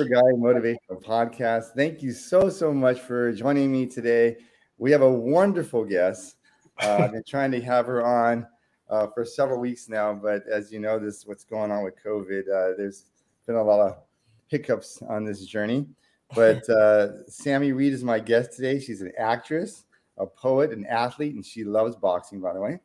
Welcome 0.00 0.14
to 0.14 0.14
the 0.14 0.20
Hyper 0.20 0.62
Guy 0.62 0.96
Motivational 0.96 1.04
Podcast. 1.04 1.74
Thank 1.76 2.02
you 2.02 2.12
so, 2.12 2.48
so 2.48 2.72
much 2.72 3.00
for 3.00 3.32
joining 3.32 3.70
me 3.70 3.84
today. 3.84 4.36
We 4.78 4.90
have 4.92 5.02
a 5.02 5.10
wonderful 5.10 5.84
guest. 5.84 6.36
Uh, 6.82 7.00
I've 7.00 7.12
been 7.12 7.24
trying 7.28 7.50
to 7.50 7.60
have 7.60 7.84
her 7.84 8.04
on 8.06 8.46
uh, 8.88 9.08
for 9.08 9.26
several 9.26 9.60
weeks 9.60 9.90
now, 9.90 10.14
but 10.14 10.44
as 10.50 10.72
you 10.72 10.78
know, 10.78 10.98
this 10.98 11.26
what's 11.26 11.44
going 11.44 11.70
on 11.70 11.84
with 11.84 12.02
COVID. 12.02 12.42
Uh, 12.42 12.76
there's 12.78 13.10
been 13.46 13.56
a 13.56 13.62
lot 13.62 13.80
of 13.80 13.98
hiccups 14.46 15.02
on 15.06 15.24
this 15.24 15.44
journey. 15.44 15.86
But 16.34 16.66
uh, 16.70 17.26
Sami 17.26 17.72
Reed 17.72 17.92
is 17.92 18.02
my 18.02 18.20
guest 18.20 18.54
today. 18.54 18.80
She's 18.80 19.02
an 19.02 19.12
actress, 19.18 19.84
a 20.16 20.24
poet, 20.24 20.70
an 20.70 20.86
athlete, 20.86 21.34
and 21.34 21.44
she 21.44 21.62
loves 21.62 21.94
boxing, 21.94 22.40
by 22.40 22.54
the 22.54 22.60
way. 22.60 22.80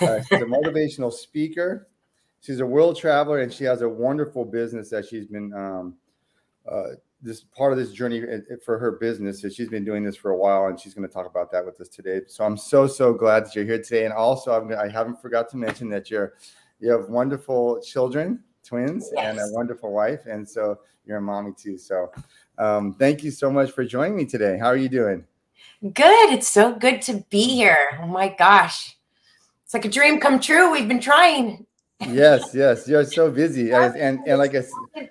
Uh, 0.00 0.20
she's 0.22 0.42
a 0.42 0.44
motivational 0.46 1.12
speaker. 1.12 1.86
She's 2.40 2.58
a 2.58 2.66
world 2.66 2.96
traveler, 2.96 3.40
and 3.40 3.52
she 3.52 3.64
has 3.64 3.82
a 3.82 3.88
wonderful 3.88 4.44
business 4.44 4.90
that 4.90 5.06
she's 5.06 5.26
been 5.26 5.52
um, 5.54 5.94
uh, 6.70 6.96
this 7.22 7.40
part 7.40 7.72
of 7.72 7.78
this 7.78 7.92
journey 7.92 8.22
for 8.64 8.78
her 8.78 8.92
business. 8.92 9.40
So 9.42 9.48
she's 9.48 9.68
been 9.68 9.84
doing 9.84 10.04
this 10.04 10.16
for 10.16 10.30
a 10.30 10.36
while, 10.36 10.66
and 10.66 10.78
she's 10.78 10.94
going 10.94 11.06
to 11.06 11.12
talk 11.12 11.26
about 11.26 11.50
that 11.52 11.64
with 11.64 11.80
us 11.80 11.88
today. 11.88 12.20
So 12.26 12.44
I'm 12.44 12.56
so 12.56 12.86
so 12.86 13.12
glad 13.12 13.46
that 13.46 13.54
you're 13.54 13.64
here 13.64 13.82
today. 13.82 14.04
And 14.04 14.12
also, 14.12 14.52
I'm, 14.52 14.72
I 14.72 14.88
haven't 14.88 15.20
forgot 15.20 15.48
to 15.50 15.56
mention 15.56 15.88
that 15.90 16.10
you're 16.10 16.34
you 16.80 16.90
have 16.90 17.08
wonderful 17.08 17.80
children, 17.80 18.42
twins, 18.62 19.10
yes. 19.14 19.24
and 19.26 19.38
a 19.38 19.52
wonderful 19.52 19.92
wife, 19.92 20.26
and 20.26 20.48
so 20.48 20.78
you're 21.06 21.18
a 21.18 21.22
mommy 21.22 21.52
too. 21.56 21.78
So 21.78 22.12
um, 22.58 22.94
thank 22.94 23.22
you 23.22 23.30
so 23.30 23.50
much 23.50 23.70
for 23.70 23.84
joining 23.84 24.16
me 24.16 24.26
today. 24.26 24.58
How 24.58 24.66
are 24.66 24.76
you 24.76 24.88
doing? 24.88 25.24
Good. 25.82 26.32
It's 26.32 26.48
so 26.48 26.74
good 26.74 27.02
to 27.02 27.24
be 27.30 27.42
here. 27.42 28.00
Oh 28.02 28.06
my 28.06 28.34
gosh. 28.36 28.96
It's 29.64 29.74
like 29.74 29.84
a 29.84 29.88
dream 29.90 30.20
come 30.20 30.40
true. 30.40 30.72
We've 30.72 30.88
been 30.88 31.00
trying. 31.00 31.66
yes, 32.00 32.54
yes. 32.54 32.88
You're 32.88 33.04
so 33.04 33.30
busy. 33.30 33.70
and, 33.72 33.96
and, 33.96 34.20
and 34.26 34.38
like 34.38 34.54
I 34.54 34.62
said, 34.62 35.10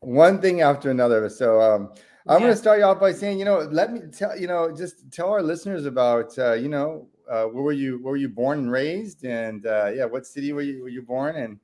one 0.00 0.40
thing 0.40 0.62
after 0.62 0.90
another. 0.90 1.28
So 1.28 1.60
um, 1.60 1.92
I'm 2.26 2.34
yeah. 2.34 2.46
going 2.46 2.52
to 2.52 2.56
start 2.56 2.78
you 2.78 2.84
off 2.84 3.00
by 3.00 3.12
saying, 3.12 3.38
you 3.38 3.44
know, 3.44 3.60
let 3.70 3.92
me 3.92 4.00
tell, 4.12 4.38
you 4.38 4.46
know, 4.46 4.70
just 4.74 5.10
tell 5.10 5.30
our 5.30 5.42
listeners 5.42 5.86
about, 5.86 6.38
uh, 6.38 6.52
you 6.52 6.68
know, 6.68 7.08
uh, 7.30 7.44
where 7.44 7.62
were 7.62 7.72
you, 7.72 8.02
where 8.02 8.12
were 8.12 8.16
you 8.16 8.28
born 8.28 8.58
and 8.58 8.72
raised? 8.72 9.24
And 9.24 9.66
uh, 9.66 9.90
yeah, 9.94 10.04
what 10.04 10.26
city 10.26 10.52
were 10.52 10.62
you, 10.62 10.82
were 10.82 10.88
you 10.88 11.02
born? 11.02 11.36
And, 11.36 11.58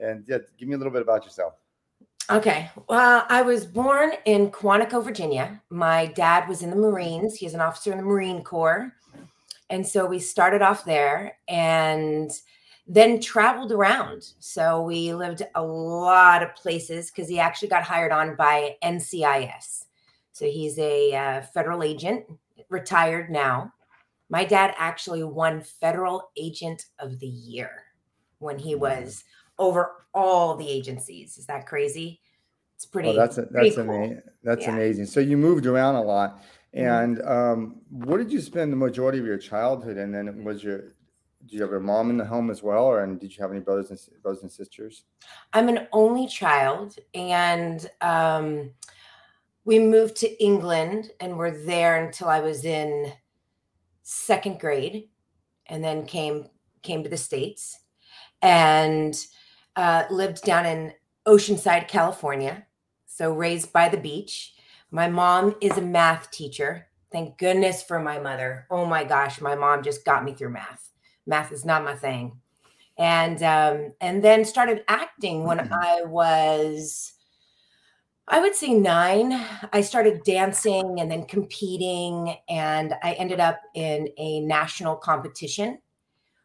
and 0.00 0.24
yeah, 0.26 0.38
give 0.58 0.68
me 0.68 0.74
a 0.74 0.78
little 0.78 0.92
bit 0.92 1.02
about 1.02 1.24
yourself. 1.24 1.54
Okay. 2.28 2.70
Well, 2.88 3.24
I 3.28 3.42
was 3.42 3.64
born 3.64 4.12
in 4.24 4.50
Quantico, 4.50 5.02
Virginia. 5.04 5.62
My 5.70 6.06
dad 6.06 6.48
was 6.48 6.62
in 6.62 6.70
the 6.70 6.76
Marines. 6.76 7.36
He's 7.36 7.54
an 7.54 7.60
officer 7.60 7.92
in 7.92 7.98
the 7.98 8.04
Marine 8.04 8.42
Corps. 8.42 8.92
And 9.70 9.86
so 9.86 10.06
we 10.06 10.18
started 10.18 10.62
off 10.62 10.84
there 10.84 11.38
and 11.48 12.30
then 12.86 13.20
traveled 13.20 13.72
around. 13.72 14.32
So 14.38 14.82
we 14.82 15.12
lived 15.12 15.42
a 15.54 15.62
lot 15.62 16.42
of 16.42 16.54
places 16.54 17.10
because 17.10 17.28
he 17.28 17.38
actually 17.38 17.68
got 17.68 17.82
hired 17.82 18.12
on 18.12 18.36
by 18.36 18.76
NCIS. 18.82 19.84
So 20.32 20.44
he's 20.44 20.78
a 20.78 21.14
uh, 21.14 21.42
federal 21.42 21.82
agent, 21.82 22.26
retired 22.68 23.30
now. 23.30 23.72
My 24.28 24.44
dad 24.44 24.74
actually 24.76 25.22
won 25.22 25.62
Federal 25.62 26.30
Agent 26.36 26.86
of 26.98 27.18
the 27.20 27.26
Year 27.26 27.70
when 28.38 28.58
he 28.58 28.74
was 28.74 29.24
over 29.58 29.92
all 30.14 30.56
the 30.56 30.68
agencies. 30.68 31.38
Is 31.38 31.46
that 31.46 31.66
crazy? 31.66 32.20
It's 32.74 32.84
pretty. 32.84 33.10
Oh, 33.10 33.12
that's 33.14 33.38
a, 33.38 33.46
that's 33.50 33.76
cool. 33.76 33.84
amazing. 33.84 34.22
That's 34.42 34.62
yeah. 34.62 34.74
amazing. 34.74 35.06
So 35.06 35.20
you 35.20 35.36
moved 35.36 35.64
around 35.64 35.94
a 35.94 36.02
lot, 36.02 36.42
mm-hmm. 36.74 36.86
and 36.86 37.18
mm-hmm. 37.18 37.30
um, 37.30 37.76
what 37.88 38.18
did 38.18 38.30
you 38.30 38.40
spend 38.40 38.72
the 38.72 38.76
majority 38.76 39.18
of 39.18 39.24
your 39.24 39.38
childhood? 39.38 39.96
And 39.96 40.14
then 40.14 40.44
was 40.44 40.62
your 40.62 40.95
do 41.46 41.56
you 41.56 41.62
have 41.62 41.72
a 41.72 41.80
mom 41.80 42.10
in 42.10 42.16
the 42.16 42.24
home 42.24 42.50
as 42.50 42.62
well, 42.62 42.84
or 42.84 43.02
and 43.02 43.20
did 43.20 43.34
you 43.34 43.42
have 43.42 43.50
any 43.50 43.60
brothers 43.60 43.90
and 43.90 44.22
brothers 44.22 44.42
and 44.42 44.50
sisters? 44.50 45.04
I'm 45.52 45.68
an 45.68 45.88
only 45.92 46.26
child, 46.26 46.96
and 47.14 47.88
um, 48.00 48.70
we 49.64 49.78
moved 49.78 50.16
to 50.16 50.42
England 50.42 51.10
and 51.20 51.36
were 51.36 51.50
there 51.50 52.04
until 52.04 52.28
I 52.28 52.40
was 52.40 52.64
in 52.64 53.12
second 54.02 54.60
grade, 54.60 55.08
and 55.66 55.82
then 55.82 56.06
came 56.06 56.48
came 56.82 57.02
to 57.02 57.10
the 57.10 57.16
states 57.16 57.80
and 58.42 59.26
uh, 59.74 60.04
lived 60.10 60.42
down 60.44 60.66
in 60.66 60.92
Oceanside, 61.26 61.88
California. 61.88 62.66
So 63.06 63.32
raised 63.32 63.72
by 63.72 63.88
the 63.88 63.96
beach. 63.96 64.54
My 64.90 65.08
mom 65.08 65.56
is 65.60 65.76
a 65.78 65.82
math 65.82 66.30
teacher. 66.30 66.86
Thank 67.10 67.38
goodness 67.38 67.82
for 67.82 67.98
my 67.98 68.18
mother. 68.18 68.66
Oh 68.70 68.84
my 68.84 69.04
gosh, 69.04 69.40
my 69.40 69.54
mom 69.54 69.82
just 69.82 70.04
got 70.04 70.24
me 70.24 70.34
through 70.34 70.50
math 70.50 70.85
math 71.26 71.52
is 71.52 71.64
not 71.64 71.84
my 71.84 71.94
thing. 71.94 72.40
And 72.98 73.42
um, 73.42 73.92
and 74.00 74.22
then 74.24 74.44
started 74.44 74.84
acting 74.88 75.44
when 75.44 75.58
mm-hmm. 75.58 75.74
i 75.74 76.02
was 76.04 77.12
i 78.28 78.40
would 78.40 78.54
say 78.54 78.72
nine. 78.72 79.44
I 79.72 79.82
started 79.82 80.24
dancing 80.24 80.98
and 80.98 81.10
then 81.10 81.26
competing 81.26 82.36
and 82.48 82.94
i 83.02 83.12
ended 83.12 83.40
up 83.40 83.60
in 83.74 84.08
a 84.16 84.40
national 84.40 84.96
competition 84.96 85.78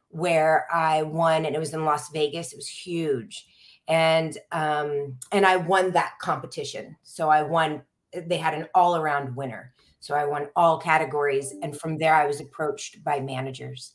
where 0.10 0.68
i 0.74 1.04
won 1.04 1.46
and 1.46 1.56
it 1.56 1.60
was 1.60 1.74
in 1.74 1.86
las 1.86 2.10
vegas. 2.10 2.52
It 2.52 2.58
was 2.58 2.68
huge. 2.68 3.48
And 3.88 4.38
um, 4.52 5.18
and 5.32 5.46
i 5.46 5.56
won 5.56 5.92
that 5.92 6.16
competition. 6.20 6.98
So 7.04 7.30
i 7.30 7.44
won 7.44 7.84
they 8.14 8.38
had 8.38 8.54
an 8.54 8.68
all 8.76 8.98
around 8.98 9.38
winner. 9.38 9.74
So 10.02 10.16
i 10.16 10.26
won 10.26 10.48
all 10.58 10.80
categories 10.80 11.54
and 11.64 11.80
from 11.80 11.98
there 11.98 12.14
i 12.14 12.28
was 12.28 12.42
approached 12.42 13.02
by 13.06 13.22
managers 13.22 13.94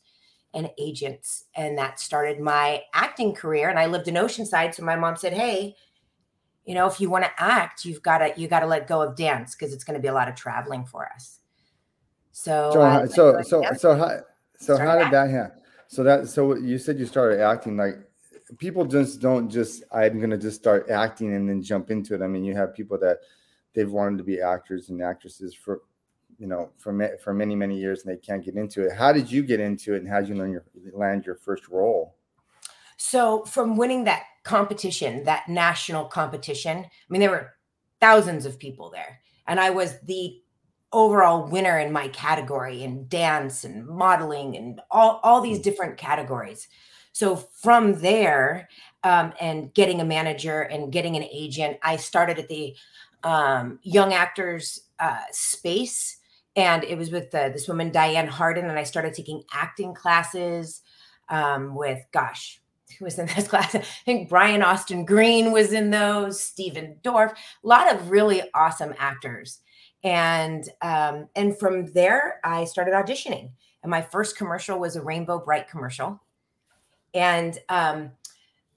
and 0.57 0.71
agents. 0.79 1.45
And 1.55 1.77
that 1.77 1.99
started 1.99 2.39
my 2.39 2.81
acting 2.93 3.33
career. 3.33 3.69
And 3.69 3.77
I 3.77 3.85
lived 3.85 4.07
in 4.07 4.15
Oceanside. 4.15 4.73
So 4.73 4.83
my 4.83 4.95
mom 4.95 5.15
said, 5.15 5.31
Hey, 5.31 5.75
you 6.65 6.73
know, 6.73 6.87
if 6.87 6.99
you 6.99 7.09
want 7.09 7.23
to 7.23 7.31
act, 7.37 7.85
you've 7.85 8.01
got 8.01 8.17
to, 8.17 8.33
you 8.35 8.47
got 8.47 8.61
to 8.61 8.65
let 8.65 8.87
go 8.87 9.01
of 9.01 9.15
dance 9.15 9.55
because 9.55 9.73
it's 9.73 9.83
going 9.83 9.93
to 9.93 10.01
be 10.01 10.09
a 10.09 10.13
lot 10.13 10.27
of 10.27 10.35
traveling 10.35 10.83
for 10.83 11.07
us. 11.13 11.39
So, 12.31 12.71
so, 12.73 12.81
uh, 12.81 13.07
so, 13.07 13.41
so, 13.43 13.63
so, 13.77 13.95
how, 13.95 14.19
so 14.57 14.77
how 14.77 14.97
did 14.97 15.11
that 15.11 15.29
happen? 15.29 15.61
So 15.87 16.03
that, 16.03 16.27
so 16.27 16.57
you 16.57 16.77
said 16.77 16.99
you 16.99 17.05
started 17.05 17.39
acting 17.39 17.77
like 17.77 17.95
people 18.57 18.83
just 18.83 19.21
don't 19.21 19.49
just, 19.49 19.83
I'm 19.93 20.17
going 20.17 20.31
to 20.31 20.37
just 20.37 20.59
start 20.59 20.89
acting 20.89 21.33
and 21.35 21.47
then 21.47 21.61
jump 21.61 21.91
into 21.91 22.15
it. 22.15 22.21
I 22.21 22.27
mean, 22.27 22.43
you 22.43 22.55
have 22.55 22.73
people 22.73 22.97
that 22.99 23.19
they've 23.73 23.89
wanted 23.89 24.17
to 24.17 24.23
be 24.23 24.41
actors 24.41 24.89
and 24.89 25.01
actresses 25.01 25.53
for 25.53 25.81
you 26.37 26.47
know 26.47 26.69
for 26.77 27.17
for 27.23 27.33
many 27.33 27.55
many 27.55 27.77
years 27.77 28.03
and 28.03 28.13
they 28.13 28.19
can't 28.19 28.43
get 28.43 28.55
into 28.55 28.85
it. 28.85 28.93
How 28.93 29.11
did 29.11 29.31
you 29.31 29.43
get 29.43 29.59
into 29.59 29.95
it, 29.95 30.01
and 30.01 30.09
how 30.09 30.19
did 30.19 30.29
you 30.29 30.35
learn 30.35 30.51
your 30.51 30.65
land 30.93 31.25
your 31.25 31.35
first 31.35 31.67
role? 31.67 32.15
So 32.97 33.43
from 33.45 33.77
winning 33.77 34.05
that 34.05 34.23
competition, 34.43 35.23
that 35.25 35.47
national 35.47 36.05
competition, 36.05 36.77
I 36.79 36.89
mean 37.09 37.21
there 37.21 37.31
were 37.31 37.53
thousands 37.99 38.45
of 38.45 38.59
people 38.59 38.89
there, 38.89 39.19
and 39.47 39.59
I 39.59 39.69
was 39.71 39.99
the 40.01 40.41
overall 40.93 41.47
winner 41.47 41.79
in 41.79 41.91
my 41.91 42.07
category 42.09 42.83
in 42.83 43.07
dance 43.09 43.65
and 43.65 43.85
modeling 43.85 44.55
and 44.55 44.79
all 44.89 45.19
all 45.23 45.41
these 45.41 45.59
different 45.59 45.97
categories. 45.97 46.67
So 47.11 47.35
from 47.35 47.99
there, 47.99 48.69
um, 49.03 49.33
and 49.41 49.73
getting 49.73 50.01
a 50.01 50.05
manager 50.05 50.61
and 50.61 50.91
getting 50.91 51.15
an 51.15 51.23
agent, 51.23 51.77
I 51.81 51.95
started 51.95 52.37
at 52.37 52.47
the 52.47 52.75
um, 53.23 53.79
Young 53.81 54.13
Actors 54.13 54.81
uh, 54.99 55.21
Space 55.31 56.17
and 56.57 56.83
it 56.83 56.97
was 56.97 57.11
with 57.11 57.33
uh, 57.33 57.49
this 57.49 57.67
woman 57.67 57.91
Diane 57.91 58.27
Hardin, 58.27 58.65
and 58.65 58.79
I 58.79 58.83
started 58.83 59.13
taking 59.13 59.43
acting 59.53 59.93
classes 59.93 60.81
um, 61.29 61.75
with 61.75 62.03
gosh, 62.11 62.59
who 62.97 63.05
was 63.05 63.19
in 63.19 63.27
this 63.27 63.47
class? 63.49 63.75
I 63.75 63.79
think 63.79 64.27
Brian 64.27 64.63
Austin 64.63 65.05
Green 65.05 65.51
was 65.51 65.71
in 65.71 65.91
those, 65.91 66.41
Stephen 66.41 66.97
Dorff, 67.03 67.31
a 67.31 67.67
lot 67.67 67.93
of 67.93 68.09
really 68.09 68.41
awesome 68.55 68.95
actors. 68.97 69.59
And 70.03 70.67
um, 70.81 71.27
and 71.35 71.57
from 71.57 71.93
there, 71.93 72.39
I 72.43 72.65
started 72.65 72.93
auditioning. 72.93 73.51
And 73.83 73.91
my 73.91 74.01
first 74.01 74.35
commercial 74.35 74.79
was 74.79 74.95
a 74.95 75.01
Rainbow 75.01 75.39
Brite 75.39 75.69
commercial. 75.69 76.19
And 77.13 77.57
um, 77.69 78.11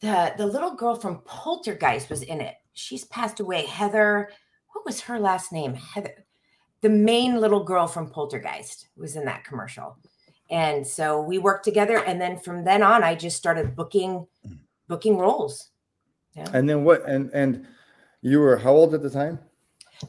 the 0.01 0.35
the 0.37 0.47
little 0.47 0.75
girl 0.75 0.97
from 0.97 1.23
Poltergeist 1.25 2.11
was 2.11 2.23
in 2.23 2.43
it. 2.43 2.57
She's 2.75 3.05
passed 3.07 3.41
away. 3.41 3.65
Heather, 3.65 4.31
what 4.73 4.85
was 4.85 5.01
her 5.03 5.19
last 5.19 5.51
name? 5.51 5.75
Heather 5.75 6.25
the 6.83 6.89
main 6.89 7.41
little 7.41 7.63
girl 7.63 7.87
from 7.87 8.11
Poltergeist 8.11 8.89
was 8.97 9.17
in 9.17 9.25
that 9.27 9.45
commercial. 9.45 9.97
And 10.51 10.87
so 10.87 11.21
we 11.21 11.39
worked 11.39 11.65
together. 11.65 11.99
And 11.99 12.21
then 12.21 12.39
from 12.39 12.65
then 12.65 12.83
on, 12.83 13.05
I 13.05 13.15
just 13.15 13.37
started 13.37 13.77
booking 13.77 14.27
booking 14.89 15.17
roles. 15.17 15.71
Yeah. 16.35 16.49
And 16.53 16.69
then 16.69 16.85
what 16.85 17.09
and 17.09 17.31
and 17.33 17.67
you 18.23 18.41
were 18.41 18.57
how 18.57 18.73
old 18.73 18.95
at 18.95 19.03
the 19.03 19.11
time? 19.11 19.39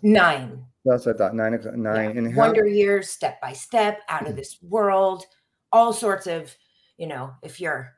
Nine. 0.02 0.66
That's 0.86 1.06
what 1.06 1.16
I 1.16 1.18
thought. 1.18 1.36
Nine 1.36 1.60
nine. 1.76 2.12
Yeah. 2.12 2.18
And 2.18 2.34
how- 2.34 2.40
Wonder 2.42 2.68
Years, 2.68 3.10
step 3.10 3.40
by 3.42 3.54
step, 3.54 4.00
out 4.10 4.28
of 4.28 4.36
this 4.36 4.58
world, 4.62 5.26
all 5.72 5.94
sorts 5.94 6.26
of, 6.28 6.56
you 6.98 7.08
know, 7.08 7.34
if 7.44 7.62
you're 7.62 7.94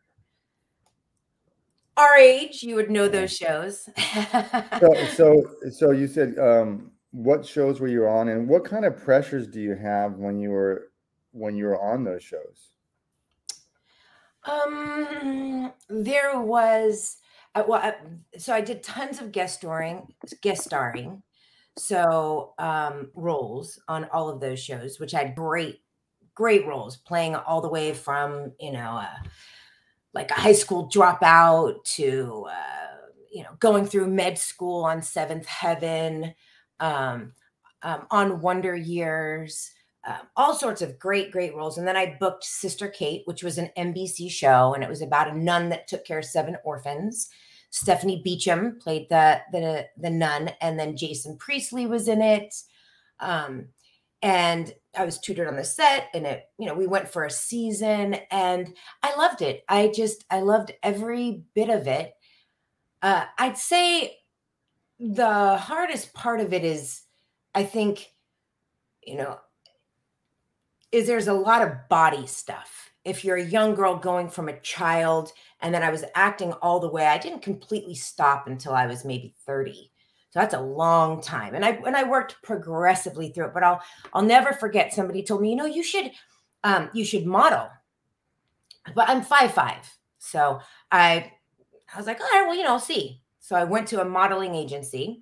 our 1.95 2.17
age, 2.17 2.63
you 2.63 2.75
would 2.75 2.89
know 2.89 3.07
those 3.07 3.35
shows. 3.35 3.87
so 4.79 4.93
so 5.13 5.43
so 5.71 5.91
you 5.91 6.07
said 6.07 6.37
um 6.39 6.91
what 7.13 7.45
shows 7.45 7.79
were 7.79 7.87
you 7.87 8.07
on 8.07 8.27
and 8.27 8.49
what 8.49 8.65
kind 8.65 8.85
of 8.85 8.97
pressures 8.97 9.47
do 9.47 9.61
you 9.61 9.75
have 9.75 10.15
when 10.15 10.39
you 10.39 10.49
were 10.49 10.89
when 11.31 11.55
you 11.55 11.65
were 11.65 11.81
on 11.81 12.03
those 12.03 12.23
shows? 12.23 12.71
Um 14.45 15.71
there 15.89 16.41
was 16.41 17.17
I, 17.55 17.61
well, 17.61 17.79
I, 17.79 17.93
so 18.37 18.51
I 18.51 18.61
did 18.61 18.81
tons 18.81 19.21
of 19.21 19.31
guest 19.31 19.59
starring, 19.59 20.07
guest 20.41 20.63
starring, 20.63 21.21
so 21.77 22.53
um, 22.57 23.11
roles 23.13 23.79
on 23.87 24.05
all 24.05 24.27
of 24.27 24.39
those 24.39 24.59
shows, 24.59 24.99
which 24.99 25.11
had 25.11 25.35
great, 25.35 25.81
great 26.33 26.65
roles, 26.65 26.97
playing 26.97 27.35
all 27.35 27.61
the 27.61 27.69
way 27.69 27.93
from 27.93 28.53
you 28.59 28.71
know, 28.71 28.97
uh, 29.03 29.27
like 30.15 30.31
a 30.31 30.35
high 30.35 30.53
school 30.53 30.89
dropout 30.89 31.83
to 31.83 32.47
uh, 32.49 33.07
you 33.31 33.43
know, 33.43 33.51
going 33.59 33.85
through 33.85 34.07
med 34.07 34.39
school 34.39 34.83
on 34.83 35.03
Seventh 35.03 35.45
Heaven, 35.45 36.33
um, 36.83 37.31
um, 37.81 38.05
on 38.11 38.41
Wonder 38.41 38.75
Years. 38.75 39.71
Um, 40.05 40.27
all 40.35 40.53
sorts 40.53 40.81
of 40.81 40.99
great, 40.99 41.31
great 41.31 41.55
roles. 41.55 41.77
And 41.77 41.87
then 41.87 41.95
I 41.95 42.17
booked 42.19 42.43
Sister 42.43 42.89
Kate, 42.89 43.21
which 43.23 43.41
was 43.41 43.57
an 43.57 43.71
NBC 43.77 44.29
show, 44.29 44.73
and 44.73 44.83
it 44.83 44.89
was 44.89 45.01
about 45.01 45.31
a 45.31 45.37
nun 45.37 45.69
that 45.69 45.87
took 45.87 46.05
care 46.05 46.19
of 46.19 46.25
seven 46.25 46.57
orphans. 46.65 47.29
Stephanie 47.69 48.21
Beacham 48.23 48.79
played 48.79 49.07
the 49.09 49.39
the 49.53 49.87
the 49.97 50.09
nun, 50.09 50.51
and 50.61 50.77
then 50.77 50.97
Jason 50.97 51.37
Priestley 51.37 51.87
was 51.87 52.09
in 52.09 52.21
it. 52.21 52.53
Um, 53.21 53.69
and 54.21 54.73
I 54.97 55.05
was 55.05 55.19
tutored 55.19 55.47
on 55.47 55.55
the 55.55 55.63
set, 55.63 56.09
and 56.13 56.25
it, 56.25 56.45
you 56.57 56.65
know, 56.65 56.73
we 56.73 56.85
went 56.85 57.09
for 57.09 57.23
a 57.23 57.31
season, 57.31 58.15
and 58.29 58.73
I 59.01 59.15
loved 59.15 59.41
it. 59.41 59.63
I 59.67 59.91
just, 59.93 60.23
I 60.29 60.39
loved 60.41 60.71
every 60.81 61.43
bit 61.55 61.69
of 61.69 61.87
it. 61.87 62.13
Uh, 63.01 63.25
I'd 63.37 63.57
say 63.57 64.17
the 65.03 65.57
hardest 65.57 66.13
part 66.13 66.39
of 66.39 66.53
it 66.53 66.63
is, 66.63 67.01
I 67.53 67.63
think, 67.63 68.11
you 69.05 69.17
know, 69.17 69.39
is 70.93 71.07
there's 71.07 71.27
a 71.27 71.33
lot 71.33 71.61
of 71.61 71.89
body 71.89 72.25
stuff. 72.25 72.91
If 73.03 73.25
you're 73.25 73.35
a 73.35 73.43
young 73.43 73.75
girl 73.75 73.97
going 73.97 74.29
from 74.29 74.47
a 74.47 74.59
child 74.61 75.33
and 75.59 75.73
then 75.73 75.83
I 75.83 75.89
was 75.89 76.05
acting 76.15 76.53
all 76.53 76.79
the 76.79 76.89
way. 76.89 77.05
I 77.05 77.17
didn't 77.17 77.41
completely 77.41 77.95
stop 77.95 78.47
until 78.47 78.73
I 78.73 78.85
was 78.85 79.03
maybe 79.03 79.35
30. 79.45 79.91
So 80.29 80.39
that's 80.39 80.53
a 80.53 80.61
long 80.61 81.21
time. 81.21 81.53
And 81.53 81.65
I 81.65 81.71
and 81.85 81.97
I 81.97 82.03
worked 82.03 82.41
progressively 82.41 83.29
through 83.29 83.47
it, 83.47 83.53
but 83.53 83.63
I'll 83.63 83.81
I'll 84.13 84.23
never 84.23 84.53
forget 84.53 84.93
somebody 84.93 85.21
told 85.21 85.41
me, 85.41 85.49
you 85.49 85.55
know, 85.55 85.65
you 85.65 85.83
should 85.83 86.11
um 86.63 86.89
you 86.93 87.03
should 87.03 87.25
model. 87.25 87.69
But 88.95 89.09
I'm 89.09 89.21
five 89.21 89.53
five. 89.53 89.91
So 90.17 90.61
I 90.91 91.33
I 91.93 91.97
was 91.97 92.07
like, 92.07 92.19
all 92.21 92.27
right, 92.31 92.47
well, 92.47 92.55
you 92.55 92.63
know, 92.63 92.71
I'll 92.71 92.79
see. 92.79 93.22
So 93.43 93.57
I 93.57 93.65
went 93.65 93.89
to 93.89 93.99
a 93.99 94.05
modeling 94.05 94.55
agency 94.55 95.21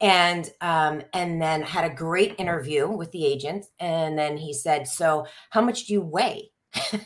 and 0.00 0.50
um, 0.60 1.02
and 1.12 1.40
then 1.40 1.62
had 1.62 1.88
a 1.88 1.94
great 1.94 2.34
interview 2.36 2.88
with 2.90 3.12
the 3.12 3.24
agent. 3.24 3.66
And 3.78 4.18
then 4.18 4.36
he 4.36 4.52
said, 4.52 4.88
So 4.88 5.26
how 5.50 5.60
much 5.60 5.86
do 5.86 5.92
you 5.92 6.00
weigh? 6.00 6.50
and 6.92 7.02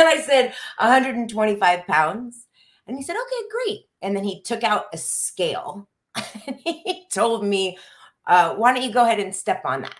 I 0.00 0.20
said, 0.26 0.52
125 0.78 1.86
pounds. 1.86 2.46
And 2.88 2.96
he 2.96 3.04
said, 3.04 3.14
okay, 3.14 3.48
great. 3.50 3.80
And 4.02 4.16
then 4.16 4.24
he 4.24 4.42
took 4.42 4.64
out 4.64 4.86
a 4.92 4.98
scale 4.98 5.88
and 6.46 6.58
he 6.64 7.06
told 7.12 7.44
me, 7.44 7.78
uh, 8.26 8.56
why 8.56 8.74
don't 8.74 8.82
you 8.82 8.92
go 8.92 9.04
ahead 9.04 9.20
and 9.20 9.34
step 9.34 9.62
on 9.64 9.82
that? 9.82 9.94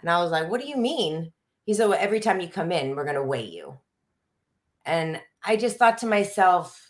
And 0.00 0.10
I 0.10 0.22
was 0.22 0.30
like, 0.30 0.48
what 0.48 0.60
do 0.60 0.68
you 0.68 0.76
mean? 0.76 1.32
He 1.64 1.74
said, 1.74 1.88
well, 1.88 1.98
every 2.00 2.20
time 2.20 2.40
you 2.40 2.48
come 2.48 2.70
in, 2.70 2.94
we're 2.94 3.02
going 3.02 3.16
to 3.16 3.22
weigh 3.24 3.46
you. 3.46 3.78
And 4.86 5.20
I 5.44 5.56
just 5.56 5.76
thought 5.76 5.98
to 5.98 6.06
myself, 6.06 6.87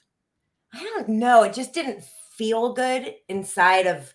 I 0.73 0.83
don't 0.83 1.09
know. 1.09 1.43
It 1.43 1.55
just 1.55 1.73
didn't 1.73 2.05
feel 2.37 2.73
good 2.73 3.15
inside 3.29 3.87
of 3.87 4.15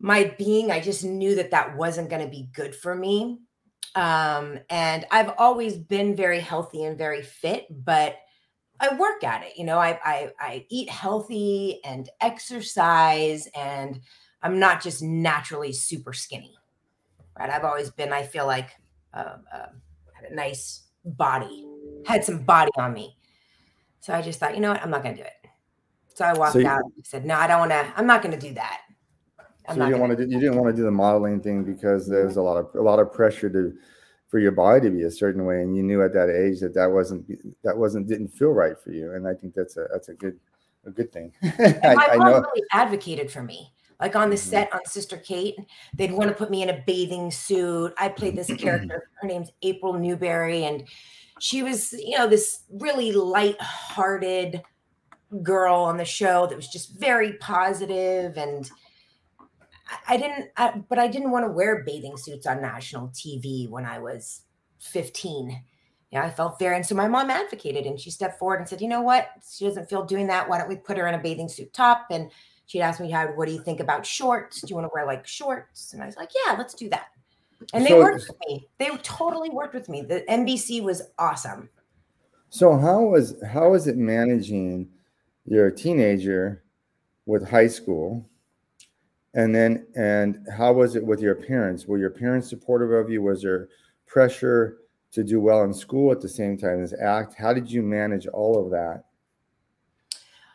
my 0.00 0.34
being. 0.38 0.70
I 0.70 0.80
just 0.80 1.04
knew 1.04 1.34
that 1.36 1.52
that 1.52 1.76
wasn't 1.76 2.10
going 2.10 2.22
to 2.22 2.30
be 2.30 2.48
good 2.52 2.74
for 2.74 2.94
me. 2.94 3.38
Um, 3.94 4.58
and 4.70 5.04
I've 5.10 5.32
always 5.38 5.76
been 5.76 6.16
very 6.16 6.40
healthy 6.40 6.84
and 6.84 6.96
very 6.96 7.22
fit, 7.22 7.66
but 7.70 8.16
I 8.80 8.94
work 8.96 9.22
at 9.22 9.44
it. 9.44 9.52
You 9.56 9.64
know, 9.64 9.78
I, 9.78 9.98
I, 10.02 10.30
I 10.40 10.66
eat 10.70 10.88
healthy 10.88 11.80
and 11.84 12.08
exercise, 12.20 13.48
and 13.54 14.00
I'm 14.42 14.58
not 14.58 14.82
just 14.82 15.02
naturally 15.02 15.72
super 15.72 16.12
skinny, 16.12 16.54
right? 17.38 17.50
I've 17.50 17.64
always 17.64 17.90
been. 17.90 18.12
I 18.12 18.24
feel 18.24 18.46
like 18.46 18.70
uh, 19.14 19.36
uh, 19.52 19.66
had 20.14 20.30
a 20.30 20.34
nice 20.34 20.88
body, 21.04 21.66
had 22.06 22.24
some 22.24 22.44
body 22.44 22.72
on 22.76 22.92
me. 22.92 23.16
So 24.02 24.12
I 24.12 24.20
just 24.20 24.40
thought, 24.40 24.56
you 24.56 24.60
know 24.60 24.72
what, 24.72 24.82
I'm 24.82 24.90
not 24.90 25.04
going 25.04 25.14
to 25.14 25.22
do 25.22 25.26
it. 25.26 25.48
So 26.14 26.24
I 26.24 26.32
walked 26.34 26.54
so 26.54 26.58
you, 26.58 26.66
out 26.66 26.82
and 26.82 27.06
said, 27.06 27.24
no, 27.24 27.36
I 27.36 27.46
don't 27.46 27.60
want 27.60 27.70
to. 27.70 27.92
I'm 27.96 28.06
not 28.06 28.20
going 28.20 28.38
to 28.38 28.48
do 28.48 28.52
that. 28.54 28.80
I'm 29.68 29.76
so 29.76 29.84
you 29.84 29.90
didn't 29.92 30.00
want 30.00 30.18
to 30.18 30.26
do, 30.26 30.32
you 30.32 30.40
didn't 30.40 30.56
want 30.56 30.74
to 30.74 30.76
do 30.76 30.84
the 30.84 30.90
modeling 30.90 31.40
thing 31.40 31.62
because 31.62 32.08
there's 32.08 32.36
a 32.36 32.42
lot 32.42 32.56
of 32.56 32.74
a 32.74 32.82
lot 32.82 32.98
of 32.98 33.12
pressure 33.12 33.48
to 33.48 33.72
for 34.26 34.40
your 34.40 34.50
body 34.50 34.80
to 34.80 34.90
be 34.90 35.02
a 35.02 35.10
certain 35.10 35.44
way, 35.44 35.62
and 35.62 35.76
you 35.76 35.84
knew 35.84 36.02
at 36.02 36.12
that 36.14 36.28
age 36.28 36.58
that 36.60 36.74
that 36.74 36.90
wasn't 36.90 37.24
that 37.62 37.76
wasn't 37.76 38.08
didn't 38.08 38.28
feel 38.28 38.50
right 38.50 38.76
for 38.76 38.90
you, 38.90 39.12
and 39.12 39.28
I 39.28 39.34
think 39.34 39.54
that's 39.54 39.76
a 39.76 39.86
that's 39.92 40.08
a 40.08 40.14
good 40.14 40.36
a 40.84 40.90
good 40.90 41.12
thing. 41.12 41.32
I, 41.44 41.94
my 41.94 42.16
mom 42.16 42.42
really 42.42 42.64
advocated 42.72 43.30
for 43.30 43.44
me. 43.44 43.72
Like 44.00 44.16
on 44.16 44.30
the 44.30 44.36
mm-hmm. 44.36 44.50
set 44.50 44.74
on 44.74 44.84
Sister 44.84 45.16
Kate, 45.16 45.54
they'd 45.94 46.10
want 46.10 46.28
to 46.28 46.34
put 46.34 46.50
me 46.50 46.64
in 46.64 46.70
a 46.70 46.82
bathing 46.84 47.30
suit. 47.30 47.94
I 47.96 48.08
played 48.08 48.34
this 48.34 48.52
character. 48.58 49.10
Her 49.20 49.28
name's 49.28 49.52
April 49.62 49.92
Newberry, 49.92 50.64
and 50.64 50.82
she 51.40 51.62
was, 51.62 51.92
you 51.92 52.18
know, 52.18 52.26
this 52.26 52.64
really 52.70 53.12
light-hearted 53.12 54.62
girl 55.42 55.76
on 55.76 55.96
the 55.96 56.04
show 56.04 56.46
that 56.46 56.56
was 56.56 56.68
just 56.68 56.98
very 56.98 57.34
positive 57.34 58.36
and 58.36 58.70
I 60.08 60.16
didn't, 60.16 60.50
I, 60.56 60.82
but 60.88 60.98
I 60.98 61.08
didn't 61.08 61.30
want 61.30 61.44
to 61.44 61.52
wear 61.52 61.82
bathing 61.84 62.16
suits 62.16 62.46
on 62.46 62.62
national 62.62 63.08
TV 63.08 63.68
when 63.68 63.84
I 63.84 63.98
was 63.98 64.42
15. 64.80 65.62
Yeah, 66.10 66.24
I 66.24 66.30
felt 66.30 66.58
fair. 66.58 66.74
And 66.74 66.84
so 66.84 66.94
my 66.94 67.08
mom 67.08 67.30
advocated 67.30 67.86
and 67.86 67.98
she 67.98 68.10
stepped 68.10 68.38
forward 68.38 68.60
and 68.60 68.68
said, 68.68 68.80
you 68.80 68.88
know 68.88 69.02
what? 69.02 69.28
She 69.50 69.64
doesn't 69.66 69.88
feel 69.88 70.04
doing 70.04 70.26
that. 70.28 70.48
Why 70.48 70.58
don't 70.58 70.68
we 70.68 70.76
put 70.76 70.98
her 70.98 71.06
in 71.06 71.14
a 71.14 71.22
bathing 71.22 71.48
suit 71.48 71.72
top? 71.72 72.06
And 72.10 72.30
she'd 72.66 72.82
asked 72.82 73.00
me, 73.00 73.12
what 73.12 73.48
do 73.48 73.52
you 73.54 73.62
think 73.62 73.80
about 73.80 74.04
shorts? 74.04 74.60
Do 74.60 74.68
you 74.68 74.74
want 74.74 74.86
to 74.86 74.90
wear 74.94 75.06
like 75.06 75.26
shorts? 75.26 75.92
And 75.92 76.02
I 76.02 76.06
was 76.06 76.16
like, 76.16 76.30
yeah, 76.46 76.54
let's 76.56 76.74
do 76.74 76.88
that. 76.90 77.06
And 77.72 77.84
they 77.84 77.90
so, 77.90 78.00
worked 78.00 78.26
with 78.28 78.36
me. 78.46 78.68
They 78.78 78.88
totally 78.98 79.50
worked 79.50 79.74
with 79.74 79.88
me. 79.88 80.02
The 80.02 80.24
NBC 80.28 80.82
was 80.82 81.02
awesome. 81.18 81.68
So 82.50 82.76
how 82.76 83.00
was 83.02 83.34
how 83.46 83.70
was 83.70 83.86
it 83.86 83.96
managing 83.96 84.88
your 85.46 85.70
teenager 85.70 86.62
with 87.26 87.48
high 87.48 87.68
school 87.68 88.28
and 89.34 89.54
then, 89.54 89.86
and 89.96 90.46
how 90.54 90.72
was 90.72 90.94
it 90.94 91.04
with 91.04 91.20
your 91.20 91.34
parents? 91.34 91.86
Were 91.86 91.98
your 91.98 92.10
parents 92.10 92.48
supportive 92.48 92.90
of 92.90 93.10
you? 93.10 93.22
Was 93.22 93.42
there 93.42 93.68
pressure 94.06 94.78
to 95.12 95.24
do 95.24 95.40
well 95.40 95.64
in 95.64 95.72
school 95.72 96.12
at 96.12 96.20
the 96.20 96.28
same 96.28 96.58
time 96.58 96.82
as 96.82 96.92
act? 96.92 97.34
How 97.34 97.54
did 97.54 97.70
you 97.70 97.82
manage 97.82 98.26
all 98.26 98.62
of 98.62 98.70
that? 98.72 99.04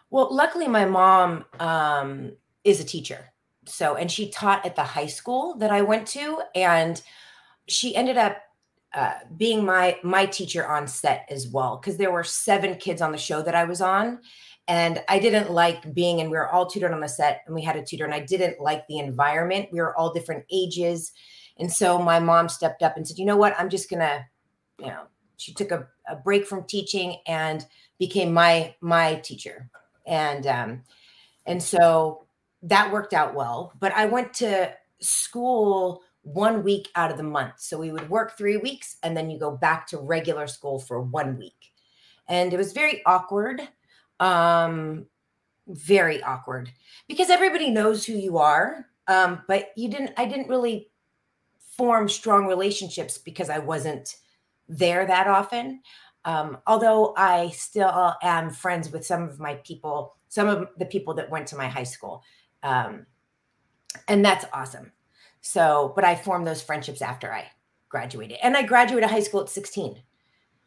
Well, 0.09 0.33
luckily, 0.33 0.67
my 0.67 0.85
mom 0.85 1.45
um, 1.59 2.33
is 2.63 2.79
a 2.79 2.83
teacher. 2.83 3.25
So, 3.67 3.95
and 3.95 4.11
she 4.11 4.29
taught 4.29 4.65
at 4.65 4.75
the 4.75 4.83
high 4.83 5.07
school 5.07 5.55
that 5.57 5.71
I 5.71 5.81
went 5.81 6.07
to, 6.09 6.41
and 6.55 7.01
she 7.67 7.95
ended 7.95 8.17
up 8.17 8.37
uh, 8.93 9.15
being 9.35 9.65
my 9.65 9.97
my 10.03 10.25
teacher 10.25 10.65
on 10.65 10.87
set 10.87 11.27
as 11.29 11.47
well 11.47 11.77
because 11.77 11.97
there 11.97 12.11
were 12.11 12.23
seven 12.23 12.75
kids 12.75 13.01
on 13.01 13.11
the 13.11 13.17
show 13.17 13.41
that 13.41 13.55
I 13.55 13.65
was 13.65 13.81
on, 13.81 14.19
and 14.67 15.03
I 15.07 15.19
didn't 15.19 15.51
like 15.51 15.93
being, 15.93 16.21
and 16.21 16.29
we 16.29 16.37
were 16.37 16.49
all 16.49 16.65
tutored 16.65 16.93
on 16.93 17.01
the 17.01 17.07
set, 17.07 17.41
and 17.45 17.55
we 17.55 17.61
had 17.61 17.75
a 17.75 17.83
tutor, 17.83 18.05
and 18.05 18.13
I 18.13 18.21
didn't 18.21 18.59
like 18.59 18.87
the 18.87 18.99
environment. 18.99 19.69
We 19.71 19.81
were 19.81 19.95
all 19.97 20.13
different 20.13 20.45
ages. 20.51 21.11
And 21.59 21.71
so 21.71 21.97
my 21.99 22.19
mom 22.19 22.49
stepped 22.49 22.83
up 22.83 22.97
and 22.97 23.07
said, 23.07 23.17
you 23.17 23.25
know 23.25 23.37
what? 23.37 23.55
I'm 23.59 23.69
just 23.69 23.89
gonna, 23.89 24.25
you 24.79 24.87
know, 24.87 25.03
she 25.37 25.53
took 25.53 25.71
a, 25.71 25.87
a 26.07 26.15
break 26.15 26.45
from 26.45 26.65
teaching 26.65 27.17
and 27.25 27.65
became 27.99 28.31
my 28.33 28.75
my 28.81 29.15
teacher. 29.15 29.69
And 30.05 30.45
um, 30.47 30.83
and 31.45 31.61
so 31.61 32.26
that 32.63 32.91
worked 32.91 33.13
out 33.13 33.35
well. 33.35 33.73
But 33.79 33.93
I 33.93 34.05
went 34.05 34.33
to 34.35 34.73
school 34.99 36.01
one 36.21 36.63
week 36.63 36.89
out 36.95 37.11
of 37.11 37.17
the 37.17 37.23
month. 37.23 37.53
So 37.57 37.77
we 37.77 37.91
would 37.91 38.09
work 38.09 38.37
three 38.37 38.57
weeks 38.57 38.97
and 39.03 39.15
then 39.15 39.29
you 39.29 39.39
go 39.39 39.51
back 39.51 39.87
to 39.87 39.97
regular 39.97 40.47
school 40.47 40.79
for 40.79 41.01
one 41.01 41.37
week. 41.37 41.71
And 42.27 42.51
it 42.53 42.57
was 42.57 42.73
very 42.73 43.01
awkward 43.05 43.61
um 44.19 45.05
very 45.67 46.23
awkward 46.23 46.71
because 47.07 47.29
everybody 47.29 47.69
knows 47.69 48.05
who 48.05 48.13
you 48.13 48.37
are 48.37 48.85
um 49.07 49.41
but 49.47 49.69
you 49.75 49.89
didn't 49.89 50.11
i 50.17 50.25
didn't 50.25 50.47
really 50.47 50.89
form 51.59 52.07
strong 52.07 52.47
relationships 52.47 53.17
because 53.17 53.49
i 53.49 53.59
wasn't 53.59 54.15
there 54.67 55.05
that 55.05 55.27
often 55.27 55.81
um 56.25 56.57
although 56.65 57.13
i 57.17 57.49
still 57.49 58.15
am 58.23 58.49
friends 58.49 58.91
with 58.91 59.05
some 59.05 59.23
of 59.23 59.39
my 59.39 59.55
people 59.55 60.15
some 60.29 60.47
of 60.47 60.67
the 60.77 60.85
people 60.85 61.13
that 61.13 61.29
went 61.29 61.45
to 61.45 61.57
my 61.57 61.67
high 61.67 61.83
school 61.83 62.23
um 62.67 63.05
and 64.07 64.23
that's 64.23 64.45
awesome 64.53 64.91
so 65.41 65.91
but 65.95 66.03
i 66.03 66.15
formed 66.15 66.45
those 66.45 66.61
friendships 66.61 67.01
after 67.01 67.31
i 67.31 67.45
graduated 67.89 68.37
and 68.43 68.57
i 68.57 68.61
graduated 68.61 69.09
high 69.09 69.19
school 69.21 69.41
at 69.41 69.49
16 69.49 70.01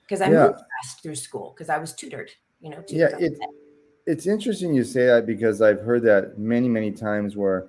because 0.03 0.21
i 0.21 0.31
yeah. 0.31 0.47
moved 0.47 0.59
fast 0.59 1.03
through 1.03 1.15
school 1.15 1.53
because 1.55 1.69
i 1.69 1.79
was 1.79 1.95
tutored 1.95 2.31
you 2.61 2.71
know. 2.71 2.83
Yeah, 2.89 3.09
it, 3.19 3.39
it's 4.07 4.27
interesting 4.27 4.75
you 4.75 4.85
say 4.85 5.07
that 5.07 5.27
because 5.27 5.63
I've 5.63 5.81
heard 5.81 6.03
that 6.05 6.39
many, 6.39 6.69
many 6.69 6.93
times 6.93 7.37
where 7.37 7.69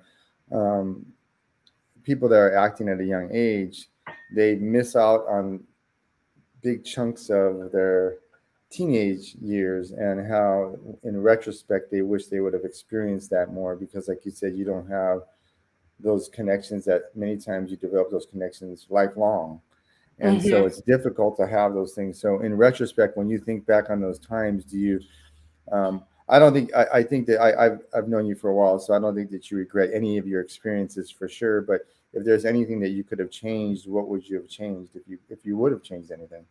um, 0.52 1.06
people 2.02 2.28
that 2.28 2.36
are 2.36 2.54
acting 2.54 2.88
at 2.88 3.00
a 3.00 3.04
young 3.04 3.30
age, 3.32 3.88
they 4.34 4.56
miss 4.56 4.96
out 4.96 5.26
on 5.28 5.62
big 6.62 6.84
chunks 6.84 7.30
of 7.30 7.72
their 7.72 8.18
teenage 8.72 9.34
years 9.40 9.90
and 9.90 10.26
how 10.26 10.76
in 11.04 11.20
retrospect 11.20 11.90
they 11.90 12.00
wish 12.02 12.26
they 12.26 12.40
would 12.40 12.54
have 12.54 12.64
experienced 12.64 13.28
that 13.30 13.52
more 13.52 13.76
because 13.76 14.08
like 14.08 14.24
you 14.24 14.30
said 14.30 14.56
you 14.56 14.64
don't 14.64 14.88
have 14.88 15.22
those 16.00 16.28
connections 16.28 16.84
that 16.86 17.14
many 17.14 17.36
times 17.36 17.70
you 17.70 17.76
develop 17.76 18.10
those 18.10 18.26
connections 18.26 18.86
lifelong. 18.88 19.60
And 20.18 20.40
mm-hmm. 20.40 20.48
so 20.48 20.66
it's 20.66 20.80
difficult 20.80 21.36
to 21.36 21.46
have 21.46 21.74
those 21.74 21.92
things. 21.94 22.20
So 22.20 22.40
in 22.40 22.54
retrospect 22.54 23.16
when 23.16 23.28
you 23.28 23.38
think 23.38 23.66
back 23.66 23.90
on 23.90 24.00
those 24.00 24.18
times 24.18 24.64
do 24.64 24.78
you 24.78 25.00
um, 25.70 26.02
i 26.28 26.38
don't 26.38 26.52
think 26.52 26.74
I, 26.74 26.86
I, 26.94 27.02
think 27.02 27.26
that 27.26 27.40
I, 27.40 27.66
I've, 27.66 27.78
I've 27.94 28.08
known 28.08 28.26
you 28.26 28.34
for 28.34 28.50
a 28.50 28.54
while 28.54 28.78
so 28.78 28.94
i 28.94 28.98
don't 28.98 29.14
think 29.14 29.30
that 29.30 29.50
you 29.50 29.56
regret 29.56 29.90
any 29.92 30.18
of 30.18 30.26
your 30.26 30.40
experiences 30.40 31.10
for 31.10 31.28
sure. 31.28 31.60
But 31.62 31.82
if 32.12 32.24
there's 32.24 32.44
anything 32.44 32.80
that 32.80 32.90
you 32.90 33.04
could 33.04 33.18
have 33.18 33.30
changed 33.30 33.86
what 33.88 34.08
would 34.08 34.28
you 34.28 34.36
have 34.36 34.48
changed 34.48 34.96
if 34.96 35.02
you 35.06 35.18
if 35.28 35.44
you 35.44 35.56
would 35.56 35.72
have 35.72 35.82
changed 35.82 36.10
anything 36.10 36.44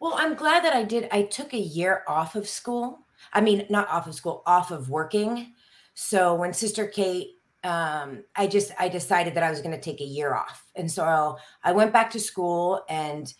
well, 0.00 0.14
I'm 0.16 0.34
glad 0.34 0.64
that 0.64 0.74
I 0.74 0.84
did. 0.84 1.08
I 1.10 1.22
took 1.22 1.52
a 1.52 1.58
year 1.58 2.02
off 2.06 2.36
of 2.36 2.48
school. 2.48 3.00
I 3.32 3.40
mean, 3.40 3.66
not 3.68 3.88
off 3.88 4.06
of 4.06 4.14
school, 4.14 4.42
off 4.46 4.70
of 4.70 4.90
working. 4.90 5.54
So 5.94 6.34
when 6.34 6.52
Sister 6.52 6.86
Kate, 6.86 7.32
um, 7.64 8.22
I 8.36 8.46
just 8.46 8.72
I 8.78 8.88
decided 8.88 9.34
that 9.34 9.42
I 9.42 9.50
was 9.50 9.60
going 9.60 9.74
to 9.74 9.80
take 9.80 10.00
a 10.00 10.04
year 10.04 10.34
off, 10.34 10.64
and 10.76 10.90
so 10.90 11.36
I 11.64 11.72
went 11.72 11.92
back 11.92 12.10
to 12.12 12.20
school 12.20 12.84
and 12.88 13.32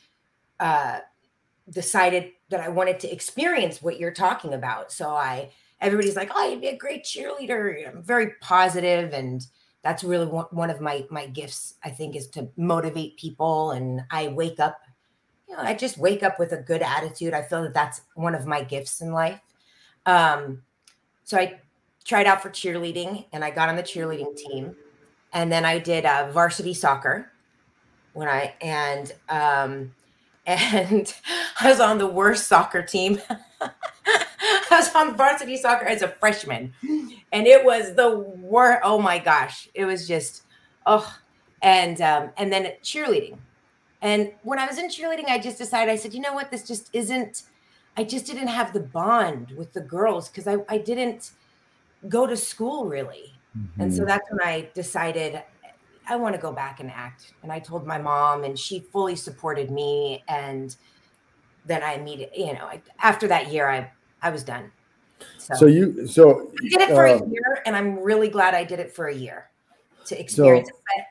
uh, 0.59 0.99
decided 1.71 2.33
that 2.51 2.61
I 2.61 2.69
wanted 2.69 2.99
to 3.01 3.13
experience 3.13 3.81
what 3.81 4.01
you're 4.01 4.13
talking 4.13 4.55
about. 4.55 4.91
So 4.91 5.11
I, 5.11 5.53
everybody's 5.81 6.17
like, 6.17 6.33
"Oh, 6.35 6.51
you'd 6.51 6.61
be 6.61 6.67
a 6.67 6.77
great 6.77 7.05
cheerleader." 7.05 7.89
I'm 7.89 8.03
very 8.03 8.33
positive, 8.41 9.13
and 9.13 9.47
that's 9.85 10.03
really 10.03 10.27
one, 10.27 10.47
one 10.51 10.71
of 10.71 10.81
my 10.81 11.07
my 11.11 11.27
gifts. 11.29 11.75
I 11.85 11.91
think 11.91 12.17
is 12.17 12.27
to 12.31 12.49
motivate 12.57 13.19
people, 13.19 13.71
and 13.71 14.01
I 14.11 14.29
wake 14.29 14.59
up 14.59 14.81
you 15.49 15.57
know, 15.57 15.63
I 15.63 15.75
just 15.75 15.97
wake 15.99 16.23
up 16.23 16.39
with 16.39 16.53
a 16.53 16.59
good 16.59 16.83
attitude. 16.83 17.33
I 17.33 17.43
feel 17.43 17.63
that 17.63 17.75
that's 17.75 18.03
one 18.15 18.35
of 18.35 18.47
my 18.47 18.63
gifts 18.63 19.01
in 19.01 19.13
life. 19.13 19.41
Um, 20.05 20.63
so 21.25 21.39
I 21.39 21.61
tried 22.05 22.27
out 22.27 22.43
for 22.43 22.51
cheerleading 22.51 23.27
and 23.33 23.45
I 23.45 23.51
got 23.51 23.69
on 23.69 23.77
the 23.77 23.83
cheerleading 23.83 24.37
team. 24.37 24.77
And 25.33 25.51
then 25.51 25.65
I 25.65 25.79
did 25.79 26.05
uh, 26.05 26.31
varsity 26.33 26.75
soccer 26.75 27.31
when 28.13 28.29
I, 28.29 28.55
and, 28.61 29.13
um, 29.29 29.95
and 30.47 31.13
I 31.61 31.71
was 31.71 31.81
on 31.81 31.99
the 31.99 32.07
worst 32.07 32.47
soccer 32.47 32.83
team. 32.83 33.21
I 33.61 34.65
was 34.71 34.95
on 34.95 35.17
varsity 35.17 35.57
soccer 35.57 35.87
as 35.87 36.03
a 36.03 36.09
freshman 36.09 36.73
and 37.33 37.47
it 37.47 37.65
was 37.65 37.95
the 37.95 38.19
worst. 38.19 38.81
Oh 38.85 38.99
my 38.99 39.19
gosh. 39.19 39.69
It 39.75 39.85
was 39.85 40.07
just, 40.07 40.45
oh, 40.87 41.19
and, 41.63 42.01
um, 42.01 42.31
and 42.37 42.53
then 42.53 42.73
cheerleading 42.83 43.39
and 44.01 44.33
when 44.43 44.59
I 44.59 44.67
was 44.67 44.79
in 44.79 44.89
cheerleading, 44.89 45.29
I 45.29 45.39
just 45.39 45.59
decided, 45.59 45.91
I 45.91 45.97
said, 45.97 46.15
you 46.15 46.21
know 46.21 46.33
what, 46.33 46.51
this 46.51 46.67
just 46.67 46.91
isn't, 46.93 47.43
I 47.97 48.05
just 48.05 48.27
didn't 48.27 48.49
have 48.49 48.73
the 48.73 48.81
bond 48.81 49.53
with 49.57 49.73
the 49.73 49.81
girls 49.81 50.29
because 50.29 50.47
I, 50.47 50.59
I 50.69 50.79
didn't 50.79 51.33
go 52.09 52.27
to 52.27 52.37
school 52.37 52.87
really. 52.87 53.35
Mm-hmm. 53.57 53.83
And 53.83 53.93
so 53.93 54.01
mm-hmm. 54.01 54.09
that's 54.09 54.31
when 54.31 54.41
I 54.43 54.69
decided 54.75 55.43
I 56.09 56.17
want 56.17 56.35
to 56.35 56.41
go 56.41 56.53
back 56.53 56.81
and 56.81 56.91
act. 56.91 57.33
And 57.43 57.53
I 57.53 57.59
told 57.59 57.87
my 57.87 57.99
mom, 57.99 58.45
and 58.45 58.59
she 58.59 58.81
fully 58.81 59.17
supported 59.17 59.71
me. 59.71 60.25
And 60.29 60.75
then 61.67 61.83
I 61.83 61.95
immediately, 61.95 62.47
you 62.47 62.55
know, 62.55 62.71
after 63.01 63.29
that 63.29 63.53
year, 63.53 63.69
I 63.69 63.91
I 64.23 64.31
was 64.31 64.43
done. 64.43 64.71
So, 65.39 65.55
so 65.55 65.67
you, 65.67 66.07
so 66.07 66.51
I 66.63 66.69
did 66.69 66.81
it 66.81 66.89
for 66.91 67.07
uh, 67.07 67.19
a 67.19 67.29
year, 67.29 67.63
and 67.67 67.77
I'm 67.77 67.99
really 67.99 68.29
glad 68.29 68.55
I 68.55 68.65
did 68.65 68.79
it 68.79 68.93
for 68.93 69.09
a 69.09 69.15
year 69.15 69.51
to 70.07 70.19
experience 70.19 70.69
so, 70.69 70.75
it 70.97 71.05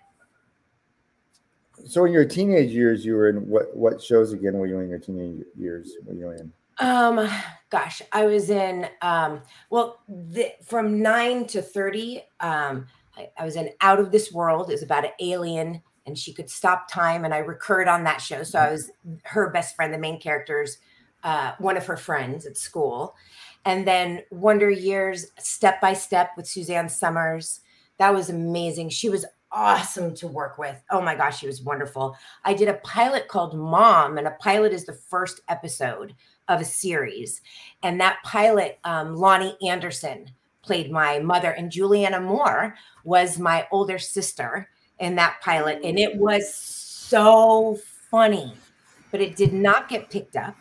so 1.86 2.06
in 2.06 2.14
your 2.14 2.26
teenage 2.26 2.72
years, 2.72 3.06
you 3.06 3.14
were 3.14 3.30
in 3.30 3.48
what 3.48 3.76
what 3.76 4.02
shows 4.02 4.34
again 4.34 4.54
were 4.54 4.68
you 4.68 4.80
in 4.80 4.90
your 4.90 5.00
teenage 5.00 5.44
years? 5.56 5.94
Were 6.06 6.14
you 6.14 6.32
in? 6.32 6.52
Um, 6.80 7.28
gosh, 7.70 8.02
I 8.12 8.26
was 8.26 8.50
in 8.50 8.88
um, 9.02 9.42
well, 9.70 10.00
the, 10.08 10.54
from 10.64 11.02
nine 11.02 11.46
to 11.48 11.62
thirty. 11.62 12.24
Um, 12.40 12.88
I, 13.16 13.30
I 13.38 13.46
was 13.46 13.56
in 13.56 13.70
Out 13.82 14.00
of 14.00 14.12
This 14.12 14.32
World. 14.32 14.72
is 14.72 14.84
about 14.84 15.06
an 15.06 15.12
alien, 15.20 15.82
and 16.06 16.18
she 16.18 16.34
could 16.34 16.50
stop 16.50 16.90
time, 16.92 17.26
and 17.26 17.34
I 17.34 17.40
recurred 17.40 17.88
on 17.88 18.04
that 18.04 18.22
show. 18.22 18.44
So 18.44 18.60
I 18.60 18.72
was 18.72 18.92
her 19.24 19.50
best 19.50 19.76
friend, 19.76 19.94
the 19.94 19.98
main 19.98 20.20
character's 20.20 20.78
uh, 21.24 21.54
one 21.58 21.78
of 21.78 21.86
her 21.88 21.98
friends 21.98 22.46
at 22.46 22.58
school, 22.58 23.16
and 23.66 23.88
then 23.88 24.24
Wonder 24.32 24.70
Years, 24.70 25.28
Step 25.40 25.82
by 25.82 25.94
Step 25.94 26.32
with 26.38 26.48
Suzanne 26.48 26.90
Somers. 26.90 27.62
That 27.98 28.14
was 28.14 28.30
amazing. 28.30 28.90
She 28.90 29.10
was 29.10 29.26
awesome 29.52 30.14
to 30.16 30.28
work 30.28 30.58
with. 30.58 30.82
Oh 30.92 31.02
my 31.02 31.16
gosh, 31.16 31.40
she 31.40 31.48
was 31.48 31.62
wonderful. 31.62 32.18
I 32.44 32.54
did 32.54 32.68
a 32.68 32.76
pilot 32.76 33.28
called 33.28 33.58
Mom, 33.58 34.18
and 34.18 34.28
a 34.28 34.38
pilot 34.40 34.74
is 34.74 34.86
the 34.86 34.94
first 34.94 35.42
episode 35.48 36.14
of 36.48 36.62
a 36.62 36.66
series. 36.66 37.42
And 37.84 38.00
that 38.00 38.20
pilot, 38.24 38.80
um, 38.84 39.16
Loni 39.16 39.56
Anderson 39.66 40.32
played 40.62 40.92
my 40.92 41.20
mother, 41.20 41.52
and 41.52 41.72
Julianne 41.72 42.24
Moore 42.24 42.76
was 43.04 43.40
my 43.40 43.68
older 43.72 43.98
sister 43.98 44.70
in 45.00 45.16
that 45.16 45.40
pilot. 45.42 45.80
And 45.84 45.98
it 45.98 46.16
was 46.18 46.54
so 46.54 47.78
funny, 48.12 48.54
but 49.12 49.22
it 49.22 49.36
did 49.36 49.54
not 49.54 49.90
get 49.90 50.10
picked 50.10 50.36
up. 50.36 50.56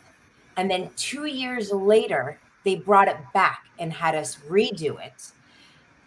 And 0.56 0.70
then 0.70 0.90
two 0.96 1.26
years 1.26 1.70
later, 1.72 2.38
they 2.64 2.76
brought 2.76 3.08
it 3.08 3.18
back 3.34 3.66
and 3.78 3.92
had 3.92 4.14
us 4.14 4.36
redo 4.48 5.04
it 5.04 5.32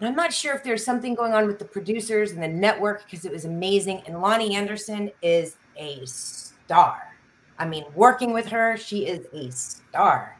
I'm 0.01 0.15
not 0.15 0.31
sure 0.31 0.55
if 0.55 0.63
there's 0.63 0.83
something 0.83 1.13
going 1.13 1.33
on 1.33 1.45
with 1.45 1.59
the 1.59 1.65
producers 1.65 2.31
and 2.31 2.41
the 2.41 2.47
network 2.47 3.03
because 3.03 3.25
it 3.25 3.31
was 3.31 3.45
amazing. 3.45 4.01
And 4.05 4.15
Loni 4.15 4.53
Anderson 4.53 5.11
is 5.21 5.57
a 5.75 6.05
star. 6.05 7.15
I 7.57 7.67
mean, 7.67 7.83
working 7.93 8.31
with 8.31 8.47
her, 8.47 8.77
she 8.77 9.05
is 9.05 9.27
a 9.33 9.51
star. 9.51 10.37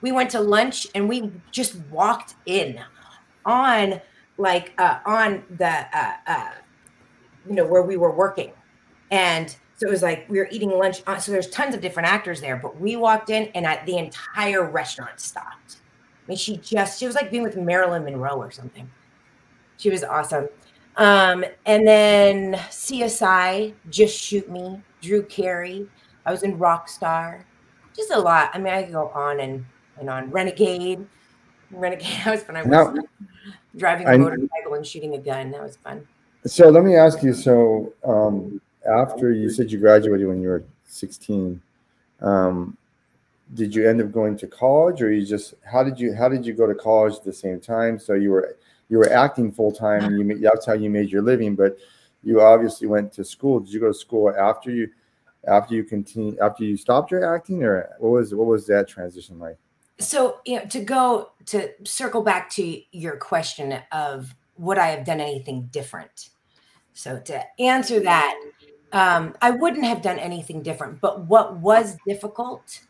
We 0.00 0.10
went 0.10 0.30
to 0.30 0.40
lunch 0.40 0.88
and 0.94 1.08
we 1.08 1.30
just 1.52 1.76
walked 1.90 2.34
in 2.46 2.80
on 3.46 4.00
like 4.36 4.72
uh, 4.78 4.98
on 5.04 5.44
the 5.56 5.86
uh, 5.96 6.12
uh, 6.26 6.50
you 7.48 7.54
know 7.54 7.66
where 7.66 7.82
we 7.82 7.96
were 7.96 8.14
working, 8.14 8.52
and 9.10 9.50
so 9.76 9.88
it 9.88 9.90
was 9.90 10.02
like 10.02 10.26
we 10.28 10.38
were 10.38 10.48
eating 10.52 10.70
lunch. 10.70 11.02
Uh, 11.06 11.18
so 11.18 11.32
there's 11.32 11.50
tons 11.50 11.74
of 11.74 11.80
different 11.80 12.08
actors 12.08 12.40
there, 12.40 12.56
but 12.56 12.80
we 12.80 12.94
walked 12.94 13.30
in 13.30 13.50
and 13.54 13.66
the 13.86 13.98
entire 13.98 14.68
restaurant 14.70 15.18
stopped 15.18 15.78
I 16.28 16.32
mean, 16.32 16.38
she 16.38 16.58
just 16.58 16.98
she 17.00 17.06
was 17.06 17.14
like 17.14 17.30
being 17.30 17.42
with 17.42 17.56
Marilyn 17.56 18.04
Monroe 18.04 18.36
or 18.36 18.50
something. 18.50 18.90
She 19.78 19.88
was 19.88 20.04
awesome. 20.04 20.48
Um, 20.96 21.44
and 21.64 21.86
then 21.86 22.54
CSI, 22.54 23.72
Just 23.88 24.20
Shoot 24.20 24.50
Me, 24.50 24.82
Drew 25.00 25.22
Carey. 25.22 25.88
I 26.26 26.32
was 26.32 26.42
in 26.42 26.58
Rockstar. 26.58 27.44
Just 27.96 28.10
a 28.10 28.18
lot. 28.18 28.50
I 28.52 28.58
mean, 28.58 28.74
I 28.74 28.82
could 28.82 28.92
go 28.92 29.08
on 29.14 29.40
and, 29.40 29.64
and 29.98 30.10
on. 30.10 30.30
Renegade. 30.30 31.06
Renegade. 31.70 32.06
That 32.24 32.32
was 32.32 32.42
when 32.46 32.56
I 32.56 32.62
was 32.62 32.68
now, 32.68 32.94
driving 33.76 34.06
a 34.06 34.18
motorcycle 34.18 34.74
and 34.74 34.84
shooting 34.84 35.14
a 35.14 35.18
gun. 35.18 35.52
That 35.52 35.62
was 35.62 35.76
fun. 35.76 36.06
So 36.44 36.68
let 36.68 36.84
me 36.84 36.96
ask 36.96 37.22
you. 37.22 37.32
So 37.32 37.92
um, 38.04 38.60
after 38.84 39.32
you 39.32 39.48
said 39.48 39.70
you 39.70 39.78
graduated 39.78 40.26
when 40.26 40.42
you 40.42 40.48
were 40.48 40.64
16, 40.84 41.60
um, 42.20 42.76
did 43.54 43.74
you 43.74 43.88
end 43.88 44.00
up 44.00 44.12
going 44.12 44.36
to 44.36 44.46
college 44.46 45.00
or 45.00 45.12
you 45.12 45.24
just 45.24 45.54
how 45.64 45.82
did 45.82 45.98
you 45.98 46.14
how 46.14 46.28
did 46.28 46.44
you 46.44 46.52
go 46.52 46.66
to 46.66 46.74
college 46.74 47.14
at 47.14 47.24
the 47.24 47.32
same 47.32 47.60
time? 47.60 47.98
So 47.98 48.14
you 48.14 48.30
were 48.30 48.56
you 48.88 48.98
were 48.98 49.10
acting 49.10 49.52
full 49.52 49.72
time 49.72 50.04
and 50.04 50.18
you 50.18 50.38
that's 50.38 50.66
how 50.66 50.74
you 50.74 50.90
made 50.90 51.10
your 51.10 51.22
living 51.22 51.54
but 51.54 51.78
you 52.22 52.40
obviously 52.40 52.86
went 52.86 53.12
to 53.14 53.24
school. 53.24 53.60
Did 53.60 53.72
you 53.72 53.80
go 53.80 53.88
to 53.88 53.94
school 53.94 54.34
after 54.36 54.70
you 54.70 54.90
after 55.46 55.74
you 55.74 55.84
continue 55.84 56.36
after 56.40 56.64
you 56.64 56.76
stopped 56.76 57.10
your 57.10 57.34
acting 57.34 57.62
or 57.62 57.88
what 57.98 58.10
was 58.10 58.34
what 58.34 58.46
was 58.46 58.66
that 58.66 58.88
transition 58.88 59.38
like? 59.38 59.56
So 59.98 60.40
you 60.44 60.56
know 60.56 60.66
to 60.66 60.80
go 60.80 61.30
to 61.46 61.70
circle 61.84 62.22
back 62.22 62.50
to 62.50 62.80
your 62.92 63.16
question 63.16 63.78
of 63.92 64.34
would 64.58 64.76
i 64.76 64.88
have 64.88 65.06
done 65.06 65.20
anything 65.20 65.68
different? 65.72 66.30
So 66.92 67.18
to 67.20 67.42
answer 67.60 68.00
that 68.00 68.40
um, 68.92 69.34
i 69.40 69.50
wouldn't 69.50 69.84
have 69.84 70.02
done 70.02 70.18
anything 70.18 70.62
different 70.62 71.00
but 71.00 71.26
what 71.26 71.58
was 71.58 71.96
difficult 72.06 72.80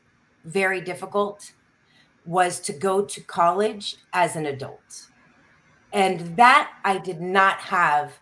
very 0.49 0.81
difficult 0.81 1.52
was 2.25 2.61
to 2.61 2.73
go 2.73 3.05
to 3.05 3.21
college 3.23 3.97
as 4.12 4.37
an 4.37 4.47
adult. 4.47 5.09
And 5.93 6.37
that 6.37 6.73
I 6.85 6.99
did 6.99 7.21
not 7.21 7.59
have 7.59 8.19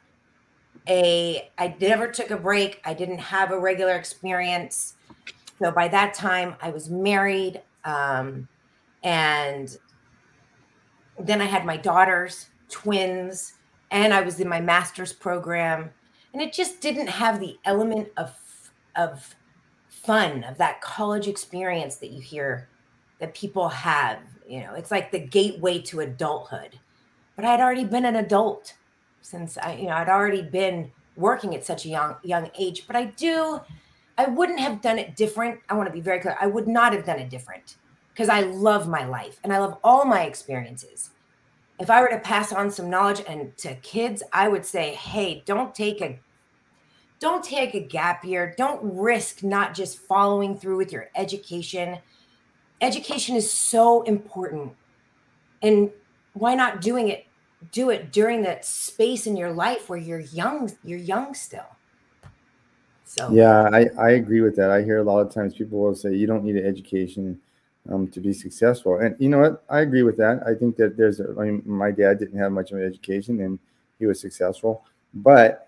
a, 0.89 1.51
I 1.59 1.75
never 1.81 2.09
took 2.09 2.31
a 2.31 2.37
break. 2.37 2.81
I 2.85 2.95
didn't 2.95 3.19
have 3.19 3.51
a 3.51 3.59
regular 3.59 3.95
experience. 3.95 4.95
So 5.59 5.73
by 5.73 5.89
that 5.89 6.15
time, 6.15 6.55
I 6.61 6.71
was 6.71 6.89
married. 6.91 7.63
Um, 7.85 8.49
and 9.03 9.77
then 11.19 11.41
I 11.41 11.47
had 11.47 11.65
my 11.65 11.77
daughters, 11.77 12.51
twins, 12.69 13.55
and 13.91 14.13
I 14.13 14.21
was 14.21 14.41
in 14.41 14.49
my 14.49 14.61
master's 14.61 15.13
program. 15.13 15.91
And 16.33 16.43
it 16.43 16.53
just 16.53 16.81
didn't 16.81 17.09
have 17.09 17.41
the 17.41 17.59
element 17.65 18.09
of, 18.17 18.35
of 18.97 19.36
fun 20.07 20.45
of 20.45 20.57
that 20.59 20.81
college 20.81 21.29
experience 21.29 21.97
that 21.97 22.11
you 22.13 22.21
hear 22.21 22.69
that 23.21 23.35
people 23.35 23.69
have. 23.69 24.19
You 24.49 24.61
know, 24.61 24.75
it's 24.75 24.91
like 24.91 25.11
the 25.11 25.19
gateway 25.19 25.81
to 25.83 26.01
adulthood. 26.01 26.79
But 27.37 27.45
I'd 27.45 27.61
already 27.61 27.85
been 27.85 28.05
an 28.07 28.17
adult 28.17 28.75
since 29.21 29.59
I, 29.59 29.75
you 29.75 29.87
know, 29.89 29.95
I'd 29.95 30.09
already 30.09 30.43
been 30.43 30.91
working 31.17 31.55
at 31.55 31.65
such 31.65 31.85
a 31.87 31.89
young 31.89 32.17
young 32.23 32.51
age. 32.59 32.87
But 32.87 32.97
I 32.97 33.07
do, 33.07 33.61
I 34.19 34.27
wouldn't 34.27 34.61
have 34.61 34.81
done 34.81 34.99
it 34.99 35.17
different. 35.17 35.61
I 35.69 35.75
want 35.75 35.89
to 35.89 35.93
be 35.93 36.01
very 36.01 36.21
clear. 36.21 36.37
I 36.41 36.47
would 36.47 36.69
not 36.69 36.93
have 36.95 37.05
done 37.05 37.19
it 37.19 37.31
different. 37.31 37.77
because 38.15 38.31
I 38.31 38.41
love 38.41 38.89
my 38.89 39.05
life 39.05 39.39
and 39.45 39.53
I 39.53 39.59
love 39.59 39.77
all 39.85 40.07
my 40.07 40.23
experiences. 40.25 41.11
If 41.79 41.91
I 41.91 42.01
were 42.01 42.09
to 42.09 42.19
pass 42.19 42.51
on 42.53 42.71
some 42.71 42.89
knowledge 42.89 43.23
and 43.29 43.55
to 43.59 43.75
kids, 43.77 44.23
I 44.33 44.49
would 44.49 44.65
say, 44.65 44.95
"Hey, 44.95 45.43
don't 45.45 45.75
take 45.75 46.01
a 46.01 46.19
don't 47.19 47.43
take 47.43 47.75
a 47.75 47.81
gap 47.81 48.25
year. 48.25 48.55
Don't 48.59 48.81
risk 48.83 49.43
not 49.43 49.75
just 49.75 49.99
following 49.99 50.57
through 50.57 50.77
with 50.77 50.93
your 50.93 51.09
education. 51.17 51.99
Education 52.81 53.37
is 53.37 53.51
so 53.51 54.03
important. 54.03 54.75
And 55.63 55.91
why 56.35 56.55
not 56.55 56.81
doing 56.81 57.09
it 57.09 57.27
do 57.73 57.91
it 57.91 58.13
during 58.13 58.43
that 58.43 58.65
space 58.65 59.27
in 59.27 59.37
your 59.37 59.51
life 59.51 59.89
where 59.89 59.99
you're 59.99 60.21
young 60.21 60.71
you're 60.85 60.99
young 60.99 61.35
still 61.35 61.67
so 63.05 63.31
yeah 63.33 63.69
i 63.73 63.87
i 63.99 64.11
agree 64.11 64.41
with 64.41 64.55
that 64.55 64.71
i 64.71 64.83
hear 64.83 64.99
a 64.99 65.03
lot 65.03 65.21
of 65.21 65.33
times 65.33 65.55
people 65.55 65.79
will 65.79 65.95
say 65.95 66.15
you 66.15 66.27
don't 66.27 66.45
need 66.45 66.57
an 66.57 66.67
education 66.67 67.41
um, 67.91 68.09
to 68.09 68.21
be 68.21 68.33
successful 68.33 68.99
and 68.99 69.17
you 69.19 69.29
know 69.29 69.39
what 69.39 69.65
i 69.71 69.81
agree 69.81 70.03
with 70.03 70.17
that 70.17 70.43
i 70.47 70.55
think 70.55 70.77
that 70.77 70.97
there's 70.97 71.21
a, 71.21 71.35
I 71.39 71.45
mean, 71.45 71.63
my 71.65 71.91
dad 71.91 72.19
didn't 72.19 72.39
have 72.39 72.53
much 72.53 72.73
of 72.73 72.79
an 72.79 72.85
education 72.85 73.41
and 73.41 73.59
he 73.99 74.07
was 74.07 74.21
successful 74.21 74.85
but 75.15 75.66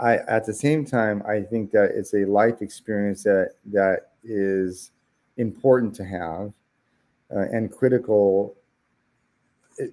i 0.00 0.16
at 0.28 0.44
the 0.44 0.54
same 0.54 0.84
time 0.84 1.22
i 1.26 1.40
think 1.40 1.70
that 1.70 1.90
it's 1.94 2.14
a 2.14 2.24
life 2.24 2.62
experience 2.62 3.22
that 3.22 3.52
that 3.64 4.10
is 4.24 4.90
important 5.36 5.94
to 5.94 6.04
have 6.04 6.52
uh, 7.34 7.46
and 7.52 7.70
critical 7.70 8.56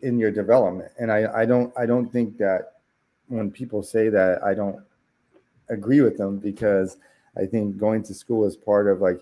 in 0.01 0.19
your 0.19 0.31
development. 0.31 0.91
And 0.99 1.11
I, 1.11 1.41
I 1.41 1.45
don't 1.45 1.73
I 1.77 1.85
don't 1.85 2.11
think 2.11 2.37
that 2.37 2.73
when 3.27 3.51
people 3.51 3.83
say 3.83 4.09
that 4.09 4.43
I 4.43 4.53
don't 4.53 4.79
agree 5.69 6.01
with 6.01 6.17
them 6.17 6.37
because 6.39 6.97
I 7.37 7.45
think 7.45 7.77
going 7.77 8.03
to 8.03 8.13
school 8.13 8.45
is 8.45 8.55
part 8.55 8.87
of 8.87 9.01
like 9.01 9.19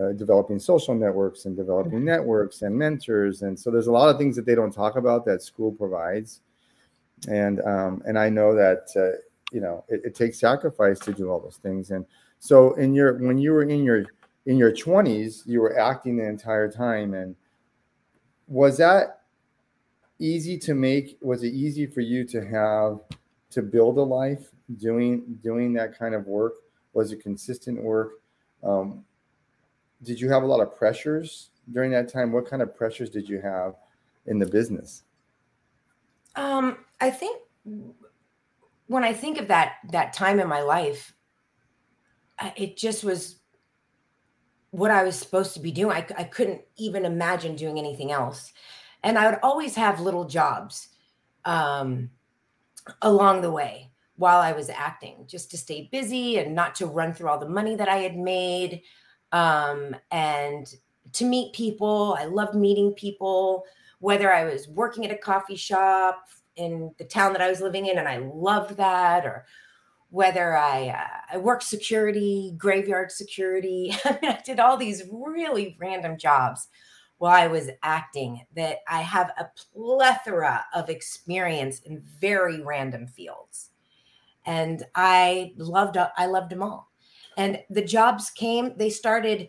uh, 0.00 0.12
developing 0.12 0.58
social 0.58 0.94
networks 0.94 1.46
and 1.46 1.56
developing 1.56 1.92
mm-hmm. 1.92 2.06
networks 2.06 2.62
and 2.62 2.76
mentors 2.76 3.42
and 3.42 3.58
so 3.58 3.70
there's 3.70 3.88
a 3.88 3.92
lot 3.92 4.08
of 4.08 4.18
things 4.18 4.36
that 4.36 4.46
they 4.46 4.54
don't 4.54 4.72
talk 4.72 4.94
about 4.96 5.24
that 5.24 5.42
school 5.42 5.72
provides 5.72 6.42
and 7.28 7.60
um, 7.62 8.00
and 8.06 8.16
I 8.16 8.28
know 8.28 8.54
that 8.54 8.86
uh, 8.96 9.18
you 9.52 9.60
know 9.60 9.84
it, 9.88 10.00
it 10.04 10.14
takes 10.14 10.38
sacrifice 10.38 10.98
to 10.98 11.12
do 11.12 11.30
all 11.30 11.40
those 11.40 11.56
things 11.56 11.90
and 11.90 12.04
so 12.38 12.74
in 12.74 12.94
your 12.94 13.18
when 13.18 13.38
you 13.38 13.52
were 13.52 13.62
in 13.62 13.82
your 13.84 14.04
in 14.46 14.56
your 14.56 14.72
20s 14.72 15.46
you 15.46 15.60
were 15.60 15.78
acting 15.78 16.16
the 16.16 16.26
entire 16.26 16.70
time 16.70 17.14
and 17.14 17.34
was 18.46 18.78
that 18.78 19.20
easy 20.20 20.58
to 20.58 20.74
make? 20.74 21.18
Was 21.22 21.42
it 21.42 21.52
easy 21.52 21.86
for 21.86 22.02
you 22.02 22.24
to 22.26 22.44
have 22.46 23.00
to 23.50 23.62
build 23.62 23.98
a 23.98 24.02
life 24.02 24.50
doing 24.76 25.38
doing 25.42 25.72
that 25.72 25.98
kind 25.98 26.14
of 26.14 26.26
work? 26.26 26.54
Was 26.92 27.10
it 27.10 27.22
consistent 27.22 27.82
work? 27.82 28.20
Um, 28.62 29.04
did 30.02 30.20
you 30.20 30.30
have 30.30 30.42
a 30.42 30.46
lot 30.46 30.60
of 30.60 30.76
pressures 30.76 31.50
during 31.72 31.90
that 31.92 32.12
time? 32.12 32.32
What 32.32 32.48
kind 32.48 32.62
of 32.62 32.76
pressures 32.76 33.10
did 33.10 33.28
you 33.28 33.40
have 33.40 33.74
in 34.26 34.38
the 34.38 34.46
business? 34.46 35.02
Um, 36.36 36.78
I 37.00 37.10
think 37.10 37.40
when 38.90 39.04
I 39.04 39.12
think 39.12 39.38
of 39.38 39.48
that 39.48 39.74
that 39.90 40.12
time 40.12 40.40
in 40.40 40.48
my 40.48 40.62
life, 40.62 41.14
it 42.56 42.76
just 42.76 43.04
was 43.04 43.36
what 44.70 44.90
I 44.90 45.02
was 45.02 45.16
supposed 45.16 45.54
to 45.54 45.60
be 45.60 45.72
doing. 45.72 45.96
I, 45.96 46.06
I 46.16 46.24
couldn't 46.24 46.62
even 46.76 47.04
imagine 47.04 47.56
doing 47.56 47.78
anything 47.78 48.12
else 48.12 48.52
and 49.02 49.18
I 49.18 49.30
would 49.30 49.40
always 49.42 49.74
have 49.76 50.00
little 50.00 50.24
jobs 50.24 50.88
um, 51.44 52.10
along 53.02 53.40
the 53.40 53.50
way 53.50 53.90
while 54.16 54.40
I 54.40 54.52
was 54.52 54.68
acting, 54.68 55.24
just 55.26 55.50
to 55.52 55.56
stay 55.56 55.88
busy 55.90 56.38
and 56.38 56.54
not 56.54 56.74
to 56.76 56.86
run 56.86 57.14
through 57.14 57.28
all 57.28 57.38
the 57.38 57.48
money 57.48 57.74
that 57.76 57.88
I 57.88 57.96
had 57.96 58.16
made, 58.16 58.82
um, 59.32 59.96
and 60.10 60.66
to 61.12 61.24
meet 61.24 61.54
people. 61.54 62.16
I 62.18 62.26
loved 62.26 62.54
meeting 62.54 62.92
people, 62.92 63.64
whether 64.00 64.32
I 64.32 64.44
was 64.44 64.68
working 64.68 65.06
at 65.06 65.12
a 65.12 65.18
coffee 65.18 65.56
shop 65.56 66.26
in 66.60 66.94
the 66.98 67.04
town 67.04 67.32
that 67.32 67.42
I 67.42 67.48
was 67.48 67.60
living 67.60 67.86
in, 67.86 67.98
and 67.98 68.08
I 68.08 68.18
loved 68.18 68.76
that, 68.76 69.24
or 69.24 69.46
whether 70.10 70.56
I 70.56 70.88
uh, 70.88 71.34
I 71.34 71.38
worked 71.38 71.62
security, 71.62 72.54
graveyard 72.56 73.10
security. 73.10 73.94
I, 74.04 74.18
I 74.22 74.40
did 74.44 74.60
all 74.60 74.76
these 74.76 75.04
really 75.10 75.76
random 75.80 76.18
jobs 76.18 76.68
while 77.18 77.32
I 77.32 77.48
was 77.48 77.68
acting 77.82 78.46
that 78.56 78.78
I 78.88 79.02
have 79.02 79.30
a 79.38 79.50
plethora 79.74 80.64
of 80.74 80.88
experience 80.88 81.80
in 81.80 82.00
very 82.20 82.62
random 82.62 83.06
fields. 83.06 83.70
And 84.46 84.84
I 84.94 85.52
loved 85.56 85.98
I 85.98 86.26
loved 86.26 86.50
them 86.50 86.62
all. 86.62 86.90
And 87.36 87.62
the 87.70 87.84
jobs 87.84 88.30
came, 88.30 88.76
they 88.76 88.90
started 88.90 89.48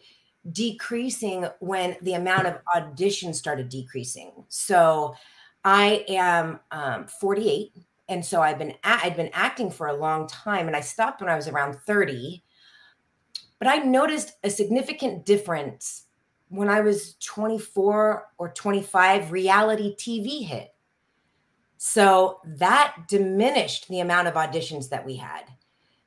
decreasing 0.52 1.48
when 1.60 1.96
the 2.02 2.14
amount 2.14 2.48
of 2.48 2.58
auditions 2.76 3.36
started 3.36 3.70
decreasing. 3.70 4.32
So 4.50 5.16
I 5.64 6.06
am 6.08 6.60
um, 6.72 7.08
48 7.08 7.72
and 8.12 8.26
so 8.26 8.42
I've 8.42 8.60
been 8.60 8.76
I'd 8.84 9.16
been 9.16 9.30
acting 9.32 9.72
for 9.72 9.88
a 9.88 9.96
long 9.96 10.28
time 10.28 10.68
and 10.68 10.76
I 10.76 10.82
stopped 10.82 11.22
when 11.22 11.30
I 11.30 11.36
was 11.38 11.48
around 11.48 11.76
30. 11.88 12.44
But 13.58 13.70
I 13.70 13.78
noticed 13.78 14.34
a 14.44 14.50
significant 14.50 15.26
difference 15.26 16.08
when 16.50 16.68
I 16.68 16.82
was 16.82 17.16
24 17.24 18.28
or 18.38 18.50
25, 18.50 19.32
reality 19.32 19.96
TV 19.96 20.46
hit. 20.46 20.74
So 21.78 22.40
that 22.44 22.96
diminished 23.08 23.88
the 23.88 24.02
amount 24.02 24.28
of 24.28 24.34
auditions 24.34 24.90
that 24.90 25.06
we 25.06 25.16
had. 25.16 25.46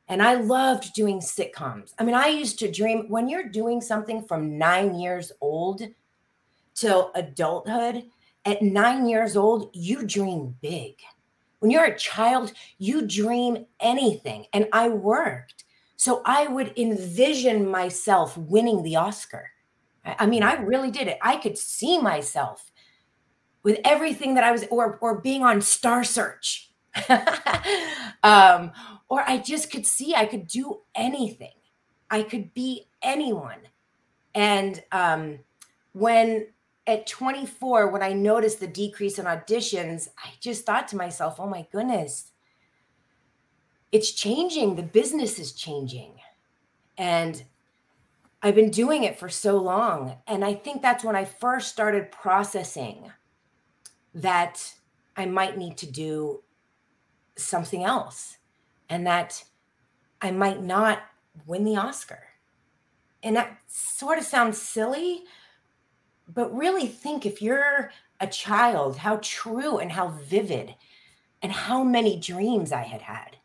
And 0.06 0.22
I 0.22 0.34
loved 0.34 0.92
doing 0.92 1.20
sitcoms. 1.20 1.94
I 1.98 2.04
mean, 2.04 2.14
I 2.14 2.26
used 2.26 2.58
to 2.58 2.70
dream 2.70 3.06
when 3.08 3.30
you're 3.30 3.48
doing 3.48 3.80
something 3.80 4.22
from 4.22 4.58
nine 4.58 4.96
years 4.96 5.32
old 5.40 5.80
till 6.74 7.10
adulthood, 7.14 8.04
at 8.44 8.62
nine 8.62 9.06
years 9.06 9.36
old, 9.36 9.70
you 9.72 10.06
dream 10.06 10.56
big. 10.60 10.96
When 11.60 11.70
you're 11.70 11.86
a 11.86 11.98
child, 11.98 12.52
you 12.78 13.06
dream 13.06 13.64
anything. 13.80 14.46
And 14.52 14.68
I 14.72 14.88
worked. 14.88 15.64
So 15.96 16.20
I 16.26 16.46
would 16.46 16.76
envision 16.78 17.66
myself 17.66 18.36
winning 18.36 18.82
the 18.82 18.96
Oscar. 18.96 19.50
I 20.04 20.26
mean, 20.26 20.42
I 20.42 20.54
really 20.54 20.90
did 20.90 21.08
it. 21.08 21.18
I 21.22 21.36
could 21.36 21.56
see 21.56 21.98
myself 21.98 22.70
with 23.62 23.78
everything 23.84 24.34
that 24.34 24.44
I 24.44 24.52
was, 24.52 24.64
or 24.70 24.98
or 25.00 25.20
being 25.20 25.42
on 25.42 25.62
Star 25.62 26.04
Search, 26.04 26.70
um, 28.22 28.70
or 29.08 29.22
I 29.26 29.38
just 29.42 29.70
could 29.70 29.86
see 29.86 30.14
I 30.14 30.26
could 30.26 30.46
do 30.46 30.80
anything. 30.94 31.54
I 32.10 32.22
could 32.22 32.52
be 32.52 32.86
anyone. 33.02 33.60
And 34.34 34.82
um, 34.92 35.38
when 35.92 36.48
at 36.86 37.06
24, 37.06 37.88
when 37.88 38.02
I 38.02 38.12
noticed 38.12 38.60
the 38.60 38.66
decrease 38.66 39.18
in 39.18 39.26
auditions, 39.26 40.08
I 40.18 40.30
just 40.40 40.66
thought 40.66 40.88
to 40.88 40.96
myself, 40.96 41.40
"Oh 41.40 41.46
my 41.46 41.66
goodness, 41.72 42.32
it's 43.90 44.10
changing. 44.10 44.76
The 44.76 44.82
business 44.82 45.38
is 45.38 45.52
changing." 45.52 46.20
And 46.96 47.44
I've 48.42 48.54
been 48.54 48.70
doing 48.70 49.04
it 49.04 49.18
for 49.18 49.30
so 49.30 49.56
long. 49.56 50.18
And 50.26 50.44
I 50.44 50.52
think 50.54 50.82
that's 50.82 51.02
when 51.02 51.16
I 51.16 51.24
first 51.24 51.70
started 51.70 52.12
processing 52.12 53.10
that 54.14 54.74
I 55.16 55.24
might 55.24 55.56
need 55.56 55.78
to 55.78 55.90
do 55.90 56.44
something 57.36 57.82
else 57.82 58.36
and 58.90 59.06
that 59.06 59.44
I 60.20 60.30
might 60.30 60.60
not 60.60 61.02
win 61.46 61.64
the 61.64 61.76
Oscar. 61.76 62.22
And 63.22 63.34
that 63.36 63.58
sort 63.66 64.18
of 64.18 64.24
sounds 64.24 64.60
silly, 64.60 65.24
but 66.32 66.54
really 66.54 66.86
think 66.86 67.26
if 67.26 67.42
you're 67.42 67.90
a 68.20 68.26
child, 68.26 68.96
how 68.96 69.18
true 69.22 69.78
and 69.78 69.92
how 69.92 70.08
vivid 70.08 70.74
and 71.42 71.52
how 71.52 71.84
many 71.84 72.18
dreams 72.18 72.72
I 72.72 72.82
had 72.82 73.02
had. 73.02 73.36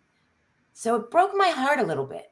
So 0.73 0.95
it 0.95 1.11
broke 1.11 1.35
my 1.35 1.49
heart 1.49 1.79
a 1.79 1.83
little 1.83 2.05
bit 2.05 2.31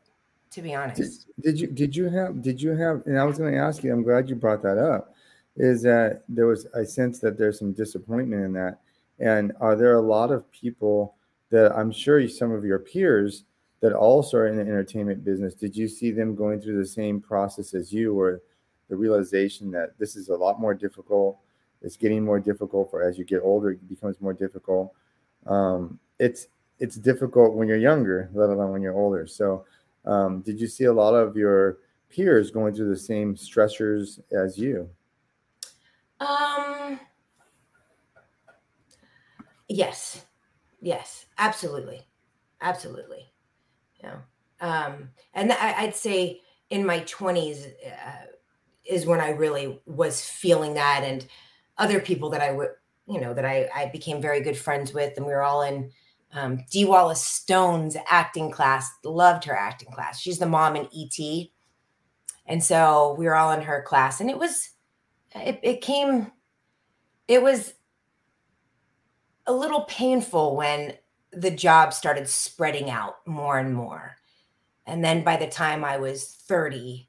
to 0.51 0.61
be 0.61 0.73
honest. 0.73 1.27
Did, 1.41 1.43
did 1.43 1.59
you 1.59 1.67
did 1.67 1.95
you 1.95 2.09
have 2.09 2.41
did 2.41 2.61
you 2.61 2.71
have 2.71 3.03
and 3.05 3.19
I 3.19 3.23
was 3.25 3.37
going 3.37 3.53
to 3.53 3.59
ask 3.59 3.83
you 3.83 3.93
I'm 3.93 4.03
glad 4.03 4.29
you 4.29 4.35
brought 4.35 4.63
that 4.63 4.77
up 4.77 5.13
is 5.55 5.81
that 5.83 6.23
there 6.27 6.47
was 6.47 6.65
I 6.75 6.83
sense 6.83 7.19
that 7.19 7.37
there's 7.37 7.59
some 7.59 7.73
disappointment 7.73 8.43
in 8.43 8.53
that 8.53 8.79
and 9.19 9.51
are 9.59 9.75
there 9.75 9.95
a 9.95 10.01
lot 10.01 10.31
of 10.31 10.49
people 10.51 11.15
that 11.49 11.77
I'm 11.77 11.91
sure 11.91 12.27
some 12.27 12.51
of 12.51 12.65
your 12.65 12.79
peers 12.79 13.43
that 13.81 13.93
also 13.93 14.37
are 14.37 14.47
in 14.47 14.55
the 14.55 14.63
entertainment 14.63 15.23
business 15.23 15.53
did 15.53 15.75
you 15.75 15.87
see 15.87 16.11
them 16.11 16.35
going 16.35 16.59
through 16.59 16.79
the 16.79 16.87
same 16.87 17.21
process 17.21 17.75
as 17.75 17.93
you 17.93 18.19
or 18.19 18.41
the 18.89 18.95
realization 18.95 19.71
that 19.71 19.97
this 19.99 20.15
is 20.15 20.29
a 20.29 20.35
lot 20.35 20.59
more 20.59 20.73
difficult 20.73 21.39
it's 21.81 21.97
getting 21.97 22.23
more 22.23 22.39
difficult 22.39 22.89
for 22.89 23.03
as 23.03 23.17
you 23.17 23.25
get 23.25 23.41
older 23.43 23.71
it 23.71 23.89
becomes 23.89 24.19
more 24.21 24.33
difficult 24.33 24.93
um, 25.45 25.99
it's 26.19 26.47
it's 26.79 26.95
difficult 26.95 27.53
when 27.53 27.67
you're 27.67 27.77
younger 27.77 28.29
let 28.33 28.49
alone 28.49 28.71
when 28.71 28.81
you're 28.81 28.95
older 28.95 29.27
so 29.27 29.65
um, 30.07 30.41
did 30.41 30.59
you 30.59 30.67
see 30.67 30.85
a 30.85 30.93
lot 30.93 31.13
of 31.13 31.35
your 31.35 31.79
peers 32.09 32.49
going 32.49 32.73
through 32.73 32.89
the 32.89 32.97
same 32.97 33.35
stressors 33.35 34.19
as 34.31 34.57
you? 34.57 34.89
Um. 36.19 36.99
Yes. 39.67 40.25
Yes. 40.81 41.25
Absolutely. 41.37 42.07
Absolutely. 42.61 43.31
Yeah. 44.01 44.19
Um. 44.61 45.09
And 45.33 45.51
I, 45.51 45.85
would 45.85 45.95
say 45.95 46.41
in 46.69 46.85
my 46.85 46.99
twenties, 46.99 47.67
uh, 47.85 48.25
is 48.89 49.05
when 49.05 49.19
I 49.19 49.31
really 49.31 49.79
was 49.85 50.23
feeling 50.23 50.75
that. 50.75 51.01
And 51.03 51.25
other 51.77 51.99
people 51.99 52.29
that 52.31 52.41
I 52.41 52.51
would, 52.51 52.69
you 53.07 53.21
know, 53.21 53.33
that 53.33 53.45
I, 53.45 53.69
I 53.73 53.85
became 53.87 54.21
very 54.21 54.41
good 54.41 54.57
friends 54.57 54.93
with, 54.93 55.13
and 55.17 55.25
we 55.25 55.31
were 55.31 55.43
all 55.43 55.61
in 55.61 55.91
um, 56.33 56.65
Dee 56.71 56.85
Wallace 56.85 57.21
Stone's 57.21 57.95
acting 58.09 58.51
class. 58.51 58.89
Loved 59.03 59.45
her 59.45 59.55
acting 59.55 59.91
class. 59.91 60.19
She's 60.19 60.39
the 60.39 60.45
mom 60.45 60.75
in 60.75 60.87
ET, 60.95 61.47
and 62.45 62.63
so 62.63 63.15
we 63.17 63.25
were 63.25 63.35
all 63.35 63.51
in 63.51 63.61
her 63.61 63.81
class, 63.81 64.19
and 64.19 64.29
it 64.29 64.37
was, 64.37 64.71
it, 65.35 65.59
it 65.63 65.81
came, 65.81 66.31
it 67.27 67.41
was 67.41 67.73
a 69.45 69.53
little 69.53 69.81
painful 69.81 70.55
when 70.55 70.93
the 71.31 71.51
job 71.51 71.93
started 71.93 72.27
spreading 72.27 72.89
out 72.89 73.15
more 73.25 73.57
and 73.57 73.73
more. 73.73 74.15
And 74.85 75.03
then 75.03 75.23
by 75.23 75.35
the 75.35 75.47
time 75.47 75.83
I 75.83 75.97
was 75.97 76.25
30, 76.47 77.06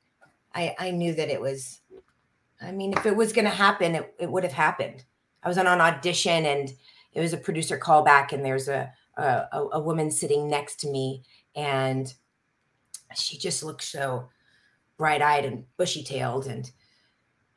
I, 0.55 0.75
I 0.79 0.91
knew 0.91 1.15
that 1.15 1.29
it 1.29 1.41
was, 1.41 1.81
I 2.61 2.73
mean, 2.73 2.93
if 2.93 3.07
it 3.07 3.17
was 3.17 3.33
going 3.33 3.45
to 3.45 3.51
happen, 3.51 3.95
it, 3.95 4.15
it 4.19 4.31
would 4.31 4.45
have 4.45 4.53
happened. 4.53 5.05
I 5.43 5.49
was 5.49 5.59
on 5.59 5.67
an 5.67 5.81
audition 5.81 6.47
and 6.47 6.73
it 7.13 7.21
was 7.21 7.33
a 7.33 7.39
producer 7.39 7.79
callback, 7.79 8.33
and 8.33 8.45
there's 8.45 8.69
a, 8.69 8.93
a, 9.17 9.49
a 9.73 9.81
woman 9.81 10.11
sitting 10.11 10.49
next 10.49 10.81
to 10.81 10.91
me, 10.91 11.23
and 11.57 12.13
she 13.15 13.39
just 13.39 13.63
looked 13.63 13.83
so 13.83 14.29
bright 14.97 15.23
eyed 15.23 15.45
and 15.45 15.65
bushy 15.77 16.05
tailed. 16.05 16.47
And 16.47 16.71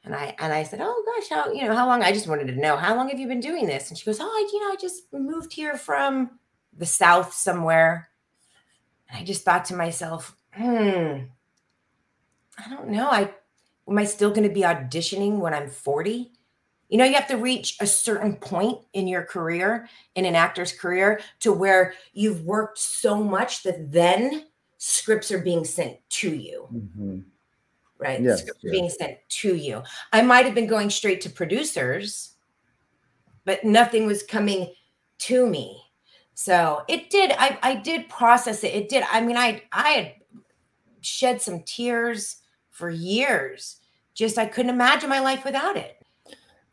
and 0.03 0.15
I 0.15 0.35
and 0.39 0.53
I 0.53 0.63
said, 0.63 0.79
"Oh 0.81 1.03
gosh, 1.05 1.29
how 1.29 1.51
you 1.51 1.63
know 1.63 1.75
how 1.75 1.85
long?" 1.87 2.01
I 2.01 2.11
just 2.11 2.27
wanted 2.27 2.47
to 2.47 2.59
know 2.59 2.77
how 2.77 2.95
long 2.95 3.09
have 3.09 3.19
you 3.19 3.27
been 3.27 3.39
doing 3.39 3.67
this? 3.67 3.89
And 3.89 3.97
she 3.97 4.05
goes, 4.05 4.19
"Oh, 4.19 4.25
I, 4.25 4.49
you 4.51 4.59
know, 4.61 4.73
I 4.73 4.75
just 4.79 5.03
moved 5.13 5.53
here 5.53 5.77
from 5.77 6.39
the 6.75 6.85
south 6.85 7.33
somewhere." 7.33 8.09
And 9.09 9.19
I 9.19 9.23
just 9.23 9.43
thought 9.43 9.65
to 9.65 9.75
myself, 9.75 10.35
"Hmm, 10.53 11.25
I 12.65 12.69
don't 12.69 12.89
know. 12.89 13.09
I 13.09 13.33
am 13.87 13.97
I 13.97 14.05
still 14.05 14.29
going 14.29 14.47
to 14.47 14.53
be 14.53 14.61
auditioning 14.61 15.39
when 15.39 15.53
I'm 15.53 15.69
40?" 15.69 16.31
You 16.89 16.97
know, 16.97 17.05
you 17.05 17.13
have 17.13 17.27
to 17.27 17.37
reach 17.37 17.77
a 17.79 17.87
certain 17.87 18.35
point 18.35 18.79
in 18.91 19.07
your 19.07 19.23
career, 19.23 19.87
in 20.15 20.25
an 20.25 20.35
actor's 20.35 20.73
career, 20.73 21.21
to 21.39 21.53
where 21.53 21.93
you've 22.11 22.43
worked 22.43 22.79
so 22.79 23.15
much 23.23 23.63
that 23.63 23.93
then 23.93 24.47
scripts 24.77 25.31
are 25.31 25.39
being 25.39 25.63
sent 25.63 25.97
to 26.09 26.35
you. 26.35 26.67
Mm-hmm 26.73 27.19
right? 28.01 28.21
Yes, 28.21 28.43
yes. 28.45 28.55
Being 28.63 28.89
sent 28.89 29.17
to 29.29 29.55
you. 29.55 29.83
I 30.11 30.21
might 30.21 30.45
have 30.45 30.55
been 30.55 30.67
going 30.67 30.89
straight 30.89 31.21
to 31.21 31.29
producers, 31.29 32.33
but 33.45 33.63
nothing 33.63 34.05
was 34.05 34.23
coming 34.23 34.73
to 35.19 35.47
me. 35.47 35.81
So 36.33 36.83
it 36.89 37.09
did. 37.09 37.31
I, 37.37 37.57
I 37.61 37.75
did 37.75 38.09
process 38.09 38.63
it. 38.63 38.73
It 38.73 38.89
did. 38.89 39.03
I 39.11 39.21
mean, 39.21 39.37
I 39.37 39.63
I 39.71 39.89
had 39.89 40.13
shed 41.01 41.41
some 41.41 41.61
tears 41.63 42.37
for 42.81 42.89
years. 42.89 43.77
Just 44.15 44.39
I 44.39 44.47
couldn't 44.47 44.73
imagine 44.73 45.07
my 45.07 45.19
life 45.19 45.45
without 45.45 45.77
it. 45.77 46.03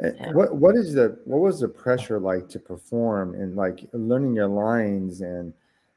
Yeah. 0.01 0.33
What 0.33 0.57
what 0.57 0.75
is 0.75 0.94
the 0.94 1.21
what 1.25 1.40
was 1.40 1.61
the 1.61 1.68
pressure 1.68 2.18
like 2.18 2.49
to 2.49 2.59
perform 2.59 3.35
and 3.35 3.55
like 3.55 3.87
learning 3.92 4.35
your 4.35 4.49
lines 4.49 5.21
and 5.21 5.53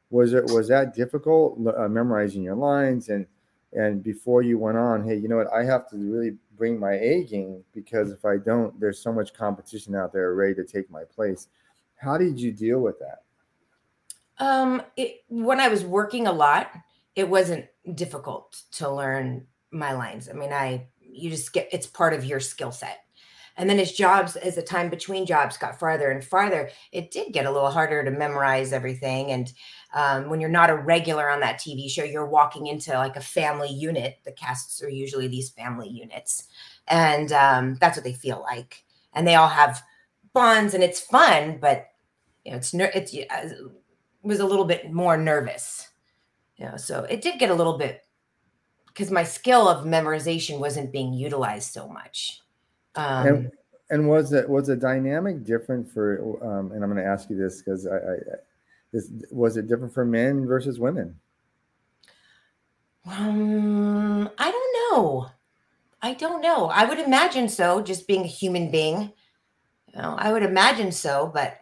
was 0.10 0.34
it 0.34 0.46
was 0.52 0.68
that 0.68 0.94
difficult 0.94 1.58
uh, 1.78 1.88
memorizing 1.88 2.44
your 2.44 2.56
lines 2.56 3.10
and 3.10 3.26
and 3.74 4.04
before 4.04 4.42
you 4.42 4.58
went 4.58 4.78
on 4.78 5.08
hey 5.08 5.16
you 5.16 5.30
know 5.30 5.38
what 5.38 5.54
i 5.54 5.64
have 5.64 5.88
to 5.88 5.96
really 5.98 6.36
bring 6.58 6.80
my 6.80 6.94
a 6.94 7.24
game 7.24 7.64
because 7.74 8.12
if 8.12 8.26
i 8.26 8.38
don't 8.38 8.78
there's 8.80 9.00
so 9.00 9.14
much 9.14 9.34
competition 9.34 9.96
out 9.96 10.12
there 10.12 10.34
ready 10.34 10.54
to 10.54 10.66
take 10.66 10.90
my 10.92 11.04
place 11.04 11.48
how 11.96 12.18
did 12.18 12.40
you 12.40 12.52
deal 12.52 12.80
with 12.80 12.98
that 13.00 13.22
um 14.46 14.82
it, 14.98 15.24
when 15.30 15.60
i 15.60 15.68
was 15.68 15.86
working 15.86 16.28
a 16.28 16.32
lot 16.32 16.72
it 17.16 17.30
wasn't 17.30 17.66
difficult 17.96 18.64
to 18.72 18.90
learn 18.90 19.46
my 19.72 19.94
lines 19.94 20.30
i 20.30 20.34
mean 20.34 20.54
i 20.54 20.86
you 21.00 21.30
just 21.30 21.54
get 21.54 21.70
it's 21.72 21.88
part 21.88 22.14
of 22.14 22.26
your 22.26 22.40
skill 22.40 22.72
set 22.72 23.00
and 23.58 23.70
then 23.70 23.80
as 23.80 23.92
jobs 23.92 24.36
as 24.38 24.56
the 24.56 24.62
time 24.62 24.90
between 24.90 25.26
jobs 25.26 25.58
got 25.58 25.80
farther 25.80 26.12
and 26.12 26.24
farther 26.24 26.70
it 26.92 27.12
did 27.12 27.34
get 27.34 27.46
a 27.46 27.52
little 27.52 27.72
harder 27.72 28.04
to 28.04 28.12
memorize 28.12 28.74
everything 28.74 29.32
and 29.32 29.54
um, 29.94 30.30
when 30.30 30.40
you're 30.40 30.50
not 30.50 30.70
a 30.70 30.76
regular 30.76 31.30
on 31.30 31.42
that 31.42 31.60
TV 31.60 31.90
show, 31.90 32.04
you're 32.04 32.26
walking 32.26 32.68
into 32.68 32.94
like 32.94 33.16
a 33.18 33.22
family 33.22 33.70
unit. 33.70 34.20
The 34.24 34.32
casts 34.32 34.82
are 34.82 34.90
usually 34.90 35.28
these 35.28 35.50
family 35.50 35.90
units, 35.90 36.48
and 36.88 37.32
um, 37.32 37.78
that's 37.82 37.98
what 37.98 38.04
they 38.04 38.14
feel 38.14 38.42
like. 38.42 38.84
And 39.14 39.28
they 39.28 39.36
all 39.36 39.50
have 39.50 39.84
bonds, 40.34 40.74
and 40.74 40.84
it's 40.84 41.02
fun, 41.02 41.58
but 41.60 41.88
you 42.46 42.52
know, 42.52 42.58
it's 42.58 42.74
ner- 42.74 42.92
it's 42.96 43.14
it 43.14 43.28
was 44.24 44.40
a 44.40 44.46
little 44.46 44.66
bit 44.66 44.92
more 44.92 45.18
nervous. 45.18 45.90
You 46.56 46.68
know, 46.68 46.78
so 46.78 47.04
it 47.04 47.22
did 47.22 47.40
get 47.40 47.50
a 47.50 47.56
little 47.56 47.78
bit 47.78 48.02
because 48.94 49.12
my 49.12 49.24
skill 49.24 49.68
of 49.68 49.86
memorization 49.86 50.60
wasn't 50.60 50.92
being 50.92 51.14
utilized 51.14 51.72
so 51.72 51.88
much. 51.88 52.42
Um, 52.96 53.28
and, 53.28 53.52
and 53.90 54.10
was 54.10 54.34
it 54.34 54.50
was 54.50 54.70
a 54.70 54.76
dynamic 54.76 55.44
different 55.44 55.90
for? 55.90 56.38
Um, 56.44 56.72
and 56.72 56.84
I'm 56.84 56.92
going 56.92 57.04
to 57.04 57.10
ask 57.10 57.30
you 57.30 57.38
this 57.38 57.62
because 57.62 57.88
I, 57.88 57.96
I 57.96 58.16
is, 58.94 59.12
was 59.32 59.58
it 59.58 59.68
different 59.68 59.94
for 59.94 60.06
men 60.06 60.46
versus 60.46 60.80
women? 60.80 61.16
Um, 63.06 64.30
I 64.38 64.52
don't 64.52 64.76
know. 64.92 65.30
I 66.02 66.14
don't 66.14 66.42
know. 66.42 66.68
I 66.68 66.86
would 66.86 67.00
imagine 67.00 67.48
so, 67.48 67.82
just 67.82 68.08
being 68.08 68.24
a 68.24 68.28
human 68.28 68.72
being. 68.72 69.14
You 69.94 70.02
know, 70.02 70.16
I 70.18 70.32
would 70.32 70.44
imagine 70.44 70.92
so, 70.92 71.32
but 71.34 71.58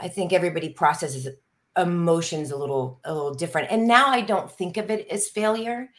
I 0.00 0.08
think 0.08 0.32
everybody 0.32 0.70
processes 0.70 1.28
emotions 1.76 2.50
a 2.50 2.56
little 2.56 3.00
a 3.04 3.12
little 3.12 3.34
different. 3.34 3.70
And 3.70 3.86
now 3.86 4.08
I 4.08 4.20
don't 4.20 4.50
think 4.50 4.76
of 4.76 4.90
it 4.90 5.08
as 5.08 5.28
failure. 5.28 5.90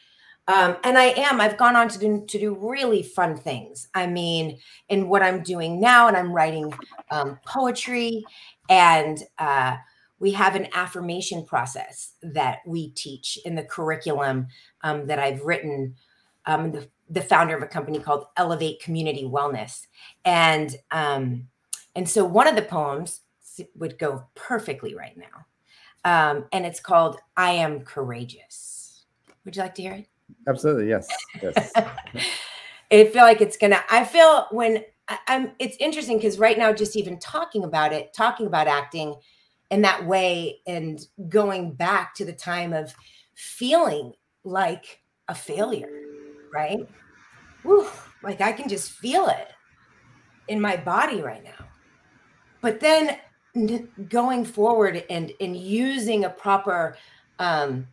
Um, 0.50 0.76
and 0.82 0.98
I 0.98 1.14
am. 1.16 1.40
I've 1.40 1.56
gone 1.56 1.76
on 1.76 1.88
to 1.90 1.98
do 1.98 2.24
to 2.26 2.38
do 2.38 2.56
really 2.60 3.04
fun 3.04 3.36
things. 3.36 3.86
I 3.94 4.08
mean, 4.08 4.58
in 4.88 5.08
what 5.08 5.22
I'm 5.22 5.44
doing 5.44 5.80
now, 5.80 6.08
and 6.08 6.16
I'm 6.16 6.32
writing 6.32 6.72
um, 7.12 7.38
poetry, 7.46 8.24
and 8.68 9.22
uh, 9.38 9.76
we 10.18 10.32
have 10.32 10.56
an 10.56 10.66
affirmation 10.74 11.44
process 11.44 12.14
that 12.22 12.58
we 12.66 12.90
teach 12.90 13.38
in 13.44 13.54
the 13.54 13.62
curriculum 13.62 14.48
um, 14.82 15.06
that 15.06 15.20
I've 15.20 15.42
written. 15.42 15.94
Um, 16.46 16.72
the, 16.72 16.88
the, 17.08 17.20
founder 17.20 17.56
of 17.56 17.62
a 17.62 17.66
company 17.66 18.00
called 18.00 18.24
Elevate 18.36 18.82
Community 18.82 19.24
Wellness, 19.24 19.86
and 20.24 20.74
um, 20.90 21.46
and 21.94 22.08
so 22.08 22.24
one 22.24 22.48
of 22.48 22.56
the 22.56 22.62
poems 22.62 23.20
would 23.76 23.98
go 24.00 24.24
perfectly 24.34 24.96
right 24.96 25.16
now, 25.16 25.44
um, 26.04 26.46
and 26.50 26.66
it's 26.66 26.80
called 26.80 27.18
"I 27.36 27.52
Am 27.52 27.82
Courageous." 27.82 29.04
Would 29.44 29.54
you 29.54 29.62
like 29.62 29.76
to 29.76 29.82
hear 29.82 29.92
it? 29.92 30.08
Absolutely, 30.48 30.88
yes. 30.88 31.08
Yes. 31.42 31.72
I 32.92 33.04
feel 33.04 33.22
like 33.22 33.40
it's 33.40 33.56
gonna. 33.56 33.82
I 33.90 34.04
feel 34.04 34.46
when 34.50 34.84
I, 35.08 35.18
I'm. 35.28 35.52
It's 35.58 35.76
interesting 35.78 36.16
because 36.16 36.38
right 36.38 36.58
now, 36.58 36.72
just 36.72 36.96
even 36.96 37.18
talking 37.18 37.64
about 37.64 37.92
it, 37.92 38.12
talking 38.12 38.46
about 38.46 38.66
acting 38.66 39.14
in 39.70 39.82
that 39.82 40.04
way 40.06 40.60
and 40.66 41.00
going 41.28 41.72
back 41.72 42.14
to 42.16 42.24
the 42.24 42.32
time 42.32 42.72
of 42.72 42.92
feeling 43.34 44.12
like 44.44 45.00
a 45.28 45.34
failure, 45.34 45.88
right? 46.52 46.88
Whew, 47.62 47.88
like 48.22 48.40
I 48.40 48.52
can 48.52 48.68
just 48.68 48.90
feel 48.90 49.28
it 49.28 49.48
in 50.48 50.60
my 50.60 50.76
body 50.76 51.22
right 51.22 51.44
now. 51.44 51.66
But 52.60 52.80
then 52.80 53.18
going 54.08 54.44
forward 54.44 55.04
and 55.08 55.32
and 55.40 55.56
using 55.56 56.24
a 56.24 56.30
proper 56.30 56.96
um 57.38 57.86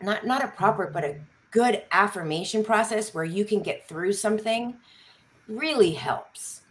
not 0.00 0.26
not 0.26 0.44
a 0.44 0.48
proper 0.48 0.90
but 0.92 1.04
a 1.04 1.18
good 1.54 1.82
affirmation 1.92 2.64
process 2.64 3.14
where 3.14 3.24
you 3.24 3.44
can 3.44 3.62
get 3.62 3.88
through 3.88 4.12
something 4.12 4.74
really 5.48 5.92
helps 5.92 6.62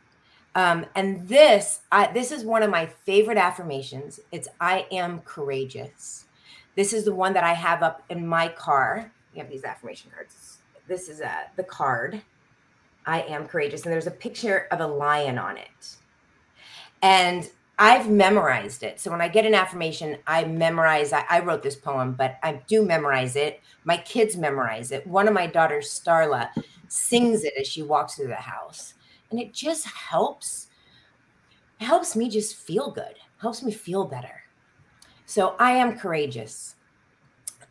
um, 0.55 0.85
and 0.95 1.27
this, 1.27 1.81
I, 1.91 2.11
this 2.11 2.31
is 2.31 2.45
one 2.45 2.61
of 2.61 2.69
my 2.69 2.85
favorite 3.05 3.37
affirmations. 3.37 4.19
It's 4.31 4.47
I 4.59 4.85
am 4.91 5.19
courageous. 5.21 6.25
This 6.75 6.93
is 6.93 7.05
the 7.05 7.13
one 7.13 7.33
that 7.33 7.43
I 7.43 7.53
have 7.53 7.81
up 7.81 8.03
in 8.09 8.25
my 8.25 8.49
car. 8.49 9.11
We 9.33 9.39
have 9.39 9.49
these 9.49 9.63
affirmation 9.63 10.11
cards. 10.13 10.59
This 10.87 11.09
is 11.09 11.21
uh, 11.21 11.43
the 11.55 11.63
card. 11.63 12.21
I 13.05 13.21
am 13.21 13.47
courageous. 13.47 13.83
And 13.83 13.91
there's 13.91 14.07
a 14.07 14.11
picture 14.11 14.67
of 14.71 14.79
a 14.79 14.87
lion 14.87 15.37
on 15.37 15.57
it. 15.57 15.95
And 17.01 17.49
I've 17.79 18.09
memorized 18.09 18.83
it. 18.83 18.99
So 18.99 19.09
when 19.09 19.21
I 19.21 19.27
get 19.27 19.45
an 19.45 19.55
affirmation, 19.55 20.17
I 20.27 20.45
memorize. 20.45 21.11
I, 21.11 21.25
I, 21.27 21.39
wrote 21.39 21.63
this 21.63 21.75
poem, 21.75 22.13
but 22.13 22.37
I 22.43 22.61
do 22.67 22.85
memorize 22.85 23.35
it. 23.35 23.61
My 23.83 23.97
kids 23.97 24.37
memorize 24.37 24.91
it. 24.91 25.07
One 25.07 25.27
of 25.27 25.33
my 25.33 25.47
daughters, 25.47 25.87
Starla, 25.87 26.49
sings 26.87 27.43
it 27.43 27.53
as 27.59 27.67
she 27.67 27.81
walks 27.81 28.13
through 28.13 28.27
the 28.27 28.35
house 28.35 28.93
and 29.33 29.41
it 29.41 29.51
just 29.51 29.87
helps 29.87 30.67
it 31.79 31.85
helps 31.85 32.15
me 32.15 32.29
just 32.29 32.55
feel 32.55 32.91
good 32.91 33.15
helps 33.41 33.63
me 33.63 33.71
feel 33.71 34.05
better 34.05 34.43
so 35.25 35.55
i 35.57 35.71
am 35.71 35.97
courageous 35.97 36.75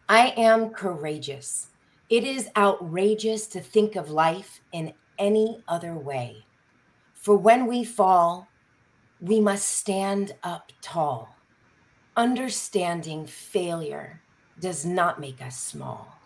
i 0.08 0.34
am 0.36 0.70
courageous 0.70 1.68
it 2.10 2.24
is 2.24 2.50
outrageous 2.56 3.46
to 3.46 3.60
think 3.60 3.94
of 3.94 4.10
life 4.10 4.60
in 4.72 4.92
any 5.20 5.62
other 5.68 5.94
way 5.94 6.44
for 7.14 7.36
when 7.36 7.66
we 7.68 7.84
fall 7.84 8.48
we 9.22 9.40
must 9.40 9.68
stand 9.68 10.34
up 10.42 10.72
tall. 10.82 11.36
Understanding 12.16 13.24
failure 13.24 14.20
does 14.58 14.84
not 14.84 15.20
make 15.20 15.40
us 15.40 15.56
small. 15.56 16.18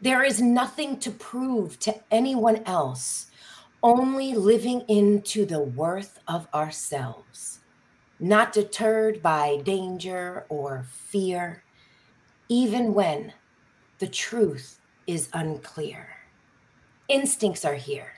There 0.00 0.24
is 0.24 0.40
nothing 0.40 0.98
to 1.00 1.10
prove 1.10 1.78
to 1.80 1.94
anyone 2.10 2.62
else, 2.64 3.26
only 3.82 4.34
living 4.34 4.80
into 4.88 5.44
the 5.44 5.60
worth 5.60 6.18
of 6.26 6.48
ourselves, 6.54 7.60
not 8.18 8.52
deterred 8.52 9.22
by 9.22 9.60
danger 9.62 10.46
or 10.48 10.86
fear, 10.90 11.62
even 12.48 12.94
when 12.94 13.34
the 13.98 14.08
truth 14.08 14.80
is 15.06 15.28
unclear. 15.34 16.08
Instincts 17.08 17.64
are 17.64 17.74
here 17.74 18.12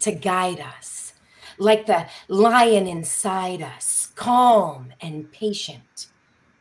to 0.00 0.12
guide 0.12 0.60
us, 0.60 1.12
like 1.58 1.86
the 1.86 2.06
lion 2.28 2.86
inside 2.86 3.62
us, 3.62 4.12
calm 4.14 4.92
and 5.00 5.30
patient. 5.32 6.08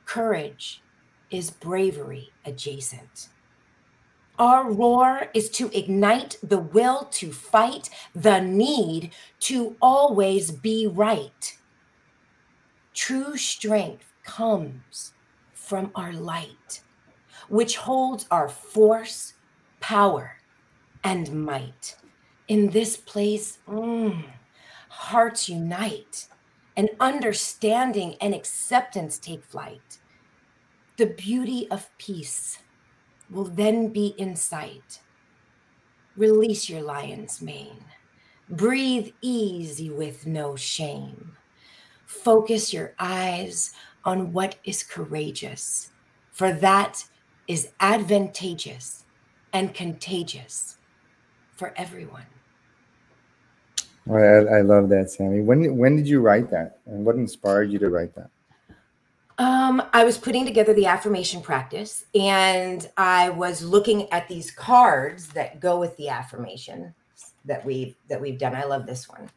Courage 0.06 0.82
is 1.30 1.52
bravery 1.52 2.30
adjacent. 2.46 3.30
Our 4.40 4.72
roar 4.72 5.30
is 5.34 5.50
to 5.52 5.76
ignite 5.76 6.38
the 6.44 6.60
will 6.60 7.06
to 7.06 7.32
fight, 7.32 7.90
the 8.14 8.40
need 8.40 9.12
to 9.42 9.76
always 9.82 10.52
be 10.52 10.86
right. 10.86 11.58
True 12.94 13.36
strength 13.36 14.14
comes 14.24 15.14
from 15.54 15.92
our 15.96 16.14
light, 16.14 16.82
which 17.50 17.78
holds 17.78 18.28
our 18.30 18.48
force, 18.48 19.34
power, 19.80 20.38
and 21.04 21.46
might. 21.46 21.96
In 22.48 22.70
this 22.70 22.96
place, 22.96 23.58
mm, 23.68 24.24
hearts 24.98 25.48
unite, 25.48 26.28
and 26.76 26.90
understanding 27.00 28.16
and 28.20 28.34
acceptance 28.34 29.18
take 29.18 29.44
flight. 29.44 30.00
The 30.98 31.06
beauty 31.06 31.68
of 31.70 31.90
peace 31.98 32.60
will 33.30 33.46
then 33.46 33.90
be 33.90 34.16
in 34.18 34.36
sight. 34.36 35.00
Release 36.16 36.68
your 36.68 36.82
lion's 36.82 37.42
mane. 37.42 37.86
Breathe 38.50 39.10
easy 39.22 39.90
with 39.90 40.26
no 40.26 40.56
shame. 40.56 41.38
Focus 42.06 42.74
your 42.74 42.96
eyes 43.00 43.74
on 44.04 44.34
what 44.34 44.56
is 44.64 44.82
courageous, 44.82 45.92
for 46.32 46.54
that 46.54 47.06
is 47.48 47.70
advantageous 47.80 49.06
and 49.54 49.74
contagious 49.74 50.78
for 51.56 51.74
everyone. 51.76 52.37
I, 54.12 54.58
I 54.58 54.62
love 54.62 54.89
that, 54.89 55.10
Sami. 55.10 55.41
When 55.41 55.78
when 55.78 55.96
did 55.96 56.08
you 56.08 56.22
write 56.22 56.50
that, 56.52 56.80
and 56.86 57.06
what 57.06 57.15
inspired 57.15 57.72
you 57.72 57.80
to 57.80 57.89
write 57.89 58.15
that? 58.15 58.30
Um, 59.39 59.84
I 59.93 60.04
was 60.04 60.17
putting 60.17 60.46
together 60.46 60.74
the 60.74 60.88
affirmation 60.88 61.41
practice 61.41 62.06
and 62.15 62.89
I 62.98 63.30
was 63.30 63.62
looking 63.62 64.12
at 64.12 64.28
these 64.28 64.50
cards 64.50 65.28
that 65.30 65.60
go 65.60 65.80
with 65.80 65.96
the 65.98 66.10
affirmation 66.10 66.96
that 67.46 67.63
we've 67.63 67.96
that 68.10 68.20
we've 68.20 68.39
done. 68.39 68.56
I 68.56 68.63
love 68.63 68.88
this 68.88 69.08
one. 69.08 69.30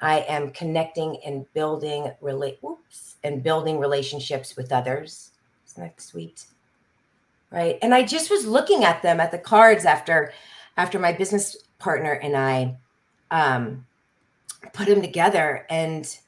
I 0.00 0.20
am 0.20 0.50
connecting 0.52 1.18
and 1.26 1.44
building 1.52 2.10
relate 2.22 2.58
oops 2.64 3.16
and 3.22 3.42
building 3.42 3.78
relationships 3.78 4.56
with 4.56 4.72
others. 4.72 5.32
Isn't 5.66 5.82
that 5.82 6.00
sweet? 6.00 6.46
Right. 7.50 7.78
And 7.82 7.94
I 7.94 8.04
just 8.04 8.30
was 8.30 8.46
looking 8.46 8.84
at 8.84 9.02
them 9.02 9.20
at 9.20 9.30
the 9.30 9.38
cards 9.38 9.84
after 9.84 10.32
after 10.78 10.98
my 10.98 11.12
business 11.12 11.54
partner 11.78 12.12
and 12.12 12.34
I 12.34 12.76
um 13.30 13.86
put 14.72 14.86
them 14.86 15.02
together 15.02 15.66
and 15.70 16.18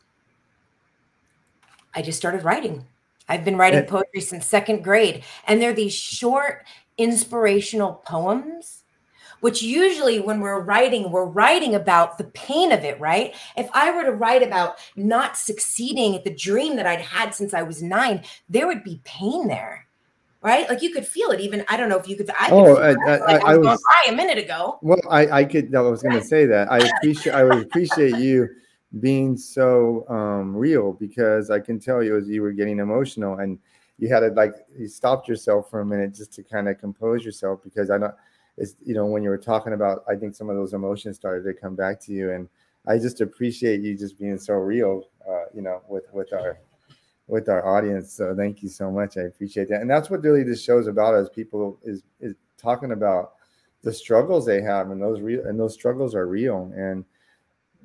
I 1.95 2.03
just 2.03 2.19
started 2.19 2.45
writing. 2.45 2.87
I've 3.29 3.45
been 3.45 3.57
writing 3.57 3.85
poetry 3.85 4.21
since 4.21 4.45
second 4.45 4.83
grade, 4.83 5.23
and 5.47 5.63
they're 5.63 5.73
these 5.73 5.95
short, 5.95 6.65
inspirational 6.99 7.95
poems, 8.05 8.83
which 9.41 9.63
usually 9.63 10.19
when 10.21 10.41
we're 10.41 10.61
writing, 10.61 11.11
we're 11.11 11.27
writing 11.27 11.75
about 11.75 12.19
the 12.19 12.25
pain 12.25 12.73
of 12.73 12.85
it, 12.85 12.99
right? 13.01 13.35
If 13.57 13.69
I 13.73 13.91
were 13.93 14.05
to 14.05 14.13
write 14.13 14.43
about 14.43 14.77
not 14.97 15.37
succeeding 15.37 16.17
at 16.17 16.25
the 16.25 16.35
dream 16.35 16.77
that 16.77 16.87
I'd 16.87 17.01
had 17.01 17.35
since 17.35 17.55
I 17.55 17.63
was 17.63 17.83
nine, 17.83 18.25
there 18.49 18.67
would 18.67 18.83
be 18.83 19.01
pain 19.05 19.47
there. 19.47 19.87
Right, 20.43 20.67
like 20.71 20.81
you 20.81 20.91
could 20.91 21.07
feel 21.07 21.31
it. 21.33 21.41
Even 21.41 21.65
I 21.69 21.77
don't 21.77 21.91
know 21.91 21.99
if 21.99 22.09
you 22.09 22.17
could. 22.17 22.31
I 22.31 22.49
could 22.49 22.55
oh, 22.55 22.77
I, 22.77 22.91
I, 22.91 22.93
like 22.93 23.45
I, 23.45 23.53
I, 23.53 23.57
was, 23.59 23.67
was 23.67 23.83
a 24.09 24.13
minute 24.13 24.39
ago. 24.39 24.79
Well, 24.81 24.99
I, 25.11 25.41
I 25.41 25.45
could. 25.45 25.75
I 25.75 25.83
was 25.83 26.03
going 26.03 26.19
to 26.19 26.25
say 26.25 26.47
that. 26.47 26.73
I 26.73 26.79
appreciate. 26.97 27.35
I 27.35 27.45
would 27.45 27.59
appreciate 27.59 28.17
you 28.17 28.49
being 28.99 29.37
so 29.37 30.09
um, 30.09 30.57
real 30.57 30.95
because 30.95 31.51
I 31.51 31.61
can 31.61 31.79
tell 31.79 32.03
you 32.03 32.17
as 32.17 32.29
you 32.29 32.43
were 32.43 32.53
getting 32.53 32.79
emotional 32.79 33.39
and 33.39 33.59
you 33.99 34.09
had 34.09 34.21
to 34.21 34.29
like 34.29 34.55
you 34.77 34.89
stopped 34.89 35.29
yourself 35.29 35.71
for 35.71 35.81
a 35.81 35.87
minute 35.87 36.15
just 36.15 36.33
to 36.33 36.43
kind 36.43 36.69
of 36.69 36.79
compose 36.79 37.25
yourself 37.25 37.63
because 37.63 37.91
I 37.91 37.99
know 37.99 38.13
it's 38.57 38.75
you 38.85 38.95
know 38.95 39.07
when 39.07 39.23
you 39.23 39.29
were 39.29 39.39
talking 39.39 39.75
about 39.75 40.05
I 40.09 40.17
think 40.17 40.35
some 40.35 40.49
of 40.51 40.57
those 40.57 40.73
emotions 40.73 41.17
started 41.17 41.45
to 41.45 41.55
come 41.55 41.77
back 41.77 42.01
to 42.07 42.13
you 42.13 42.33
and 42.33 42.49
I 42.89 42.99
just 42.99 43.21
appreciate 43.21 43.83
you 43.83 43.97
just 43.97 44.19
being 44.19 44.39
so 44.39 44.55
real 44.55 45.05
uh, 45.29 45.45
you 45.55 45.63
know 45.63 45.83
with 45.87 46.05
with 46.13 46.33
our 46.33 46.59
with 47.31 47.49
our 47.49 47.67
audience 47.67 48.13
so 48.13 48.35
thank 48.37 48.63
you 48.63 48.69
so 48.69 48.91
much 48.91 49.17
I 49.17 49.23
appreciate 49.23 49.69
that 49.69 49.81
and 49.81 49.91
that's 49.91 50.11
what 50.11 50.23
really 50.23 50.43
this 50.43 50.63
show's 50.63 50.87
about 50.87 51.15
as 51.15 51.29
people 51.29 51.79
is 51.83 52.03
is 52.21 52.35
talking 52.59 52.93
about 52.93 53.33
the 53.83 53.93
struggles 53.93 54.45
they 54.45 54.61
have 54.61 54.91
and 54.91 55.01
those 55.01 55.21
real 55.21 55.47
and 55.47 55.59
those 55.59 55.75
struggles 55.75 56.15
are 56.15 56.27
real 56.27 56.73
and 56.77 57.05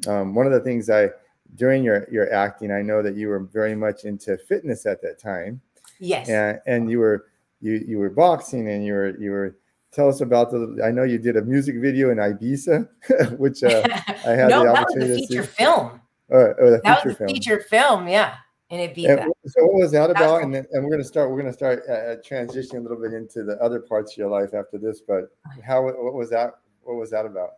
um, 0.07 0.35
one 0.35 0.45
of 0.45 0.51
the 0.51 0.59
things 0.59 0.89
I 0.89 1.09
during 1.55 1.83
your 1.83 2.07
your 2.11 2.31
acting, 2.33 2.71
I 2.71 2.81
know 2.81 3.01
that 3.01 3.15
you 3.15 3.29
were 3.29 3.39
very 3.39 3.75
much 3.75 4.03
into 4.03 4.37
fitness 4.37 4.85
at 4.85 5.01
that 5.01 5.19
time. 5.19 5.61
Yes. 5.99 6.29
And 6.29 6.59
and 6.65 6.89
you 6.89 6.99
were 6.99 7.27
you 7.61 7.83
you 7.87 7.99
were 7.99 8.09
boxing 8.09 8.69
and 8.69 8.85
you 8.85 8.93
were 8.93 9.17
you 9.19 9.31
were 9.31 9.55
tell 9.91 10.09
us 10.09 10.21
about 10.21 10.51
the 10.51 10.81
I 10.83 10.91
know 10.91 11.03
you 11.03 11.17
did 11.17 11.37
a 11.37 11.41
music 11.41 11.75
video 11.79 12.11
in 12.11 12.17
Ibiza, 12.17 12.89
which 13.37 13.63
uh, 13.63 13.83
I 14.25 14.31
had 14.31 14.49
no, 14.49 14.63
the 14.63 14.69
opportunity 14.69 15.07
that 15.07 15.19
was 15.19 15.21
the 15.21 15.27
feature 15.27 15.43
film. 15.43 16.01
Oh, 16.31 16.53
oh, 16.59 16.71
the 16.71 16.81
that 16.83 17.05
was 17.05 17.13
the 17.13 17.17
film. 17.17 17.29
feature 17.29 17.59
film, 17.61 18.07
yeah. 18.07 18.35
In 18.69 18.79
Ibiza. 18.79 19.21
And 19.21 19.33
so 19.45 19.65
what 19.65 19.75
was 19.75 19.91
that 19.91 20.09
about? 20.09 20.41
and 20.41 20.53
then, 20.53 20.65
and 20.71 20.83
we're 20.83 20.91
gonna 20.91 21.03
start. 21.03 21.29
We're 21.29 21.39
gonna 21.41 21.53
start 21.53 21.83
uh, 21.87 21.93
uh, 21.93 22.15
transitioning 22.17 22.77
a 22.77 22.81
little 22.81 22.99
bit 22.99 23.13
into 23.13 23.43
the 23.43 23.57
other 23.61 23.79
parts 23.79 24.13
of 24.13 24.17
your 24.17 24.29
life 24.29 24.53
after 24.53 24.79
this. 24.79 25.01
But 25.01 25.25
how? 25.63 25.83
What 25.83 26.13
was 26.13 26.29
that? 26.31 26.55
What 26.81 26.95
was 26.95 27.11
that 27.11 27.25
about? 27.25 27.51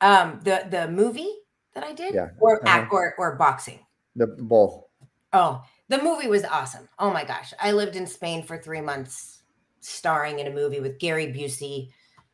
Um, 0.00 0.40
the 0.44 0.66
the 0.70 0.88
movie 0.88 1.32
that 1.74 1.82
I 1.82 1.92
did? 1.92 2.14
Yeah. 2.14 2.28
Or 2.38 2.62
uh-huh. 2.62 2.78
act 2.78 2.92
or 2.92 3.14
or 3.18 3.34
boxing? 3.36 3.80
The 4.14 4.26
both. 4.26 4.84
Oh, 5.32 5.62
the 5.88 6.02
movie 6.02 6.28
was 6.28 6.44
awesome. 6.44 6.88
Oh 6.98 7.10
my 7.10 7.24
gosh. 7.24 7.52
I 7.60 7.72
lived 7.72 7.96
in 7.96 8.06
Spain 8.06 8.42
for 8.42 8.56
three 8.56 8.80
months 8.80 9.42
starring 9.80 10.38
in 10.38 10.46
a 10.46 10.50
movie 10.50 10.80
with 10.80 10.98
Gary 10.98 11.26
Busey, 11.26 11.90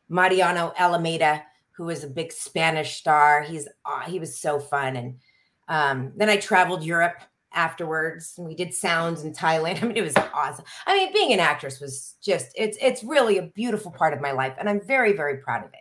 Mariano 0.09 0.73
Alameda, 0.77 1.43
who 1.71 1.85
was 1.85 2.03
a 2.03 2.07
big 2.07 2.31
Spanish 2.31 2.95
star. 2.95 3.41
He's 3.41 3.67
uh, 3.85 4.01
he 4.01 4.19
was 4.19 4.39
so 4.39 4.59
fun. 4.59 4.95
And 4.95 5.19
um, 5.67 6.13
then 6.15 6.29
I 6.29 6.37
traveled 6.37 6.83
Europe 6.83 7.21
afterwards 7.53 8.33
and 8.37 8.47
we 8.47 8.55
did 8.55 8.73
sounds 8.73 9.23
in 9.23 9.33
Thailand. 9.33 9.77
I 9.83 9.87
mean, 9.87 9.97
it 9.97 10.01
was 10.01 10.15
awesome. 10.33 10.65
I 10.85 10.97
mean, 10.97 11.13
being 11.13 11.33
an 11.33 11.39
actress 11.39 11.79
was 11.79 12.15
just 12.21 12.47
it's 12.55 12.77
it's 12.81 13.03
really 13.03 13.37
a 13.37 13.43
beautiful 13.43 13.91
part 13.91 14.13
of 14.13 14.21
my 14.21 14.31
life. 14.31 14.53
And 14.59 14.69
I'm 14.69 14.81
very, 14.85 15.13
very 15.13 15.37
proud 15.37 15.63
of 15.63 15.69
it 15.73 15.79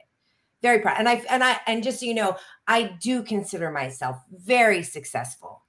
very 0.63 0.79
proud. 0.79 0.97
And 0.99 1.09
I 1.09 1.23
and 1.29 1.45
I 1.45 1.61
and 1.67 1.83
just 1.83 2.01
so 2.01 2.07
you 2.07 2.15
know, 2.15 2.37
I 2.67 2.97
do 3.01 3.23
consider 3.23 3.71
myself 3.71 4.17
very 4.33 4.83
successful. 4.83 5.63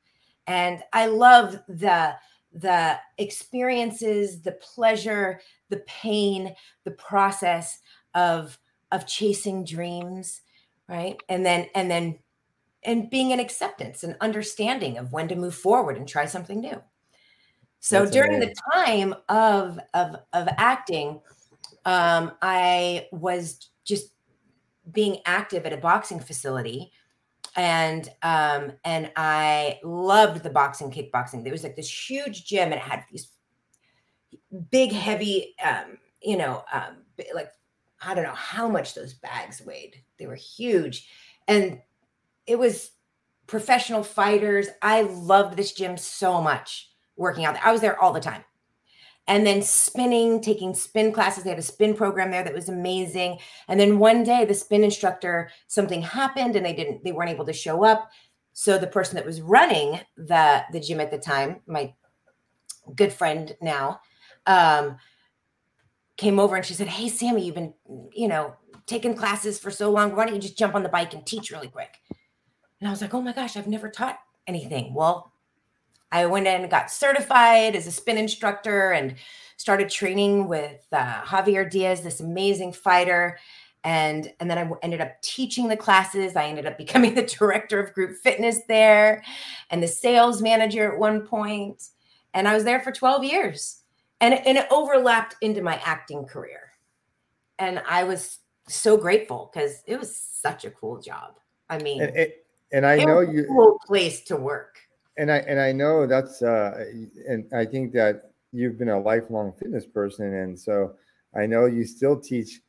And 0.47 0.81
I 0.93 1.07
love 1.07 1.59
the 1.67 2.15
the 2.53 2.99
experiences, 3.17 4.41
the 4.41 4.51
pleasure, 4.51 5.41
the 5.69 5.83
pain, 5.87 6.55
the 6.85 6.91
process 6.91 7.79
of 8.13 8.57
of 8.91 9.07
chasing 9.07 9.65
dreams, 9.65 10.41
right? 10.87 11.19
And 11.27 11.43
then 11.43 11.67
and 11.73 11.89
then 11.89 12.19
and 12.85 13.09
being 13.09 13.31
an 13.31 13.39
acceptance 13.39 14.03
and 14.03 14.15
understanding 14.21 14.97
of 14.97 15.11
when 15.11 15.27
to 15.27 15.35
move 15.35 15.55
forward 15.55 15.97
and 15.97 16.07
try 16.07 16.25
something 16.25 16.59
new. 16.59 16.81
So 17.79 17.99
That's 17.99 18.11
during 18.11 18.35
amazing. 18.35 18.53
the 18.53 18.73
time 18.73 19.15
of 19.29 19.79
of 19.93 20.15
of 20.33 20.47
acting, 20.57 21.21
um, 21.85 22.31
I 22.41 23.07
was 23.11 23.69
just 23.83 24.13
being 24.91 25.19
active 25.25 25.65
at 25.65 25.73
a 25.73 25.77
boxing 25.77 26.19
facility 26.19 26.91
and 27.55 28.09
um 28.23 28.71
and 28.83 29.11
i 29.15 29.79
loved 29.83 30.43
the 30.43 30.49
boxing 30.49 30.91
kickboxing 30.91 31.43
there 31.43 31.51
was 31.51 31.63
like 31.63 31.75
this 31.75 32.09
huge 32.09 32.45
gym 32.45 32.65
and 32.65 32.75
it 32.75 32.79
had 32.79 33.03
these 33.11 33.29
big 34.71 34.91
heavy 34.91 35.55
um 35.63 35.97
you 36.21 36.35
know 36.35 36.63
um 36.73 36.97
like 37.35 37.51
i 38.01 38.13
don't 38.13 38.23
know 38.23 38.33
how 38.33 38.67
much 38.67 38.95
those 38.95 39.13
bags 39.13 39.61
weighed 39.65 39.95
they 40.17 40.25
were 40.25 40.35
huge 40.35 41.07
and 41.47 41.79
it 42.47 42.57
was 42.57 42.91
professional 43.47 44.03
fighters 44.03 44.67
i 44.81 45.01
loved 45.01 45.57
this 45.57 45.73
gym 45.73 45.97
so 45.97 46.41
much 46.41 46.89
working 47.15 47.45
out 47.45 47.57
i 47.63 47.71
was 47.71 47.81
there 47.81 47.99
all 47.99 48.13
the 48.13 48.19
time 48.19 48.43
and 49.27 49.45
then 49.45 49.61
spinning, 49.61 50.41
taking 50.41 50.73
spin 50.73 51.11
classes. 51.11 51.43
They 51.43 51.51
had 51.51 51.59
a 51.59 51.63
spin 51.63 51.95
program 51.95 52.31
there 52.31 52.43
that 52.43 52.53
was 52.53 52.69
amazing. 52.69 53.39
And 53.67 53.79
then 53.79 53.99
one 53.99 54.23
day 54.23 54.45
the 54.45 54.53
spin 54.53 54.83
instructor, 54.83 55.49
something 55.67 56.01
happened 56.01 56.55
and 56.55 56.65
they 56.65 56.73
didn't, 56.73 57.03
they 57.03 57.13
weren't 57.13 57.29
able 57.29 57.45
to 57.45 57.53
show 57.53 57.85
up. 57.85 58.09
So 58.51 58.77
the 58.77 58.87
person 58.87 59.15
that 59.15 59.25
was 59.25 59.41
running 59.41 59.99
the 60.15 60.63
the 60.71 60.79
gym 60.79 60.99
at 60.99 61.09
the 61.09 61.17
time, 61.17 61.61
my 61.65 61.93
good 62.95 63.11
friend 63.11 63.55
now, 63.61 64.01
um, 64.45 64.97
came 66.17 66.39
over 66.39 66.55
and 66.55 66.65
she 66.65 66.75
said, 66.75 66.87
Hey, 66.87 67.09
Sami, 67.09 67.45
you've 67.45 67.55
been, 67.55 67.73
you 68.13 68.27
know, 68.27 68.53
taking 68.85 69.15
classes 69.15 69.57
for 69.57 69.71
so 69.71 69.89
long. 69.89 70.15
Why 70.15 70.25
don't 70.25 70.35
you 70.35 70.41
just 70.41 70.57
jump 70.57 70.75
on 70.75 70.83
the 70.83 70.89
bike 70.89 71.13
and 71.15 71.25
teach 71.25 71.49
really 71.49 71.69
quick? 71.69 71.97
And 72.83 72.89
I 72.89 72.91
was 72.91 72.99
like, 72.99 73.13
Oh 73.13 73.21
my 73.21 73.31
gosh, 73.31 73.55
I've 73.55 73.65
never 73.65 73.89
taught 73.89 74.19
anything. 74.45 74.93
Well, 74.93 75.31
I 76.11 76.25
went 76.25 76.47
in 76.47 76.63
and 76.63 76.69
got 76.69 76.91
certified 76.91 77.77
as 77.77 77.87
a 77.87 77.93
spin 77.93 78.17
instructor 78.17 78.91
and 78.91 79.15
started 79.55 79.89
training 79.89 80.49
with 80.49 80.85
uh, 80.91 81.21
Javier 81.21 81.71
Diaz, 81.71 82.01
this 82.01 82.19
amazing 82.19 82.73
fighter. 82.73 83.39
And, 83.85 84.33
and 84.41 84.51
then 84.51 84.57
I 84.57 84.69
ended 84.81 84.99
up 84.99 85.21
teaching 85.21 85.69
the 85.69 85.77
classes. 85.77 86.35
I 86.35 86.43
ended 86.43 86.65
up 86.65 86.77
becoming 86.77 87.15
the 87.15 87.21
director 87.21 87.79
of 87.79 87.93
group 87.93 88.17
fitness 88.17 88.59
there 88.67 89.23
and 89.69 89.81
the 89.81 89.87
sales 89.87 90.41
manager 90.41 90.91
at 90.91 90.99
one 90.99 91.25
point. 91.25 91.87
And 92.33 92.49
I 92.49 92.53
was 92.53 92.65
there 92.65 92.81
for 92.81 92.91
12 92.91 93.23
years. 93.23 93.81
And, 94.19 94.33
and 94.33 94.57
it 94.57 94.67
overlapped 94.71 95.37
into 95.39 95.61
my 95.61 95.79
acting 95.85 96.25
career. 96.25 96.73
And 97.57 97.81
I 97.87 98.03
was 98.03 98.39
so 98.67 98.97
grateful 98.97 99.49
because 99.53 99.83
it 99.87 99.97
was 99.97 100.13
such 100.13 100.65
a 100.65 100.69
cool 100.69 100.99
job. 100.99 101.35
I 101.69 101.77
mean, 101.77 102.01
and, 102.01 102.33
and 102.73 102.85
I 102.85 103.03
know 103.03 103.21
you 103.21 103.45
cool 103.45 103.79
place 103.85 104.21
to 104.25 104.35
work. 104.35 104.77
And 105.17 105.31
I 105.31 105.37
and 105.37 105.59
I 105.59 105.71
know 105.71 106.07
that's 106.07 106.41
uh 106.41 106.85
and 107.27 107.45
I 107.53 107.65
think 107.65 107.93
that 107.93 108.31
you've 108.51 108.77
been 108.77 108.89
a 108.89 108.99
lifelong 108.99 109.53
fitness 109.53 109.85
person 109.85 110.33
and 110.33 110.59
so 110.59 110.95
I 111.35 111.45
know 111.45 111.65
you 111.65 111.85
still 111.85 112.19
teach 112.19 112.61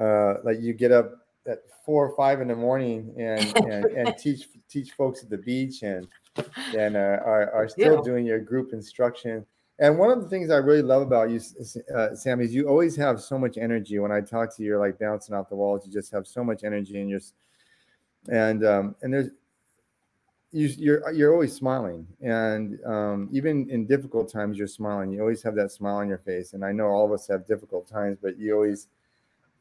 uh 0.00 0.34
like 0.44 0.60
you 0.60 0.72
get 0.72 0.92
up 0.92 1.12
at 1.46 1.58
four 1.84 2.08
or 2.08 2.16
five 2.16 2.40
in 2.40 2.48
the 2.48 2.56
morning 2.56 3.12
and 3.18 3.56
and, 3.66 3.84
and 3.86 4.16
teach 4.16 4.48
teach 4.68 4.92
folks 4.92 5.22
at 5.22 5.30
the 5.30 5.38
beach 5.38 5.82
and 5.82 6.06
and 6.76 6.96
uh, 6.96 7.18
are, 7.24 7.50
are 7.52 7.68
still 7.68 7.96
yeah. 7.96 8.02
doing 8.04 8.24
your 8.24 8.38
group 8.38 8.72
instruction 8.72 9.44
and 9.80 9.98
one 9.98 10.10
of 10.10 10.22
the 10.22 10.28
things 10.28 10.50
I 10.50 10.58
really 10.58 10.82
love 10.82 11.00
about 11.00 11.30
you, 11.30 11.40
uh, 11.96 12.14
Sam, 12.14 12.42
is 12.42 12.54
you 12.54 12.68
always 12.68 12.94
have 12.96 13.18
so 13.18 13.38
much 13.38 13.56
energy. 13.56 13.98
When 13.98 14.12
I 14.12 14.20
talk 14.20 14.54
to 14.54 14.62
you, 14.62 14.68
you're 14.68 14.78
like 14.78 14.98
bouncing 14.98 15.34
off 15.34 15.48
the 15.48 15.56
walls. 15.56 15.86
You 15.86 15.92
just 15.92 16.12
have 16.12 16.26
so 16.26 16.44
much 16.44 16.64
energy, 16.64 17.00
and 17.00 17.08
you're, 17.08 17.20
and 18.30 18.62
um, 18.62 18.94
and 19.00 19.10
there's, 19.10 19.30
you, 20.52 20.68
you're 20.78 21.12
you're 21.12 21.32
always 21.32 21.52
smiling, 21.52 22.06
and 22.20 22.78
um, 22.84 23.28
even 23.32 23.70
in 23.70 23.86
difficult 23.86 24.30
times, 24.32 24.58
you're 24.58 24.66
smiling. 24.66 25.12
You 25.12 25.20
always 25.20 25.42
have 25.42 25.54
that 25.54 25.70
smile 25.70 25.96
on 25.96 26.08
your 26.08 26.18
face, 26.18 26.54
and 26.54 26.64
I 26.64 26.72
know 26.72 26.86
all 26.86 27.06
of 27.06 27.12
us 27.12 27.28
have 27.28 27.46
difficult 27.46 27.88
times, 27.88 28.18
but 28.20 28.36
you 28.38 28.54
always 28.54 28.88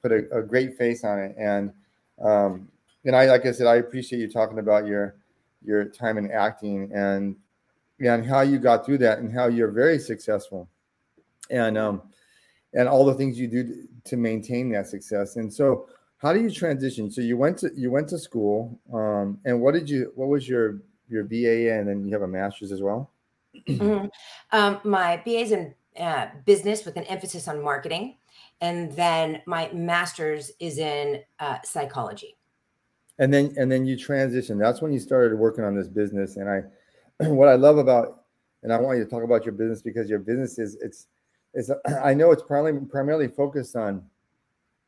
put 0.02 0.12
a, 0.12 0.38
a 0.38 0.42
great 0.42 0.78
face 0.78 1.04
on 1.04 1.20
it. 1.20 1.36
And 1.38 1.72
um, 2.20 2.70
and 3.06 3.16
I, 3.16 3.26
like 3.26 3.46
I 3.46 3.52
said, 3.52 3.68
I 3.68 3.76
appreciate 3.76 4.20
you 4.20 4.32
talking 4.32 4.60
about 4.60 4.88
your 4.88 5.16
your 5.64 5.86
time 5.86 6.18
in 6.18 6.32
acting 6.32 6.92
and 6.94 7.36
and 8.00 8.26
how 8.26 8.42
you 8.42 8.58
got 8.58 8.86
through 8.86 8.98
that 9.00 9.20
and 9.20 9.32
how 9.32 9.48
you're 9.48 9.72
very 9.72 10.00
successful 10.00 10.70
and 11.50 11.78
um 11.78 12.02
and 12.74 12.88
all 12.88 13.06
the 13.06 13.14
things 13.14 13.40
you 13.40 13.48
do 13.48 13.88
to 14.06 14.16
maintain 14.16 14.70
that 14.70 14.88
success 14.88 15.36
and 15.36 15.54
so 15.54 15.88
how 16.20 16.34
do 16.34 16.42
you 16.42 16.52
transition? 16.52 17.10
So 17.10 17.22
you 17.22 17.38
went 17.38 17.58
to 17.60 17.72
you 17.76 17.92
went 17.92 18.08
to 18.10 18.20
school 18.20 18.80
um 18.94 19.40
and 19.46 19.60
what 19.60 19.74
did 19.74 19.90
you 19.90 20.12
what 20.16 20.28
was 20.28 20.48
your 20.48 20.82
your 21.10 21.24
ba 21.24 21.74
and 21.74 21.88
then 21.88 22.06
you 22.06 22.14
have 22.14 22.22
a 22.22 22.28
master's 22.28 22.72
as 22.72 22.82
well? 22.82 23.10
Mm-hmm. 23.68 24.08
um, 24.52 24.80
my 24.84 25.22
ba 25.26 25.32
is 25.32 25.52
in 25.52 25.74
uh, 26.00 26.28
business 26.46 26.86
with 26.86 26.96
an 26.98 27.04
emphasis 27.06 27.48
on 27.48 27.62
marketing. 27.62 28.16
And 28.62 28.92
then 28.94 29.42
my 29.46 29.70
master's 29.74 30.52
is 30.60 30.78
in 30.78 31.22
uh, 31.40 31.58
psychology. 31.64 32.38
And 33.18 33.34
then 33.34 33.54
and 33.58 33.72
then 33.72 33.86
you 33.86 33.98
transition 33.98 34.58
that's 34.58 34.82
when 34.82 34.94
you 34.94 35.00
started 35.00 35.38
working 35.38 35.64
on 35.64 35.76
this 35.76 35.88
business. 35.88 36.38
And 36.38 36.50
i 36.50 36.62
what 37.28 37.50
I 37.50 37.56
love 37.56 37.78
about, 37.78 38.24
and 38.64 38.72
I 38.72 38.80
want 38.80 38.98
you 38.98 39.04
to 39.04 39.10
talk 39.10 39.24
about 39.24 39.46
your 39.46 39.54
business 39.54 39.82
because 39.82 40.10
your 40.10 40.20
business 40.20 40.58
is 40.58 40.78
it's 40.82 41.08
it's 41.54 41.70
I 42.04 42.14
know 42.14 42.32
it's 42.32 42.44
primarily 42.44 42.86
primarily 42.86 43.28
focused 43.28 43.76
on 43.76 44.04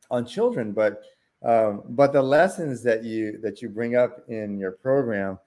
on 0.10 0.26
children, 0.26 0.72
but 0.72 1.02
um, 1.43 1.84
but 1.89 2.13
the 2.13 2.21
lessons 2.21 2.84
that 2.84 3.04
you 3.04 3.39
that 3.39 3.62
you 3.62 3.69
bring 3.69 3.95
up 3.95 4.23
in 4.30 4.58
your 4.58 4.71
program 4.71 5.39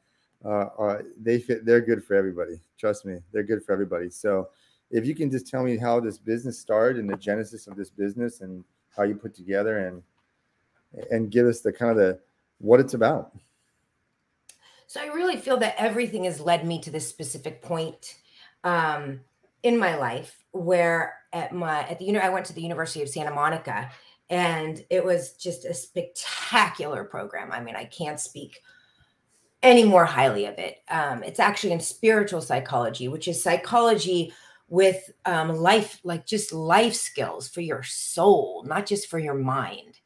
uh, 0.44 0.68
are 0.76 1.04
they 1.20 1.38
fit 1.38 1.64
they're 1.64 1.80
good 1.80 2.04
for 2.04 2.14
everybody. 2.14 2.61
Trust 2.78 3.04
me, 3.04 3.18
they're 3.33 3.44
good 3.44 3.64
for 3.64 3.72
everybody. 3.72 4.11
So 4.11 4.48
if 4.90 5.07
you 5.07 5.14
can 5.14 5.30
just 5.30 5.46
tell 5.46 5.62
me 5.62 5.76
how 5.76 6.00
this 6.00 6.18
business 6.18 6.59
started 6.59 7.00
and 7.00 7.09
the 7.09 7.16
genesis 7.16 7.66
of 7.66 7.76
this 7.76 7.90
business 7.90 8.40
and 8.40 8.64
how 8.96 9.04
you 9.04 9.14
put 9.14 9.35
together 9.35 9.88
and 9.88 10.02
and 11.11 11.30
give 11.30 11.46
us 11.46 11.61
the 11.61 11.72
kind 11.72 11.90
of 11.90 11.96
the 11.96 12.18
what 12.59 12.80
it's 12.80 12.94
about. 12.94 13.33
So 14.87 15.00
I 15.00 15.07
really 15.07 15.37
feel 15.37 15.57
that 15.59 15.74
everything 15.78 16.24
has 16.24 16.40
led 16.40 16.66
me 16.66 16.80
to 16.83 16.90
this 16.90 17.09
specific 17.09 17.62
point 17.62 18.16
um, 18.62 19.20
in 19.62 19.78
my 19.78 19.96
life 19.96 20.44
where 20.52 21.14
at 21.33 21.52
my 21.52 21.80
at 21.88 21.98
the 21.98 22.18
I 22.18 22.28
went 22.28 22.46
to 22.46 22.52
the 22.52 22.62
University 22.62 23.02
of 23.02 23.09
Santa 23.09 23.33
Monica 23.33 23.90
and 24.30 24.84
it 24.90 25.04
was 25.04 25.32
just 25.32 25.64
a 25.64 25.74
spectacular 25.74 27.04
program. 27.04 27.52
I 27.52 27.60
mean, 27.60 27.76
I 27.76 27.84
can't 27.84 28.20
speak 28.20 28.60
any 29.62 29.84
more 29.84 30.04
highly 30.04 30.46
of 30.46 30.58
it. 30.58 30.82
Um, 30.88 31.22
it's 31.22 31.40
actually 31.40 31.72
in 31.72 31.80
spiritual 31.80 32.40
psychology, 32.40 33.08
which 33.08 33.28
is 33.28 33.42
psychology 33.42 34.32
with 34.68 35.10
um, 35.24 35.56
life, 35.56 36.00
like 36.04 36.26
just 36.26 36.52
life 36.52 36.94
skills 36.94 37.48
for 37.48 37.60
your 37.60 37.82
soul, 37.82 38.64
not 38.66 38.87
just 38.87 39.08
for 39.08 39.18
your 39.18 39.34
mind 39.34 39.98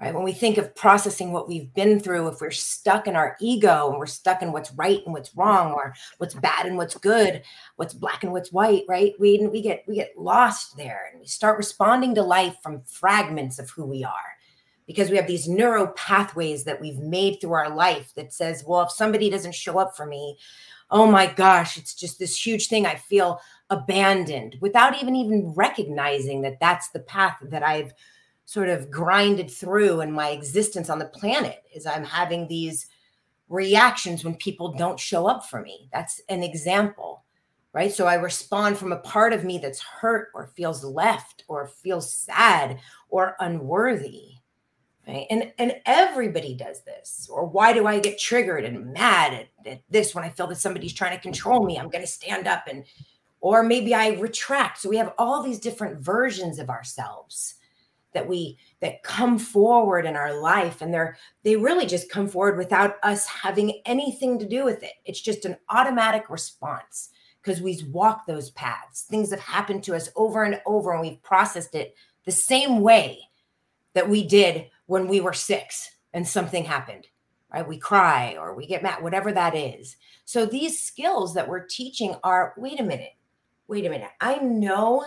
right? 0.00 0.14
When 0.14 0.24
we 0.24 0.32
think 0.32 0.58
of 0.58 0.74
processing 0.74 1.32
what 1.32 1.48
we've 1.48 1.72
been 1.72 2.00
through, 2.00 2.28
if 2.28 2.40
we're 2.40 2.50
stuck 2.50 3.06
in 3.06 3.16
our 3.16 3.36
ego 3.40 3.88
and 3.88 3.98
we're 3.98 4.06
stuck 4.06 4.42
in 4.42 4.52
what's 4.52 4.72
right 4.72 5.00
and 5.04 5.14
what's 5.14 5.34
wrong, 5.34 5.72
or 5.72 5.94
what's 6.18 6.34
bad 6.34 6.66
and 6.66 6.76
what's 6.76 6.96
good, 6.96 7.42
what's 7.76 7.94
black 7.94 8.22
and 8.22 8.32
what's 8.32 8.52
white, 8.52 8.84
right? 8.88 9.14
We 9.18 9.46
we 9.46 9.62
get 9.62 9.84
we 9.88 9.94
get 9.94 10.12
lost 10.18 10.76
there, 10.76 11.08
and 11.10 11.20
we 11.20 11.26
start 11.26 11.56
responding 11.56 12.14
to 12.14 12.22
life 12.22 12.56
from 12.62 12.82
fragments 12.82 13.58
of 13.58 13.70
who 13.70 13.86
we 13.86 14.04
are, 14.04 14.36
because 14.86 15.08
we 15.08 15.16
have 15.16 15.26
these 15.26 15.48
neuro 15.48 15.86
pathways 15.88 16.64
that 16.64 16.80
we've 16.80 16.98
made 16.98 17.40
through 17.40 17.54
our 17.54 17.74
life 17.74 18.12
that 18.16 18.34
says, 18.34 18.64
well, 18.66 18.82
if 18.82 18.90
somebody 18.90 19.30
doesn't 19.30 19.54
show 19.54 19.78
up 19.78 19.96
for 19.96 20.04
me, 20.04 20.36
oh 20.90 21.10
my 21.10 21.26
gosh, 21.26 21.78
it's 21.78 21.94
just 21.94 22.18
this 22.18 22.46
huge 22.46 22.68
thing. 22.68 22.84
I 22.84 22.96
feel 22.96 23.40
abandoned 23.70 24.56
without 24.60 25.00
even 25.00 25.16
even 25.16 25.54
recognizing 25.56 26.42
that 26.42 26.60
that's 26.60 26.90
the 26.90 27.00
path 27.00 27.36
that 27.42 27.62
I've 27.62 27.92
sort 28.46 28.68
of 28.68 28.90
grinded 28.90 29.50
through 29.50 30.00
in 30.00 30.12
my 30.12 30.30
existence 30.30 30.88
on 30.88 31.00
the 31.00 31.06
planet 31.06 31.64
is 31.74 31.84
I'm 31.84 32.04
having 32.04 32.46
these 32.46 32.86
reactions 33.48 34.24
when 34.24 34.36
people 34.36 34.72
don't 34.72 34.98
show 34.98 35.26
up 35.26 35.44
for 35.44 35.60
me. 35.60 35.88
That's 35.92 36.20
an 36.28 36.44
example, 36.44 37.24
right? 37.72 37.92
So 37.92 38.06
I 38.06 38.14
respond 38.14 38.78
from 38.78 38.92
a 38.92 38.98
part 38.98 39.32
of 39.32 39.44
me 39.44 39.58
that's 39.58 39.82
hurt 39.82 40.28
or 40.32 40.46
feels 40.46 40.84
left 40.84 41.44
or 41.48 41.66
feels 41.66 42.14
sad 42.14 42.78
or 43.10 43.36
unworthy. 43.40 44.30
Right? 45.06 45.26
And 45.30 45.52
and 45.58 45.76
everybody 45.84 46.54
does 46.54 46.82
this. 46.82 47.28
Or 47.30 47.46
why 47.46 47.72
do 47.72 47.86
I 47.86 48.00
get 48.00 48.18
triggered 48.18 48.64
and 48.64 48.92
mad 48.92 49.34
at, 49.34 49.72
at 49.72 49.82
this 49.88 50.14
when 50.14 50.24
I 50.24 50.30
feel 50.30 50.48
that 50.48 50.56
somebody's 50.56 50.92
trying 50.92 51.16
to 51.16 51.22
control 51.22 51.64
me? 51.64 51.78
I'm 51.78 51.90
going 51.90 52.04
to 52.04 52.10
stand 52.10 52.48
up 52.48 52.64
and 52.68 52.84
or 53.40 53.62
maybe 53.62 53.94
I 53.94 54.10
retract. 54.14 54.78
So 54.78 54.88
we 54.88 54.96
have 54.96 55.14
all 55.18 55.42
these 55.42 55.60
different 55.60 56.00
versions 56.00 56.58
of 56.58 56.70
ourselves 56.70 57.55
that 58.16 58.26
we 58.26 58.58
that 58.80 59.02
come 59.02 59.38
forward 59.38 60.06
in 60.06 60.16
our 60.16 60.34
life 60.40 60.80
and 60.80 60.92
they're 60.92 61.16
they 61.42 61.54
really 61.54 61.86
just 61.86 62.10
come 62.10 62.26
forward 62.26 62.56
without 62.56 62.96
us 63.02 63.26
having 63.26 63.82
anything 63.84 64.38
to 64.38 64.48
do 64.48 64.64
with 64.64 64.82
it. 64.82 64.94
It's 65.04 65.20
just 65.20 65.44
an 65.44 65.56
automatic 65.68 66.30
response 66.30 67.10
because 67.42 67.60
we've 67.60 67.86
walked 67.88 68.26
those 68.26 68.50
paths. 68.50 69.02
Things 69.02 69.30
have 69.30 69.40
happened 69.40 69.84
to 69.84 69.94
us 69.94 70.08
over 70.16 70.44
and 70.44 70.60
over 70.64 70.92
and 70.92 71.02
we've 71.02 71.22
processed 71.22 71.74
it 71.74 71.94
the 72.24 72.32
same 72.32 72.80
way 72.80 73.20
that 73.92 74.08
we 74.08 74.26
did 74.26 74.70
when 74.86 75.06
we 75.06 75.20
were 75.20 75.32
six 75.32 75.90
and 76.12 76.26
something 76.26 76.64
happened 76.64 77.06
right? 77.52 77.68
We 77.68 77.78
cry 77.78 78.36
or 78.38 78.54
we 78.54 78.66
get 78.66 78.82
mad 78.82 79.02
whatever 79.02 79.32
that 79.32 79.54
is. 79.54 79.96
So 80.24 80.46
these 80.46 80.82
skills 80.82 81.34
that 81.34 81.48
we're 81.48 81.64
teaching 81.64 82.16
are 82.24 82.54
wait 82.56 82.80
a 82.80 82.82
minute. 82.82 83.14
Wait 83.68 83.86
a 83.86 83.90
minute. 83.90 84.10
I 84.20 84.38
know 84.38 85.04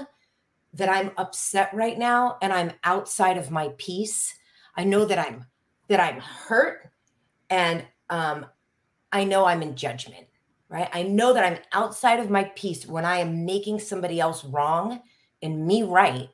that 0.74 0.90
I'm 0.90 1.12
upset 1.18 1.74
right 1.74 1.98
now 1.98 2.38
and 2.42 2.54
I'm 2.54 2.72
outside 2.84 3.38
of 3.38 3.52
my 3.52 3.70
peace. 3.78 4.36
I 4.76 4.84
know 4.84 5.06
that 5.06 5.18
I'm 5.20 5.46
that 5.88 6.00
I'm 6.00 6.20
hurt 6.20 6.92
and 7.50 7.86
um 8.10 8.46
I 9.12 9.24
know 9.24 9.46
I'm 9.46 9.64
in 9.64 9.76
judgment, 9.76 10.28
right? 10.70 10.90
I 10.94 11.04
know 11.04 11.34
that 11.34 11.44
I'm 11.44 11.60
outside 11.74 12.20
of 12.20 12.30
my 12.30 12.46
peace 12.56 12.86
when 12.86 13.06
I 13.06 13.18
am 13.18 13.46
making 13.46 13.80
somebody 13.80 14.20
else 14.20 14.46
wrong 14.46 15.02
and 15.42 15.66
me 15.66 15.84
right 15.84 16.30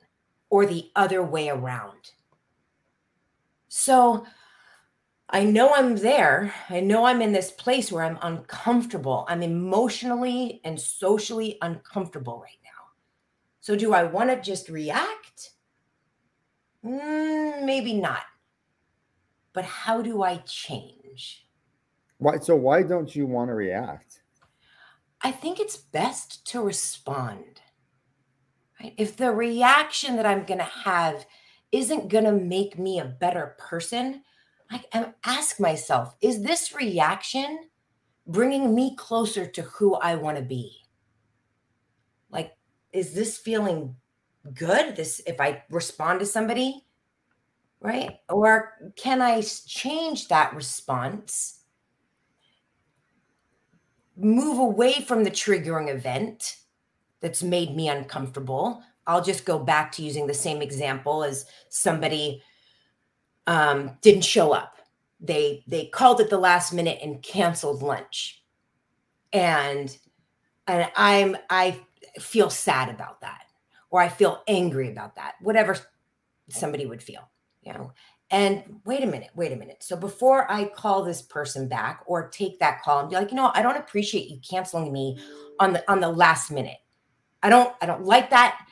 or 0.49 0.65
the 0.65 0.89
other 0.95 1.23
way 1.23 1.49
around. 1.49 2.11
So 3.69 4.25
I 5.29 5.43
know 5.43 5.73
I'm 5.73 5.95
there. 5.95 6.53
I 6.69 6.81
know 6.81 7.05
I'm 7.05 7.21
in 7.21 7.31
this 7.31 7.51
place 7.51 7.91
where 7.91 8.03
I'm 8.03 8.19
uncomfortable. 8.21 9.25
I'm 9.27 9.41
emotionally 9.41 10.61
and 10.63 10.79
socially 10.79 11.57
uncomfortable 11.61 12.41
right. 12.41 12.64
So, 13.65 13.75
do 13.75 13.95
I 13.95 14.03
want 14.03 14.29
to 14.29 14.39
just 14.39 14.69
react? 14.69 15.53
Mm, 16.85 17.63
maybe 17.65 17.93
not. 17.93 18.21
But 19.53 19.65
how 19.65 20.03
do 20.03 20.21
I 20.21 20.37
change? 20.45 21.47
Why? 22.19 22.37
So, 22.37 22.55
why 22.55 22.83
don't 22.83 23.15
you 23.15 23.25
want 23.25 23.49
to 23.49 23.55
react? 23.55 24.21
I 25.19 25.31
think 25.31 25.59
it's 25.59 25.77
best 25.77 26.45
to 26.51 26.61
respond. 26.61 27.61
right? 28.79 28.93
If 28.97 29.17
the 29.17 29.31
reaction 29.31 30.15
that 30.17 30.27
I'm 30.27 30.43
going 30.43 30.59
to 30.59 30.71
have 30.83 31.25
isn't 31.71 32.09
going 32.09 32.25
to 32.25 32.33
make 32.33 32.77
me 32.77 32.99
a 32.99 33.05
better 33.05 33.55
person, 33.57 34.21
I 34.69 34.83
ask 35.25 35.59
myself, 35.59 36.15
is 36.21 36.43
this 36.43 36.71
reaction 36.75 37.67
bringing 38.27 38.75
me 38.75 38.95
closer 38.95 39.47
to 39.47 39.63
who 39.63 39.95
I 39.95 40.13
want 40.13 40.37
to 40.37 40.43
be? 40.43 40.84
Is 42.95 43.13
this 43.13 43.37
feeling 43.37 43.95
good? 44.53 44.95
This, 44.95 45.21
if 45.27 45.41
I 45.41 45.63
respond 45.69 46.21
to 46.21 46.25
somebody, 46.25 46.85
right? 47.81 48.19
Or 48.29 48.91
can 48.95 49.21
I 49.21 49.41
change 49.41 50.29
that 50.29 50.55
response? 50.55 51.59
Move 54.15 54.59
away 54.59 54.93
from 54.93 55.25
the 55.25 55.31
triggering 55.31 55.93
event 55.93 56.55
that's 57.19 57.43
made 57.43 57.75
me 57.75 57.89
uncomfortable. 57.89 58.81
I'll 59.05 59.23
just 59.23 59.45
go 59.45 59.59
back 59.59 59.91
to 59.93 60.01
using 60.01 60.25
the 60.25 60.33
same 60.33 60.61
example 60.61 61.23
as 61.23 61.45
somebody 61.67 62.41
um, 63.45 63.97
didn't 64.01 64.23
show 64.23 64.53
up. 64.53 64.79
They 65.19 65.63
they 65.67 65.87
called 65.87 66.21
at 66.21 66.29
the 66.29 66.37
last 66.37 66.73
minute 66.73 66.99
and 67.01 67.21
canceled 67.21 67.81
lunch, 67.81 68.43
and 69.33 69.95
and 70.67 70.89
I'm 70.95 71.37
I 71.49 71.79
feel 72.19 72.49
sad 72.49 72.89
about 72.89 73.21
that, 73.21 73.45
or 73.89 74.01
I 74.01 74.09
feel 74.09 74.43
angry 74.47 74.91
about 74.91 75.15
that. 75.15 75.35
Whatever 75.41 75.77
somebody 76.49 76.85
would 76.85 77.01
feel, 77.01 77.29
you 77.61 77.73
know. 77.73 77.91
And 78.31 78.79
wait 78.85 79.03
a 79.03 79.07
minute, 79.07 79.29
wait 79.35 79.51
a 79.51 79.55
minute. 79.55 79.83
So 79.83 79.95
before 79.95 80.51
I 80.51 80.65
call 80.65 81.03
this 81.03 81.21
person 81.21 81.67
back 81.67 82.01
or 82.07 82.27
take 82.29 82.59
that 82.59 82.81
call 82.81 82.99
and 82.99 83.09
be 83.09 83.15
like, 83.15 83.29
you 83.29 83.37
know, 83.37 83.51
I 83.53 83.61
don't 83.61 83.77
appreciate 83.77 84.29
you 84.29 84.39
canceling 84.47 84.91
me 84.91 85.19
on 85.59 85.73
the 85.73 85.91
on 85.91 85.99
the 85.99 86.09
last 86.09 86.49
minute. 86.49 86.79
I 87.43 87.49
don't 87.49 87.73
I 87.81 87.85
don't 87.85 88.05
like 88.05 88.31
that. 88.31 88.65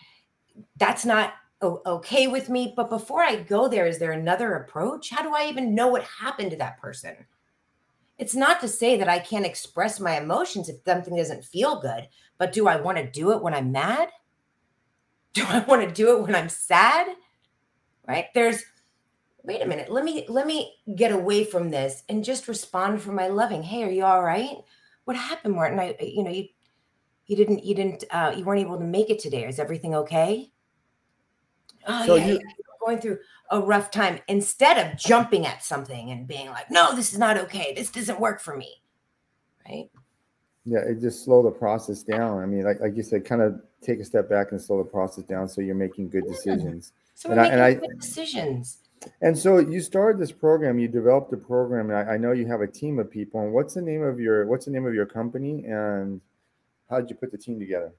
That's 0.77 1.05
not 1.05 1.33
okay 1.61 2.27
with 2.27 2.49
me. 2.49 2.73
But 2.75 2.89
before 2.89 3.21
I 3.21 3.37
go 3.37 3.67
there, 3.67 3.85
is 3.85 3.99
there 3.99 4.11
another 4.11 4.55
approach? 4.55 5.11
How 5.11 5.21
do 5.21 5.33
I 5.33 5.47
even 5.47 5.75
know 5.75 5.87
what 5.87 6.03
happened 6.03 6.51
to 6.51 6.57
that 6.57 6.79
person? 6.81 7.15
It's 8.23 8.35
not 8.35 8.61
to 8.61 8.69
say 8.69 8.95
that 8.95 9.09
I 9.09 9.19
can't 9.19 9.45
express 9.45 9.99
my 9.99 10.17
emotions 10.17 10.69
if 10.69 10.77
something 10.85 11.13
doesn't 11.13 11.43
feel 11.43 11.81
good, 11.81 12.07
but 12.37 12.53
do 12.53 12.69
I 12.69 12.79
want 12.79 12.97
to 12.97 13.11
do 13.11 13.33
it 13.33 13.43
when 13.43 13.53
I'm 13.53 13.73
mad? 13.73 14.07
Do 15.33 15.43
I 15.45 15.59
want 15.59 15.81
to 15.81 15.91
do 15.91 16.15
it 16.15 16.21
when 16.21 16.35
I'm 16.35 16.47
sad? 16.47 17.07
Right? 18.07 18.27
There's 18.33 18.63
wait 19.43 19.61
a 19.61 19.65
minute, 19.65 19.91
let 19.91 20.05
me 20.05 20.25
let 20.29 20.47
me 20.47 20.75
get 20.95 21.11
away 21.11 21.43
from 21.43 21.69
this 21.69 22.03
and 22.07 22.23
just 22.23 22.47
respond 22.47 23.01
for 23.01 23.11
my 23.11 23.27
loving. 23.27 23.61
Hey, 23.61 23.83
are 23.83 23.89
you 23.89 24.05
all 24.05 24.23
right? 24.23 24.55
What 25.03 25.17
happened, 25.17 25.55
Martin? 25.55 25.79
I 25.79 25.97
you 25.99 26.23
know, 26.23 26.31
you 26.31 26.45
you 27.25 27.35
didn't 27.35 27.65
you 27.65 27.75
didn't 27.75 28.05
uh 28.09 28.33
you 28.37 28.45
weren't 28.45 28.61
able 28.61 28.79
to 28.79 28.85
make 28.85 29.09
it 29.09 29.19
today. 29.19 29.45
Is 29.45 29.59
everything 29.59 29.95
okay? 29.95 30.49
oh 31.87 32.05
so 32.05 32.15
yeah, 32.15 32.27
you, 32.27 32.33
yeah, 32.35 32.62
going 32.83 32.99
through 32.99 33.19
a 33.51 33.59
rough 33.59 33.91
time 33.91 34.19
instead 34.27 34.77
of 34.77 34.97
jumping 34.97 35.45
at 35.45 35.63
something 35.63 36.11
and 36.11 36.27
being 36.27 36.47
like 36.47 36.69
no 36.71 36.95
this 36.95 37.13
is 37.13 37.19
not 37.19 37.37
okay. 37.37 37.73
This 37.75 37.91
doesn't 37.91 38.19
work 38.19 38.41
for 38.41 38.55
me. 38.55 38.81
Right? 39.67 39.89
Yeah 40.65 40.79
it 40.79 41.01
just 41.01 41.23
slow 41.23 41.43
the 41.43 41.51
process 41.51 42.03
down. 42.03 42.41
I 42.41 42.45
mean 42.45 42.63
like, 42.63 42.79
like 42.79 42.95
you 42.95 43.03
said 43.03 43.25
kind 43.25 43.41
of 43.41 43.61
take 43.81 43.99
a 43.99 44.05
step 44.05 44.29
back 44.29 44.51
and 44.51 44.61
slow 44.61 44.77
the 44.77 44.89
process 44.89 45.23
down 45.25 45.47
so 45.47 45.61
you're 45.61 45.75
making 45.75 46.09
good 46.09 46.27
decisions. 46.27 46.93
So 47.15 47.29
we're 47.29 47.39
and 47.39 47.59
making 47.59 47.83
I, 47.83 47.87
good 47.87 47.99
decisions. 47.99 48.79
And 49.21 49.37
so 49.37 49.59
you 49.59 49.81
started 49.81 50.21
this 50.21 50.31
program 50.31 50.79
you 50.79 50.87
developed 50.87 51.33
a 51.33 51.37
program 51.37 51.89
and 51.89 51.97
I, 51.97 52.13
I 52.13 52.17
know 52.17 52.31
you 52.31 52.47
have 52.47 52.61
a 52.61 52.67
team 52.67 52.99
of 52.99 53.11
people. 53.11 53.41
And 53.41 53.53
what's 53.53 53.73
the 53.73 53.81
name 53.81 54.01
of 54.01 54.19
your 54.19 54.45
what's 54.47 54.65
the 54.65 54.71
name 54.71 54.85
of 54.85 54.93
your 54.93 55.05
company 55.05 55.65
and 55.65 56.21
how 56.89 56.99
did 56.99 57.09
you 57.09 57.15
put 57.15 57.31
the 57.31 57.37
team 57.37 57.59
together? 57.59 57.91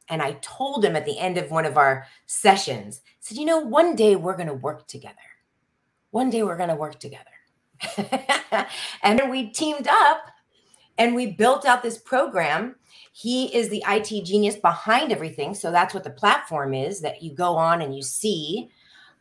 and 0.09 0.21
i 0.21 0.33
told 0.41 0.83
him 0.83 0.97
at 0.97 1.05
the 1.05 1.17
end 1.17 1.37
of 1.37 1.49
one 1.49 1.65
of 1.65 1.77
our 1.77 2.05
sessions 2.25 3.01
I 3.05 3.15
said 3.21 3.37
you 3.37 3.45
know 3.45 3.59
one 3.59 3.95
day 3.95 4.17
we're 4.17 4.35
going 4.35 4.47
to 4.47 4.53
work 4.53 4.87
together. 4.87 5.15
One 6.11 6.29
day 6.29 6.43
we're 6.43 6.57
going 6.57 6.69
to 6.69 6.75
work 6.75 6.99
together 6.99 7.36
and 9.03 9.19
then 9.19 9.29
we 9.29 9.47
teamed 9.47 9.87
up 9.87 10.31
and 10.97 11.15
we 11.15 11.27
built 11.27 11.65
out 11.65 11.83
this 11.83 11.97
program. 11.97 12.75
He 13.11 13.53
is 13.55 13.69
the 13.69 13.83
IT 13.87 14.25
genius 14.25 14.55
behind 14.55 15.11
everything. 15.11 15.53
So 15.53 15.71
that's 15.71 15.93
what 15.93 16.03
the 16.03 16.09
platform 16.09 16.73
is 16.73 17.01
that 17.01 17.21
you 17.21 17.33
go 17.33 17.55
on 17.55 17.81
and 17.81 17.95
you 17.95 18.03
see, 18.03 18.69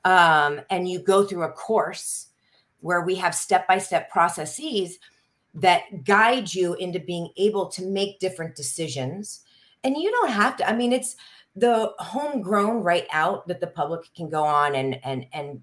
um, 0.05 0.61
and 0.71 0.89
you 0.89 0.99
go 1.01 1.25
through 1.25 1.45
a 1.45 1.53
course 1.53 2.29
where 2.81 3.03
we 3.03 3.15
have 3.17 3.35
step 3.35 3.67
by 3.67 3.79
step 3.79 4.11
processes 4.11 4.99
that 5.55 6.05
guide 6.05 6.53
you 6.53 6.75
into 6.75 7.01
being 7.01 7.31
able 7.37 7.67
to 7.67 7.87
make 7.87 8.21
different 8.21 8.55
decisions. 8.55 9.41
And 9.83 9.97
you 9.97 10.11
don't 10.11 10.31
have 10.31 10.57
to, 10.59 10.69
I 10.69 10.75
mean, 10.75 10.93
it's 10.93 11.17
the 11.57 11.93
homegrown 11.99 12.83
right 12.83 13.07
out 13.13 13.49
that 13.49 13.61
the 13.61 13.67
public 13.67 14.13
can 14.15 14.29
go 14.29 14.45
on 14.45 14.75
and 14.75 15.01
and 15.05 15.27
and 15.33 15.63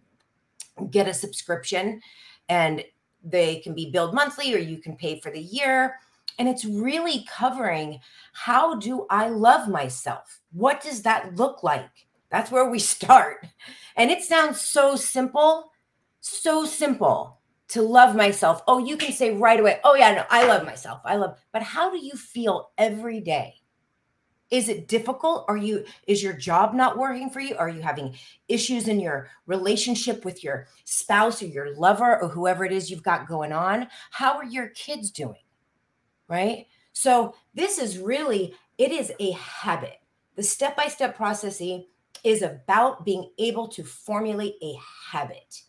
get 0.89 1.07
a 1.07 1.13
subscription 1.13 2.01
and 2.49 2.83
they 3.23 3.59
can 3.59 3.73
be 3.73 3.89
billed 3.89 4.13
monthly 4.13 4.53
or 4.53 4.59
you 4.59 4.77
can 4.77 4.95
pay 4.95 5.19
for 5.19 5.31
the 5.31 5.41
year. 5.41 5.95
And 6.39 6.49
it's 6.49 6.65
really 6.65 7.25
covering 7.29 7.99
how 8.33 8.75
do 8.75 9.05
i 9.09 9.29
love 9.29 9.69
myself? 9.69 10.41
What 10.51 10.81
does 10.81 11.03
that 11.03 11.35
look 11.35 11.63
like? 11.63 12.07
That's 12.29 12.51
where 12.51 12.69
we 12.69 12.79
start. 12.95 13.45
And 13.95 14.11
it 14.11 14.23
sounds 14.23 14.61
so 14.61 14.95
simple 14.95 15.69
so 16.25 16.65
simple 16.65 17.41
to 17.67 17.81
love 17.81 18.15
myself. 18.15 18.61
Oh 18.67 18.79
you 18.79 18.97
can 18.97 19.13
say 19.13 19.31
right 19.31 19.59
away 19.59 19.79
oh 19.83 19.95
yeah 19.95 20.13
no 20.13 20.25
i 20.29 20.45
love 20.45 20.65
myself. 20.65 21.01
I 21.05 21.15
love 21.15 21.37
but 21.51 21.61
how 21.61 21.91
do 21.91 21.97
you 21.97 22.13
feel 22.13 22.71
every 22.77 23.19
day 23.19 23.55
is 24.53 24.69
it 24.69 24.87
difficult? 24.87 25.45
Are 25.47 25.57
you 25.57 25.83
is 26.05 26.21
your 26.21 26.33
job 26.33 26.75
not 26.75 26.95
working 26.95 27.31
for 27.31 27.39
you? 27.39 27.55
Are 27.57 27.69
you 27.69 27.81
having 27.81 28.15
issues 28.47 28.87
in 28.87 28.99
your 28.99 29.31
relationship 29.47 30.23
with 30.23 30.43
your 30.43 30.67
spouse 30.83 31.41
or 31.41 31.47
your 31.47 31.75
lover 31.75 32.21
or 32.21 32.29
whoever 32.29 32.63
it 32.63 32.71
is 32.71 32.91
you've 32.91 33.01
got 33.01 33.27
going 33.27 33.51
on? 33.51 33.87
How 34.11 34.35
are 34.35 34.45
your 34.45 34.67
kids 34.69 35.09
doing? 35.09 35.41
Right? 36.27 36.67
So 36.93 37.33
this 37.55 37.79
is 37.79 37.97
really 37.97 38.53
it 38.77 38.91
is 38.91 39.11
a 39.19 39.31
habit. 39.31 39.99
The 40.35 40.43
step 40.43 40.77
by 40.77 40.87
step 40.87 41.17
processing 41.17 41.87
is 42.23 42.43
about 42.43 43.05
being 43.05 43.31
able 43.39 43.67
to 43.69 43.83
formulate 43.83 44.53
a 44.61 44.75
habit 45.09 45.63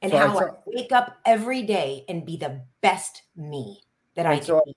and 0.00 0.12
so 0.12 0.18
how 0.18 0.38
I, 0.38 0.44
I 0.44 0.50
wake 0.64 0.92
up 0.92 1.18
every 1.26 1.62
day 1.62 2.06
and 2.08 2.24
be 2.24 2.38
the 2.38 2.62
best 2.80 3.22
me 3.36 3.82
that 4.14 4.24
I 4.24 4.38
can 4.38 4.60
be 4.64 4.74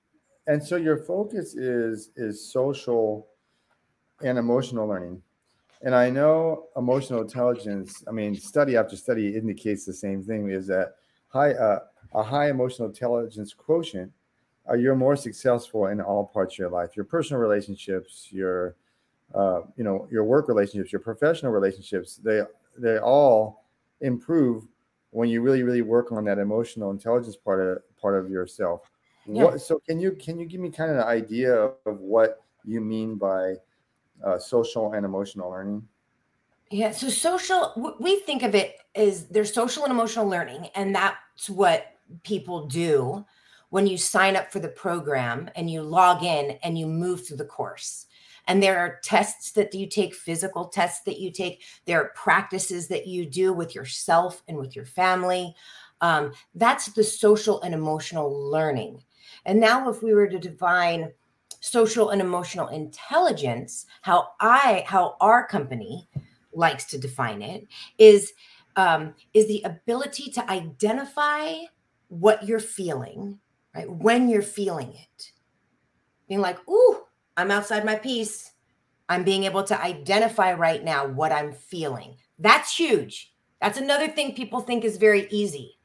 and 0.47 0.63
so 0.63 0.75
your 0.75 0.97
focus 0.97 1.55
is 1.55 2.11
is 2.15 2.51
social 2.51 3.27
and 4.23 4.37
emotional 4.37 4.87
learning. 4.87 5.21
And 5.81 5.93
i 5.93 6.09
know 6.09 6.67
emotional 6.77 7.21
intelligence 7.21 8.03
i 8.07 8.11
mean 8.11 8.33
study 8.35 8.77
after 8.77 8.95
study 8.95 9.35
indicates 9.35 9.85
the 9.85 9.93
same 9.93 10.23
thing 10.23 10.49
is 10.49 10.65
that 10.67 10.95
high 11.27 11.53
uh, 11.53 11.79
a 12.13 12.23
high 12.23 12.49
emotional 12.49 12.87
intelligence 12.87 13.53
quotient 13.53 14.11
uh, 14.69 14.73
you're 14.73 14.95
more 14.95 15.15
successful 15.15 15.87
in 15.87 16.01
all 16.01 16.25
parts 16.25 16.55
of 16.55 16.59
your 16.59 16.69
life 16.69 16.95
your 16.95 17.05
personal 17.05 17.41
relationships 17.41 18.29
your 18.31 18.75
uh, 19.35 19.61
you 19.75 19.83
know 19.83 20.07
your 20.09 20.23
work 20.23 20.47
relationships 20.47 20.91
your 20.91 21.01
professional 21.01 21.51
relationships 21.51 22.15
they 22.23 22.41
they 22.77 22.97
all 22.97 23.65
improve 24.01 24.63
when 25.11 25.29
you 25.29 25.41
really 25.41 25.61
really 25.61 25.81
work 25.81 26.11
on 26.11 26.23
that 26.23 26.39
emotional 26.39 26.89
intelligence 26.89 27.35
part 27.35 27.59
of 27.61 27.97
part 28.01 28.15
of 28.17 28.31
yourself 28.31 28.89
yeah. 29.27 29.43
What, 29.45 29.61
so 29.61 29.79
can 29.79 29.99
you 29.99 30.11
can 30.11 30.39
you 30.39 30.45
give 30.45 30.61
me 30.61 30.69
kind 30.69 30.91
of 30.91 30.97
an 30.97 31.03
idea 31.03 31.53
of 31.53 31.99
what 31.99 32.43
you 32.63 32.81
mean 32.81 33.15
by 33.15 33.55
uh, 34.23 34.37
social 34.37 34.93
and 34.93 35.05
emotional 35.05 35.49
learning? 35.49 35.87
Yeah, 36.71 36.91
so 36.91 37.09
social 37.09 37.95
we 37.99 38.19
think 38.21 38.43
of 38.43 38.55
it 38.55 38.77
as 38.95 39.27
there's 39.27 39.53
social 39.53 39.83
and 39.83 39.91
emotional 39.91 40.27
learning, 40.27 40.67
and 40.75 40.95
that's 40.95 41.49
what 41.49 41.93
people 42.23 42.67
do 42.67 43.25
when 43.69 43.87
you 43.87 43.97
sign 43.97 44.35
up 44.35 44.51
for 44.51 44.59
the 44.59 44.69
program 44.69 45.49
and 45.55 45.69
you 45.69 45.81
log 45.81 46.23
in 46.23 46.57
and 46.63 46.77
you 46.77 46.87
move 46.87 47.27
through 47.27 47.37
the 47.37 47.45
course. 47.45 48.05
And 48.47 48.61
there 48.61 48.77
are 48.77 48.99
tests 49.03 49.51
that 49.53 49.73
you 49.73 49.87
take, 49.87 50.13
physical 50.13 50.65
tests 50.65 51.01
that 51.05 51.19
you 51.19 51.31
take. 51.31 51.63
There 51.85 51.99
are 52.01 52.13
practices 52.15 52.87
that 52.89 53.07
you 53.07 53.25
do 53.25 53.53
with 53.53 53.73
yourself 53.73 54.43
and 54.47 54.57
with 54.57 54.75
your 54.75 54.85
family. 54.85 55.55
Um, 56.01 56.31
that's 56.53 56.87
the 56.87 57.03
social 57.03 57.61
and 57.63 57.73
emotional 57.73 58.31
learning. 58.51 59.03
And 59.45 59.59
now, 59.59 59.89
if 59.89 60.01
we 60.01 60.13
were 60.13 60.27
to 60.27 60.39
define 60.39 61.11
social 61.59 62.09
and 62.09 62.21
emotional 62.21 62.67
intelligence, 62.69 63.85
how 64.01 64.29
I, 64.39 64.83
how 64.87 65.17
our 65.21 65.47
company 65.47 66.09
likes 66.53 66.85
to 66.85 66.97
define 66.97 67.41
it, 67.41 67.67
is 67.97 68.33
um, 68.75 69.13
is 69.33 69.47
the 69.47 69.61
ability 69.63 70.31
to 70.31 70.51
identify 70.51 71.53
what 72.09 72.45
you're 72.47 72.59
feeling, 72.59 73.39
right? 73.73 73.89
When 73.89 74.27
you're 74.27 74.41
feeling 74.41 74.93
it, 74.93 75.31
being 76.27 76.41
like, 76.41 76.57
"Ooh, 76.67 77.03
I'm 77.37 77.51
outside 77.51 77.85
my 77.85 77.95
peace." 77.95 78.51
I'm 79.07 79.23
being 79.23 79.43
able 79.43 79.63
to 79.65 79.79
identify 79.81 80.53
right 80.53 80.83
now 80.83 81.05
what 81.07 81.31
I'm 81.31 81.53
feeling. 81.53 82.15
That's 82.39 82.75
huge. 82.75 83.33
That's 83.61 83.77
another 83.77 84.07
thing 84.07 84.33
people 84.33 84.61
think 84.61 84.83
is 84.83 84.97
very 84.97 85.27
easy. 85.29 85.77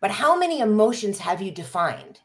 But 0.00 0.12
how 0.12 0.38
many 0.38 0.60
emotions 0.60 1.18
have 1.18 1.42
you 1.42 1.50
defined? 1.50 2.20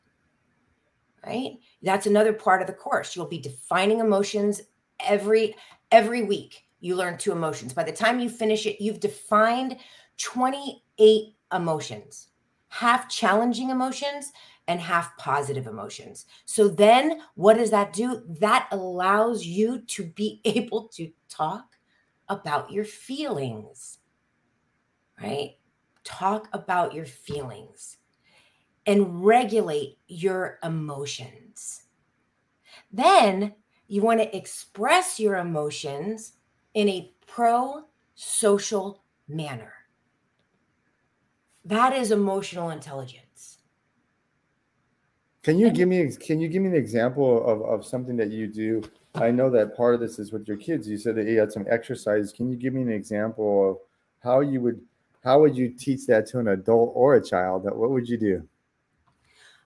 Right? 1.25 1.59
That's 1.81 2.05
another 2.05 2.33
part 2.33 2.61
of 2.61 2.67
the 2.67 2.73
course. 2.73 3.15
You'll 3.15 3.27
be 3.27 3.39
defining 3.39 3.99
emotions 3.99 4.61
every 5.05 5.55
every 5.91 6.23
week. 6.23 6.65
You 6.79 6.95
learn 6.95 7.17
two 7.17 7.31
emotions. 7.31 7.73
By 7.73 7.83
the 7.83 7.91
time 7.93 8.19
you 8.19 8.29
finish 8.29 8.65
it, 8.65 8.81
you've 8.83 8.99
defined 8.99 9.77
28 10.17 11.35
emotions. 11.53 12.27
Half 12.67 13.09
challenging 13.09 13.69
emotions 13.69 14.33
and 14.67 14.81
half 14.81 15.15
positive 15.17 15.67
emotions. 15.67 16.25
So 16.45 16.67
then 16.67 17.21
what 17.35 17.57
does 17.57 17.71
that 17.71 17.93
do? 17.93 18.23
That 18.39 18.67
allows 18.71 19.45
you 19.45 19.79
to 19.79 20.03
be 20.03 20.41
able 20.45 20.89
to 20.89 21.09
talk 21.29 21.77
about 22.27 22.71
your 22.71 22.85
feelings. 22.85 23.99
Right? 25.21 25.55
talk 26.03 26.49
about 26.53 26.93
your 26.93 27.05
feelings 27.05 27.97
and 28.85 29.25
regulate 29.25 29.97
your 30.07 30.59
emotions. 30.63 31.83
Then 32.91 33.53
you 33.87 34.01
want 34.01 34.19
to 34.19 34.35
express 34.35 35.19
your 35.19 35.37
emotions 35.37 36.33
in 36.73 36.89
a 36.89 37.13
pro 37.27 37.85
social 38.15 39.03
manner. 39.27 39.73
That 41.65 41.93
is 41.93 42.11
emotional 42.11 42.71
intelligence. 42.71 43.59
Can 45.43 45.59
you 45.59 45.69
give 45.71 45.89
me 45.89 46.09
can 46.15 46.39
you 46.39 46.47
give 46.47 46.61
me 46.61 46.69
an 46.69 46.75
example 46.75 47.45
of, 47.45 47.61
of 47.63 47.85
something 47.85 48.15
that 48.17 48.31
you 48.31 48.47
do? 48.47 48.81
I 49.15 49.29
know 49.29 49.49
that 49.51 49.75
part 49.75 49.93
of 49.93 49.99
this 49.99 50.17
is 50.17 50.31
with 50.31 50.47
your 50.47 50.57
kids. 50.57 50.87
You 50.87 50.97
said 50.97 51.15
that 51.15 51.27
you 51.27 51.37
had 51.37 51.51
some 51.51 51.65
exercises. 51.69 52.31
Can 52.31 52.49
you 52.49 52.55
give 52.55 52.73
me 52.73 52.81
an 52.81 52.91
example 52.91 53.71
of 53.71 53.77
how 54.23 54.39
you 54.39 54.61
would 54.61 54.81
how 55.23 55.39
would 55.39 55.55
you 55.55 55.69
teach 55.69 56.05
that 56.07 56.25
to 56.27 56.39
an 56.39 56.49
adult 56.49 56.91
or 56.95 57.15
a 57.15 57.23
child? 57.23 57.63
What 57.63 57.91
would 57.91 58.07
you 58.07 58.17
do? 58.17 58.47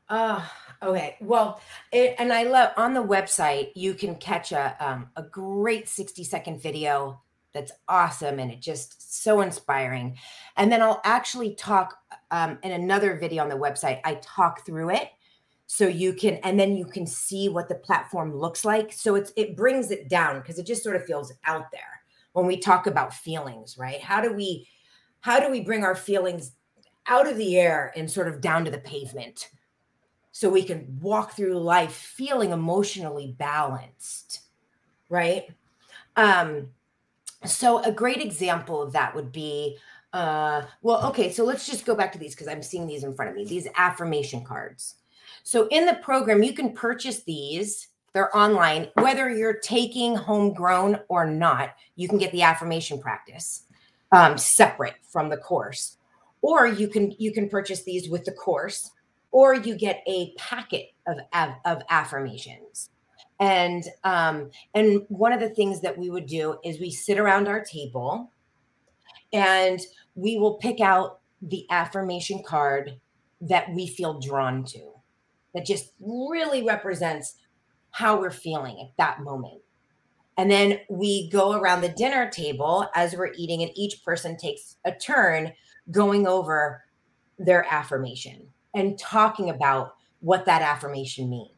Uh, 0.09 0.41
okay. 0.81 1.17
Well, 1.21 1.61
it, 1.91 2.15
and 2.17 2.31
I 2.31 2.43
love 2.43 2.71
on 2.77 2.93
the 2.93 3.03
website, 3.03 3.71
you 3.75 3.93
can 3.93 4.15
catch 4.15 4.51
a, 4.51 4.75
um, 4.79 5.09
a 5.15 5.23
great 5.23 5.89
60 5.89 6.23
second 6.23 6.61
video 6.61 7.21
that's 7.53 7.71
awesome 7.87 8.39
and 8.39 8.51
it 8.51 8.61
just 8.61 9.23
so 9.23 9.41
inspiring. 9.41 10.17
And 10.55 10.71
then 10.71 10.81
I'll 10.81 11.01
actually 11.03 11.55
talk 11.55 11.97
um, 12.31 12.59
in 12.63 12.71
another 12.71 13.17
video 13.17 13.43
on 13.43 13.49
the 13.49 13.55
website, 13.55 13.99
I 14.03 14.15
talk 14.21 14.65
through 14.65 14.91
it 14.91 15.09
so 15.67 15.85
you 15.85 16.13
can 16.13 16.35
and 16.43 16.57
then 16.57 16.75
you 16.75 16.85
can 16.85 17.05
see 17.05 17.49
what 17.49 17.67
the 17.67 17.75
platform 17.75 18.33
looks 18.33 18.63
like 18.63 18.91
so 18.93 19.15
it's 19.15 19.33
it 19.35 19.55
brings 19.55 19.91
it 19.91 20.07
down 20.07 20.39
because 20.39 20.57
it 20.57 20.65
just 20.65 20.81
sort 20.81 20.95
of 20.95 21.05
feels 21.05 21.33
out 21.45 21.69
there 21.71 22.01
when 22.31 22.47
we 22.47 22.57
talk 22.57 22.87
about 22.87 23.13
feelings 23.13 23.77
right 23.77 23.99
how 23.99 24.21
do 24.21 24.31
we 24.31 24.65
how 25.19 25.39
do 25.41 25.51
we 25.51 25.59
bring 25.59 25.83
our 25.83 25.93
feelings 25.93 26.53
out 27.07 27.27
of 27.27 27.35
the 27.37 27.59
air 27.59 27.91
and 27.97 28.09
sort 28.09 28.29
of 28.29 28.39
down 28.39 28.63
to 28.63 28.71
the 28.71 28.77
pavement 28.77 29.49
so 30.37 30.49
we 30.49 30.61
can 30.61 30.99
walk 31.01 31.35
through 31.35 31.57
life 31.57 31.95
feeling 31.95 32.51
emotionally 32.51 33.33
balanced 33.39 34.41
right? 35.09 35.49
Um 36.15 36.69
so 37.43 37.83
a 37.83 37.91
great 37.91 38.21
example 38.21 38.81
of 38.81 38.93
that 38.93 39.15
would 39.15 39.31
be 39.31 39.77
uh 40.13 40.61
well 40.83 41.07
okay 41.07 41.31
so 41.31 41.43
let's 41.43 41.65
just 41.65 41.85
go 41.85 41.95
back 41.95 42.11
to 42.11 42.19
these 42.19 42.33
because 42.33 42.47
i'm 42.47 42.63
seeing 42.63 42.87
these 42.87 43.03
in 43.03 43.13
front 43.13 43.29
of 43.29 43.35
me 43.35 43.45
these 43.45 43.67
affirmation 43.75 44.43
cards. 44.43 44.95
So 45.41 45.67
in 45.69 45.87
the 45.87 45.95
program 45.95 46.43
you 46.43 46.53
can 46.53 46.71
purchase 46.73 47.23
these. 47.23 47.87
They're 48.13 48.35
online. 48.35 48.89
Whether 48.95 49.29
you're 49.29 49.59
taking 49.59 50.15
homegrown 50.15 50.99
or 51.07 51.25
not 51.25 51.73
you 51.95 52.07
can 52.07 52.19
get 52.19 52.31
the 52.31 52.43
affirmation 52.43 52.99
practice 52.99 53.63
um, 54.11 54.37
separate 54.37 54.95
from 55.01 55.29
the 55.29 55.37
course. 55.37 55.97
Or 56.43 56.67
you 56.67 56.87
can 56.87 57.15
you 57.17 57.31
can 57.31 57.49
purchase 57.49 57.83
these 57.83 58.07
with 58.07 58.23
the 58.23 58.33
course 58.33 58.91
or 59.31 59.55
you 59.55 59.75
get 59.75 60.03
a 60.07 60.33
packet 60.37 60.91
of 61.07 61.17
of 61.65 61.81
affirmations. 61.89 62.89
And 63.39 63.83
um 64.03 64.51
and 64.73 65.05
one 65.09 65.33
of 65.33 65.39
the 65.39 65.49
things 65.49 65.81
that 65.81 65.97
we 65.97 66.09
would 66.09 66.25
do 66.25 66.57
is 66.63 66.79
we 66.79 66.91
sit 66.91 67.19
around 67.19 67.47
our 67.47 67.63
table 67.63 68.31
and 69.33 69.79
we 70.15 70.37
will 70.37 70.55
pick 70.55 70.79
out 70.79 71.19
the 71.41 71.65
affirmation 71.69 72.41
card 72.43 72.99
that 73.41 73.71
we 73.73 73.87
feel 73.87 74.19
drawn 74.19 74.63
to 74.63 74.79
that 75.53 75.65
just 75.65 75.93
really 75.99 76.63
represents 76.63 77.35
how 77.91 78.19
we're 78.19 78.31
feeling 78.31 78.79
at 78.81 78.95
that 78.97 79.21
moment. 79.21 79.61
And 80.37 80.51
then 80.51 80.79
we 80.89 81.29
go 81.29 81.53
around 81.53 81.81
the 81.81 81.89
dinner 81.89 82.29
table 82.29 82.87
as 82.93 83.15
we're 83.15 83.33
eating, 83.35 83.63
and 83.63 83.71
each 83.75 84.03
person 84.03 84.37
takes 84.37 84.77
a 84.85 84.91
turn 84.91 85.51
going 85.89 86.27
over 86.27 86.83
their 87.39 87.65
affirmation 87.71 88.47
and 88.75 88.97
talking 88.99 89.49
about 89.49 89.95
what 90.19 90.45
that 90.45 90.61
affirmation 90.61 91.29
means. 91.29 91.51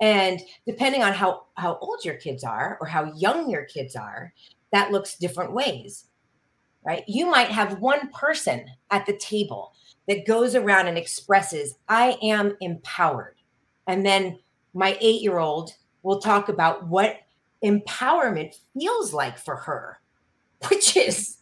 And 0.00 0.40
depending 0.66 1.02
on 1.02 1.12
how, 1.12 1.46
how 1.54 1.78
old 1.80 2.04
your 2.04 2.16
kids 2.16 2.44
are 2.44 2.78
or 2.80 2.86
how 2.86 3.12
young 3.14 3.48
your 3.48 3.64
kids 3.64 3.96
are, 3.96 4.32
that 4.72 4.90
looks 4.90 5.16
different 5.16 5.52
ways, 5.52 6.06
right? 6.84 7.04
You 7.06 7.26
might 7.26 7.48
have 7.48 7.80
one 7.80 8.10
person 8.10 8.66
at 8.90 9.06
the 9.06 9.16
table 9.16 9.72
that 10.08 10.26
goes 10.26 10.54
around 10.54 10.88
and 10.88 10.98
expresses, 10.98 11.76
I 11.88 12.18
am 12.22 12.56
empowered. 12.60 13.36
And 13.86 14.04
then 14.04 14.38
my 14.74 14.98
eight 15.00 15.22
year 15.22 15.38
old 15.38 15.74
will 16.02 16.20
talk 16.20 16.48
about 16.48 16.86
what 16.88 17.20
empowerment 17.64 18.56
feels 18.78 19.14
like 19.14 19.38
for 19.38 19.56
her, 19.56 20.00
which 20.68 20.96
is 20.96 21.38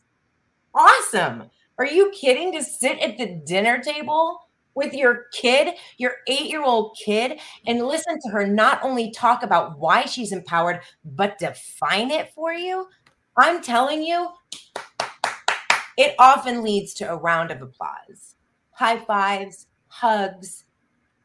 awesome. 0.75 1.51
Are 1.79 1.87
you 1.87 2.11
kidding? 2.15 2.53
To 2.53 2.63
sit 2.63 2.99
at 2.99 3.19
the 3.19 3.41
dinner 3.45 3.83
table 3.83 4.42
with 4.75 4.95
your 4.95 5.27
kid, 5.33 5.75
your 5.99 6.17
eight 6.29 6.51
year 6.51 6.63
old 6.63 6.97
kid, 7.03 7.39
and 7.67 7.87
listen 7.87 8.19
to 8.21 8.31
her 8.31 8.47
not 8.47 8.83
only 8.83 9.11
talk 9.11 9.43
about 9.43 9.79
why 9.79 10.05
she's 10.05 10.33
empowered, 10.33 10.81
but 11.05 11.39
define 11.39 12.11
it 12.11 12.33
for 12.35 12.53
you. 12.53 12.87
I'm 13.37 13.63
telling 13.63 14.03
you, 14.03 14.29
it 15.97 16.15
often 16.19 16.63
leads 16.63 16.95
to 16.95 17.11
a 17.11 17.17
round 17.17 17.51
of 17.51 17.63
applause, 17.63 18.37
high 18.73 18.99
fives, 18.99 19.67
hugs, 19.89 20.65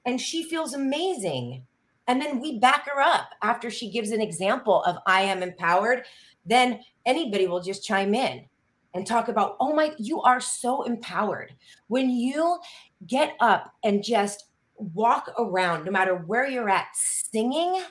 and 0.05 0.19
she 0.19 0.43
feels 0.43 0.73
amazing. 0.73 1.65
And 2.07 2.21
then 2.21 2.39
we 2.39 2.59
back 2.59 2.87
her 2.87 3.01
up 3.01 3.31
after 3.43 3.69
she 3.69 3.91
gives 3.91 4.11
an 4.11 4.21
example 4.21 4.83
of 4.83 4.97
I 5.05 5.21
am 5.21 5.43
empowered. 5.43 6.03
Then 6.45 6.79
anybody 7.05 7.47
will 7.47 7.61
just 7.61 7.83
chime 7.85 8.15
in 8.15 8.45
and 8.93 9.05
talk 9.05 9.27
about, 9.27 9.57
oh 9.59 9.73
my, 9.73 9.93
you 9.97 10.21
are 10.21 10.39
so 10.39 10.83
empowered. 10.83 11.53
When 11.87 12.09
you 12.09 12.57
get 13.05 13.35
up 13.39 13.73
and 13.83 14.03
just 14.03 14.45
walk 14.75 15.31
around, 15.37 15.85
no 15.85 15.91
matter 15.91 16.15
where 16.15 16.47
you're 16.47 16.69
at, 16.69 16.87
singing 16.93 17.81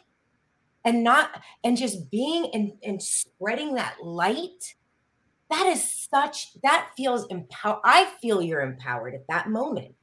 and 0.84 1.02
not, 1.02 1.42
and 1.64 1.76
just 1.76 2.10
being 2.10 2.50
and, 2.52 2.72
and 2.82 3.02
spreading 3.02 3.74
that 3.74 3.96
light, 4.02 4.74
that 5.50 5.66
is 5.66 6.08
such, 6.10 6.60
that 6.62 6.90
feels 6.96 7.26
empowered. 7.26 7.80
I 7.84 8.06
feel 8.20 8.42
you're 8.42 8.62
empowered 8.62 9.14
at 9.14 9.26
that 9.28 9.48
moment. 9.48 9.94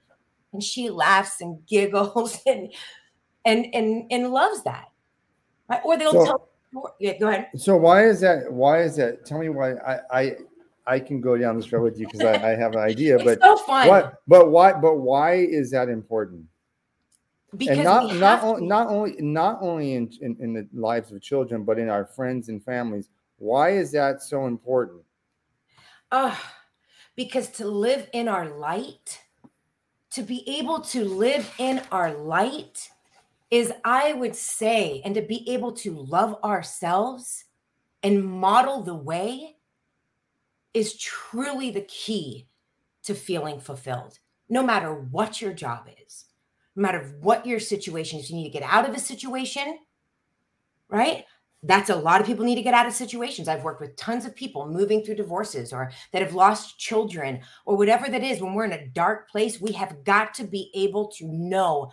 And 0.51 0.61
she 0.63 0.89
laughs 0.89 1.41
and 1.41 1.65
giggles 1.65 2.39
and 2.45 2.71
and 3.45 3.67
and 3.73 4.05
and 4.11 4.29
loves 4.29 4.63
that 4.63 4.85
right? 5.69 5.81
or 5.83 5.97
they'll 5.97 6.11
so, 6.11 6.25
tell 6.25 6.95
yeah 6.99 7.17
go 7.17 7.27
ahead 7.27 7.47
so 7.55 7.75
why 7.75 8.05
is 8.05 8.19
that 8.21 8.51
why 8.51 8.81
is 8.81 8.95
that 8.95 9.25
tell 9.25 9.39
me 9.39 9.49
why 9.49 9.73
i 9.73 9.99
i 10.11 10.35
i 10.85 10.99
can 10.99 11.21
go 11.21 11.37
down 11.37 11.55
this 11.55 11.71
road 11.71 11.83
with 11.83 11.99
you 11.99 12.07
because 12.07 12.21
I, 12.21 12.51
I, 12.51 12.55
have 12.55 12.73
an 12.73 12.79
idea 12.91 13.17
but 13.23 13.39
so 13.41 13.57
fun. 13.57 13.87
what 13.87 14.21
but 14.27 14.49
why 14.49 14.73
but 14.73 14.97
why 14.97 15.35
is 15.35 15.71
that 15.71 15.89
important? 15.89 16.45
Because 17.55 17.77
and 17.77 17.83
not 17.83 18.15
not, 18.15 18.43
only 18.43 18.65
not 18.65 18.87
only 18.87 19.15
not 19.19 19.57
only 19.61 19.93
in, 19.93 20.11
in 20.21 20.37
in 20.39 20.53
the 20.53 20.67
lives 20.73 21.11
of 21.11 21.21
children 21.21 21.63
but 21.63 21.77
in 21.77 21.89
our 21.89 22.05
friends 22.05 22.49
and 22.49 22.63
families. 22.63 23.09
Why 23.37 23.71
is 23.71 23.91
that 23.91 24.21
so 24.21 24.45
important? 24.45 25.01
Uh, 26.11 26.35
because 27.15 27.49
to 27.49 27.67
live 27.67 28.07
in 28.13 28.27
our 28.27 28.47
light 28.47 29.23
to 30.13 30.21
be 30.21 30.47
able 30.59 30.79
to 30.79 31.03
live 31.03 31.51
in 31.57 31.81
our 31.91 32.13
light 32.13 32.91
is, 33.49 33.73
I 33.83 34.13
would 34.13 34.35
say, 34.35 35.01
and 35.03 35.15
to 35.15 35.23
be 35.23 35.49
able 35.49 35.71
to 35.73 35.91
love 35.91 36.37
ourselves 36.43 37.45
and 38.03 38.23
model 38.23 38.83
the 38.83 38.93
way 38.93 39.52
is 40.73 40.97
truly 40.97 41.71
the 41.71 41.81
key 41.81 42.47
to 43.03 43.13
feeling 43.13 43.59
fulfilled, 43.59 44.19
no 44.49 44.63
matter 44.63 44.93
what 44.93 45.41
your 45.41 45.53
job 45.53 45.87
is, 46.05 46.25
no 46.75 46.81
matter 46.81 47.15
what 47.21 47.45
your 47.45 47.59
situation 47.59 48.19
is. 48.19 48.29
You 48.29 48.37
need 48.37 48.51
to 48.51 48.59
get 48.59 48.63
out 48.63 48.87
of 48.87 48.95
a 48.95 48.99
situation, 48.99 49.79
right? 50.89 51.25
That's 51.65 51.89
a 51.89 51.95
lot 51.95 52.19
of 52.19 52.27
people 52.27 52.43
need 52.43 52.55
to 52.55 52.61
get 52.61 52.73
out 52.73 52.87
of 52.87 52.93
situations. 52.93 53.47
I've 53.47 53.63
worked 53.63 53.79
with 53.79 53.95
tons 53.95 54.25
of 54.25 54.35
people 54.35 54.67
moving 54.67 55.01
through 55.01 55.15
divorces 55.15 55.71
or 55.71 55.91
that 56.11 56.21
have 56.21 56.33
lost 56.33 56.77
children 56.77 57.41
or 57.65 57.77
whatever 57.77 58.09
that 58.09 58.23
is. 58.23 58.41
When 58.41 58.53
we're 58.53 58.65
in 58.65 58.73
a 58.73 58.87
dark 58.87 59.29
place, 59.29 59.61
we 59.61 59.71
have 59.71 60.03
got 60.03 60.33
to 60.35 60.43
be 60.43 60.71
able 60.73 61.07
to 61.11 61.27
know 61.27 61.89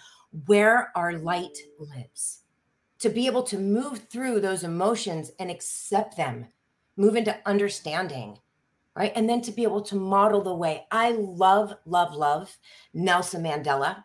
where 0.46 0.90
our 0.96 1.18
light 1.18 1.56
lives, 1.78 2.42
to 2.98 3.10
be 3.10 3.26
able 3.26 3.44
to 3.44 3.58
move 3.58 4.08
through 4.10 4.40
those 4.40 4.64
emotions 4.64 5.30
and 5.38 5.50
accept 5.50 6.16
them, 6.16 6.48
move 6.96 7.14
into 7.14 7.36
understanding, 7.46 8.38
right? 8.96 9.12
And 9.14 9.28
then 9.28 9.40
to 9.42 9.52
be 9.52 9.62
able 9.62 9.82
to 9.82 9.96
model 9.96 10.42
the 10.42 10.54
way. 10.54 10.86
I 10.90 11.12
love, 11.12 11.74
love, 11.86 12.14
love 12.14 12.56
Nelson 12.92 13.42
Mandela. 13.44 14.04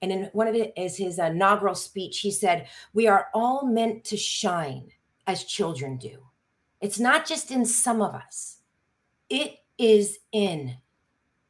And 0.00 0.10
in 0.10 0.30
one 0.32 0.48
of 0.48 0.54
it 0.54 0.72
is 0.76 0.96
his 0.96 1.18
inaugural 1.18 1.74
speech, 1.74 2.20
he 2.20 2.30
said, 2.30 2.68
We 2.92 3.06
are 3.06 3.28
all 3.34 3.64
meant 3.64 4.04
to 4.04 4.16
shine 4.16 4.88
as 5.26 5.44
children 5.44 5.96
do. 5.96 6.24
It's 6.80 6.98
not 6.98 7.26
just 7.26 7.50
in 7.50 7.64
some 7.64 8.02
of 8.02 8.14
us, 8.14 8.58
it 9.30 9.58
is 9.78 10.18
in 10.32 10.76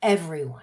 everyone. 0.02 0.62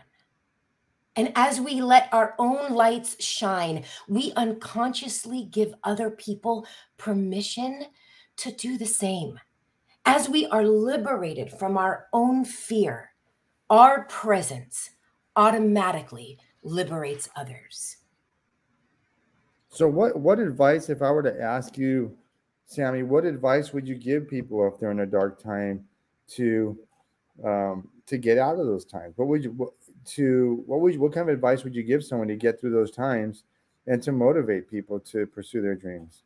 And 1.15 1.33
as 1.35 1.59
we 1.59 1.81
let 1.81 2.07
our 2.13 2.35
own 2.37 2.73
lights 2.73 3.21
shine, 3.21 3.83
we 4.07 4.31
unconsciously 4.37 5.43
give 5.43 5.73
other 5.83 6.11
people 6.11 6.65
permission 6.97 7.85
to 8.37 8.51
do 8.51 8.77
the 8.77 8.85
same. 8.85 9.39
As 10.05 10.29
we 10.29 10.47
are 10.47 10.63
liberated 10.63 11.51
from 11.51 11.77
our 11.77 12.07
own 12.13 12.45
fear, 12.45 13.11
our 13.69 14.05
presence 14.05 14.91
automatically 15.35 16.39
liberates 16.63 17.29
others. 17.35 17.97
So, 19.69 19.87
what 19.87 20.19
what 20.19 20.39
advice, 20.39 20.89
if 20.89 21.01
I 21.01 21.11
were 21.11 21.23
to 21.23 21.41
ask 21.41 21.77
you, 21.77 22.17
Sami, 22.65 23.03
what 23.03 23.25
advice 23.25 23.71
would 23.71 23.87
you 23.87 23.95
give 23.95 24.27
people 24.27 24.67
if 24.67 24.79
they're 24.79 24.91
in 24.91 25.01
a 25.01 25.05
dark 25.05 25.41
time 25.41 25.85
to 26.29 26.77
um, 27.43 27.87
to 28.07 28.17
get 28.17 28.37
out 28.37 28.59
of 28.59 28.65
those 28.65 28.85
times? 28.85 29.13
What 29.17 29.27
would 29.27 29.43
you 29.43 29.73
to 30.05 30.63
what 30.65 30.81
would 30.81 30.93
you, 30.93 30.99
what 30.99 31.13
kind 31.13 31.29
of 31.29 31.33
advice 31.33 31.63
would 31.63 31.75
you 31.75 31.83
give 31.83 32.03
someone 32.03 32.27
to 32.27 32.35
get 32.35 32.59
through 32.59 32.71
those 32.71 32.91
times 32.91 33.43
and 33.85 34.01
to 34.03 34.11
motivate 34.11 34.69
people 34.69 34.99
to 35.01 35.27
pursue 35.27 35.61
their 35.61 35.75
dreams? 35.75 36.23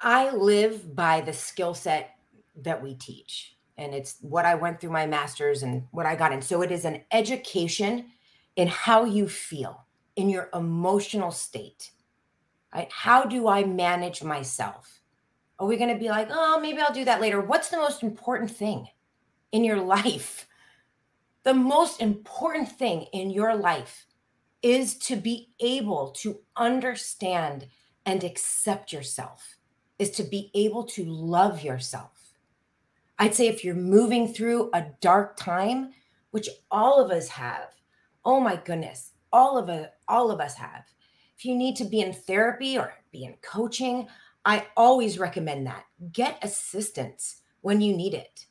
I 0.00 0.30
live 0.30 0.94
by 0.94 1.20
the 1.20 1.32
skill 1.32 1.74
set 1.74 2.16
that 2.56 2.82
we 2.82 2.94
teach 2.94 3.56
and 3.80 3.94
it's 3.94 4.18
what 4.20 4.44
I 4.44 4.54
went 4.56 4.78
through 4.78 4.90
my 4.90 5.06
master's 5.06 5.62
and 5.62 5.84
what 5.90 6.04
I 6.04 6.14
got 6.14 6.32
in. 6.32 6.42
So 6.42 6.60
it 6.60 6.70
is 6.70 6.84
an 6.84 7.02
education 7.10 8.10
in 8.54 8.68
how 8.68 9.04
you 9.04 9.26
feel 9.26 9.86
in 10.16 10.28
your 10.28 10.50
emotional 10.52 11.30
state. 11.30 11.92
Right? 12.74 12.92
How 12.92 13.24
do 13.24 13.48
I 13.48 13.64
manage 13.64 14.22
myself? 14.22 15.00
Are 15.58 15.66
we 15.66 15.78
going 15.78 15.92
to 15.92 15.98
be 15.98 16.10
like, 16.10 16.28
oh, 16.30 16.60
maybe 16.60 16.78
I'll 16.80 16.92
do 16.92 17.06
that 17.06 17.22
later? 17.22 17.40
What's 17.40 17.68
the 17.68 17.78
most 17.78 18.02
important 18.02 18.50
thing 18.50 18.88
in 19.50 19.64
your 19.64 19.80
life? 19.80 20.46
The 21.42 21.54
most 21.54 22.02
important 22.02 22.70
thing 22.70 23.06
in 23.14 23.30
your 23.30 23.56
life 23.56 24.06
is 24.62 24.94
to 24.98 25.16
be 25.16 25.54
able 25.58 26.10
to 26.18 26.40
understand 26.54 27.66
and 28.04 28.22
accept 28.22 28.92
yourself, 28.92 29.56
is 30.00 30.10
to 30.12 30.24
be 30.24 30.50
able 30.54 30.84
to 30.84 31.04
love 31.04 31.62
yourself 31.62 32.20
I'd 33.20 33.34
say 33.34 33.48
if 33.48 33.62
you're 33.62 33.74
moving 33.74 34.32
through 34.32 34.70
a 34.72 34.86
dark 35.02 35.36
time, 35.36 35.90
which 36.30 36.48
all 36.70 37.04
of 37.04 37.10
us 37.10 37.28
have, 37.28 37.68
oh 38.24 38.40
my 38.40 38.56
goodness, 38.56 39.12
all 39.30 39.58
of 39.58 39.68
us, 39.68 39.88
all 40.08 40.30
of 40.30 40.40
us 40.40 40.54
have. 40.54 40.84
If 41.36 41.44
you 41.44 41.54
need 41.54 41.76
to 41.76 41.84
be 41.84 42.00
in 42.00 42.14
therapy 42.14 42.78
or 42.78 42.94
be 43.12 43.24
in 43.24 43.34
coaching, 43.42 44.08
I 44.46 44.66
always 44.74 45.18
recommend 45.18 45.66
that. 45.66 45.84
Get 46.12 46.42
assistance 46.42 47.42
when 47.60 47.82
you 47.82 47.94
need 47.94 48.14
it. 48.14 48.46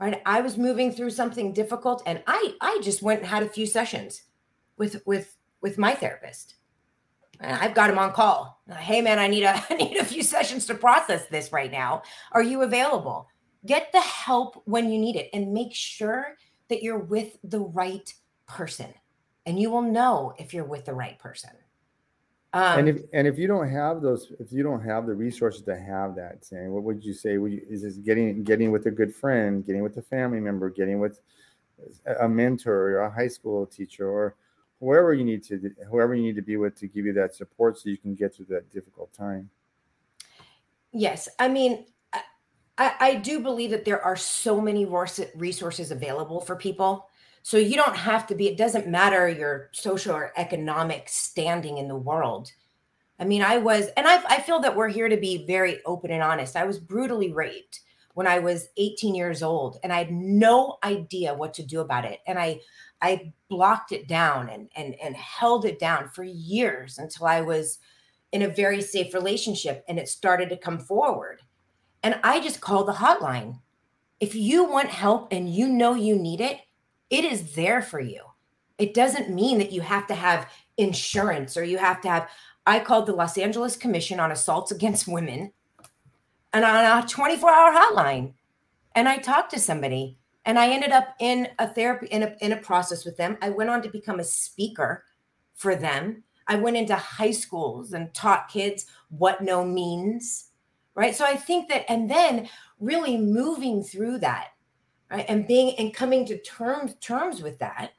Right? 0.00 0.22
I 0.24 0.40
was 0.40 0.56
moving 0.56 0.92
through 0.92 1.10
something 1.10 1.52
difficult 1.52 2.02
and 2.06 2.22
I 2.26 2.54
I 2.62 2.80
just 2.82 3.02
went 3.02 3.20
and 3.20 3.28
had 3.28 3.42
a 3.42 3.48
few 3.48 3.66
sessions 3.66 4.22
with 4.78 5.02
with 5.04 5.36
with 5.60 5.76
my 5.76 5.94
therapist. 5.94 6.54
And 7.40 7.52
I've 7.52 7.74
got 7.74 7.90
him 7.90 7.98
on 7.98 8.12
call. 8.12 8.62
Hey 8.78 9.00
man, 9.00 9.18
I 9.18 9.26
need 9.28 9.44
a 9.44 9.64
I 9.70 9.74
need 9.74 9.96
a 9.96 10.04
few 10.04 10.22
sessions 10.22 10.66
to 10.66 10.74
process 10.74 11.26
this 11.26 11.52
right 11.52 11.70
now. 11.70 12.02
Are 12.32 12.42
you 12.42 12.62
available? 12.62 13.28
get 13.66 13.90
the 13.92 14.00
help 14.00 14.62
when 14.64 14.90
you 14.90 14.98
need 14.98 15.16
it 15.16 15.28
and 15.32 15.52
make 15.52 15.74
sure 15.74 16.36
that 16.68 16.82
you're 16.82 16.98
with 16.98 17.36
the 17.44 17.60
right 17.60 18.14
person 18.46 18.92
and 19.44 19.58
you 19.58 19.70
will 19.70 19.82
know 19.82 20.32
if 20.38 20.54
you're 20.54 20.64
with 20.64 20.84
the 20.84 20.94
right 20.94 21.18
person 21.18 21.50
um, 22.52 22.78
and 22.78 22.88
if 22.88 23.02
and 23.12 23.26
if 23.26 23.38
you 23.38 23.48
don't 23.48 23.68
have 23.68 24.00
those 24.00 24.32
if 24.38 24.52
you 24.52 24.62
don't 24.62 24.82
have 24.82 25.06
the 25.06 25.12
resources 25.12 25.62
to 25.62 25.76
have 25.76 26.14
that 26.14 26.44
saying 26.44 26.72
what 26.72 26.84
would 26.84 27.04
you 27.04 27.12
say 27.12 27.38
would 27.38 27.52
you, 27.52 27.62
is 27.68 27.82
this 27.82 27.96
getting 27.96 28.44
getting 28.44 28.70
with 28.70 28.86
a 28.86 28.90
good 28.90 29.14
friend 29.14 29.66
getting 29.66 29.82
with 29.82 29.96
a 29.96 30.02
family 30.02 30.40
member 30.40 30.70
getting 30.70 31.00
with 31.00 31.20
a 32.20 32.28
mentor 32.28 32.92
or 32.92 32.98
a 33.00 33.10
high 33.10 33.28
school 33.28 33.66
teacher 33.66 34.08
or 34.08 34.36
whoever 34.80 35.14
you 35.14 35.24
need 35.24 35.42
to 35.42 35.70
whoever 35.90 36.14
you 36.14 36.22
need 36.22 36.36
to 36.36 36.42
be 36.42 36.56
with 36.56 36.74
to 36.78 36.86
give 36.86 37.06
you 37.06 37.12
that 37.12 37.34
support 37.34 37.78
so 37.78 37.88
you 37.88 37.98
can 37.98 38.14
get 38.14 38.34
through 38.34 38.46
that 38.46 38.70
difficult 38.72 39.12
time 39.12 39.48
yes 40.92 41.28
i 41.38 41.48
mean 41.48 41.84
I, 42.78 42.94
I 43.00 43.14
do 43.14 43.40
believe 43.40 43.70
that 43.70 43.84
there 43.84 44.02
are 44.02 44.16
so 44.16 44.60
many 44.60 44.86
resources 45.34 45.90
available 45.90 46.40
for 46.40 46.56
people. 46.56 47.08
So 47.42 47.56
you 47.56 47.76
don't 47.76 47.96
have 47.96 48.26
to 48.26 48.34
be, 48.34 48.48
it 48.48 48.58
doesn't 48.58 48.88
matter 48.88 49.28
your 49.28 49.70
social 49.72 50.14
or 50.14 50.32
economic 50.36 51.08
standing 51.08 51.78
in 51.78 51.88
the 51.88 51.96
world. 51.96 52.50
I 53.18 53.24
mean, 53.24 53.42
I 53.42 53.58
was, 53.58 53.86
and 53.96 54.06
I, 54.06 54.22
I 54.28 54.40
feel 54.40 54.60
that 54.60 54.76
we're 54.76 54.88
here 54.88 55.08
to 55.08 55.16
be 55.16 55.46
very 55.46 55.82
open 55.86 56.10
and 56.10 56.22
honest. 56.22 56.56
I 56.56 56.64
was 56.64 56.78
brutally 56.78 57.32
raped 57.32 57.80
when 58.14 58.26
I 58.26 58.40
was 58.40 58.68
18 58.76 59.14
years 59.14 59.42
old, 59.42 59.78
and 59.82 59.92
I 59.92 59.98
had 59.98 60.10
no 60.10 60.78
idea 60.82 61.34
what 61.34 61.54
to 61.54 61.62
do 61.62 61.80
about 61.80 62.04
it. 62.04 62.20
And 62.26 62.38
I, 62.38 62.60
I 63.02 63.32
blocked 63.48 63.92
it 63.92 64.08
down 64.08 64.48
and 64.48 64.68
and 64.76 64.94
and 65.02 65.14
held 65.16 65.64
it 65.64 65.78
down 65.78 66.08
for 66.08 66.24
years 66.24 66.98
until 66.98 67.26
I 67.26 67.40
was 67.40 67.78
in 68.32 68.42
a 68.42 68.48
very 68.48 68.82
safe 68.82 69.14
relationship, 69.14 69.84
and 69.88 69.98
it 69.98 70.08
started 70.08 70.48
to 70.50 70.56
come 70.56 70.78
forward. 70.78 71.42
And 72.02 72.18
I 72.22 72.40
just 72.40 72.60
called 72.60 72.88
the 72.88 72.92
hotline. 72.92 73.60
If 74.20 74.34
you 74.34 74.64
want 74.64 74.88
help 74.88 75.32
and 75.32 75.52
you 75.52 75.68
know 75.68 75.94
you 75.94 76.16
need 76.16 76.40
it, 76.40 76.60
it 77.10 77.24
is 77.24 77.54
there 77.54 77.82
for 77.82 78.00
you. 78.00 78.22
It 78.78 78.94
doesn't 78.94 79.30
mean 79.30 79.58
that 79.58 79.72
you 79.72 79.80
have 79.80 80.06
to 80.08 80.14
have 80.14 80.50
insurance 80.76 81.56
or 81.56 81.64
you 81.64 81.78
have 81.78 82.00
to 82.02 82.08
have. 82.08 82.28
I 82.66 82.80
called 82.80 83.06
the 83.06 83.12
Los 83.12 83.38
Angeles 83.38 83.76
Commission 83.76 84.20
on 84.20 84.32
Assaults 84.32 84.72
Against 84.72 85.06
Women 85.06 85.52
and 86.52 86.64
on 86.64 87.04
a 87.04 87.06
24 87.06 87.50
hour 87.50 87.72
hotline. 87.72 88.32
And 88.94 89.08
I 89.08 89.18
talked 89.18 89.50
to 89.52 89.60
somebody 89.60 90.18
and 90.46 90.58
I 90.58 90.70
ended 90.70 90.92
up 90.92 91.14
in 91.20 91.48
a 91.58 91.68
therapy, 91.68 92.06
in 92.06 92.22
a, 92.22 92.36
in 92.40 92.52
a 92.52 92.56
process 92.56 93.04
with 93.04 93.16
them. 93.16 93.36
I 93.42 93.50
went 93.50 93.68
on 93.68 93.82
to 93.82 93.90
become 93.90 94.20
a 94.20 94.24
speaker 94.24 95.04
for 95.54 95.74
them. 95.74 96.22
I 96.46 96.56
went 96.56 96.76
into 96.76 96.94
high 96.94 97.32
schools 97.32 97.92
and 97.92 98.14
taught 98.14 98.48
kids 98.48 98.86
what 99.10 99.42
no 99.42 99.64
means 99.64 100.50
right 100.96 101.14
so 101.14 101.24
i 101.24 101.36
think 101.36 101.68
that 101.68 101.88
and 101.90 102.10
then 102.10 102.48
really 102.80 103.16
moving 103.16 103.82
through 103.82 104.18
that 104.18 104.48
right 105.10 105.26
and 105.28 105.46
being 105.46 105.76
and 105.78 105.94
coming 105.94 106.26
to 106.26 106.38
terms 106.42 106.94
terms 107.00 107.40
with 107.40 107.58
that 107.60 107.92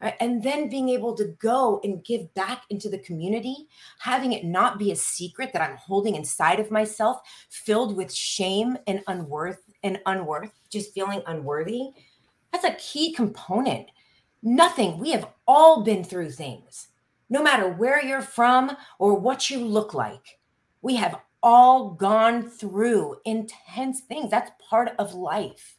right 0.00 0.14
and 0.20 0.42
then 0.42 0.68
being 0.68 0.90
able 0.90 1.14
to 1.14 1.34
go 1.40 1.80
and 1.82 2.04
give 2.04 2.32
back 2.34 2.62
into 2.70 2.88
the 2.88 2.98
community 2.98 3.66
having 3.98 4.32
it 4.32 4.44
not 4.44 4.78
be 4.78 4.92
a 4.92 4.96
secret 4.96 5.52
that 5.52 5.62
i'm 5.62 5.76
holding 5.76 6.14
inside 6.14 6.60
of 6.60 6.70
myself 6.70 7.20
filled 7.50 7.96
with 7.96 8.14
shame 8.14 8.76
and 8.86 9.02
unworth 9.08 9.62
and 9.82 9.98
unworth 10.06 10.52
just 10.74 10.92
feeling 10.92 11.22
unworthy 11.26 11.90
that's 12.52 12.64
a 12.64 12.74
key 12.74 13.12
component 13.12 13.90
nothing 14.42 14.98
we 14.98 15.10
have 15.10 15.26
all 15.46 15.82
been 15.82 16.04
through 16.04 16.30
things 16.30 16.88
no 17.30 17.42
matter 17.42 17.68
where 17.68 18.04
you're 18.04 18.20
from 18.20 18.76
or 18.98 19.14
what 19.14 19.48
you 19.48 19.64
look 19.64 19.94
like 19.94 20.38
we 20.82 20.96
have 20.96 21.18
all 21.44 21.90
gone 21.90 22.48
through 22.48 23.16
intense 23.26 24.00
things. 24.00 24.30
That's 24.30 24.50
part 24.66 24.92
of 24.98 25.14
life. 25.14 25.76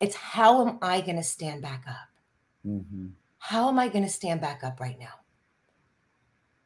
It's 0.00 0.16
how 0.16 0.66
am 0.66 0.78
I 0.82 1.00
going 1.00 1.16
to 1.16 1.22
stand 1.22 1.62
back 1.62 1.84
up? 1.88 2.08
Mm-hmm. 2.66 3.06
How 3.38 3.68
am 3.68 3.78
I 3.78 3.88
going 3.88 4.04
to 4.04 4.10
stand 4.10 4.40
back 4.40 4.64
up 4.64 4.80
right 4.80 4.98
now? 4.98 5.14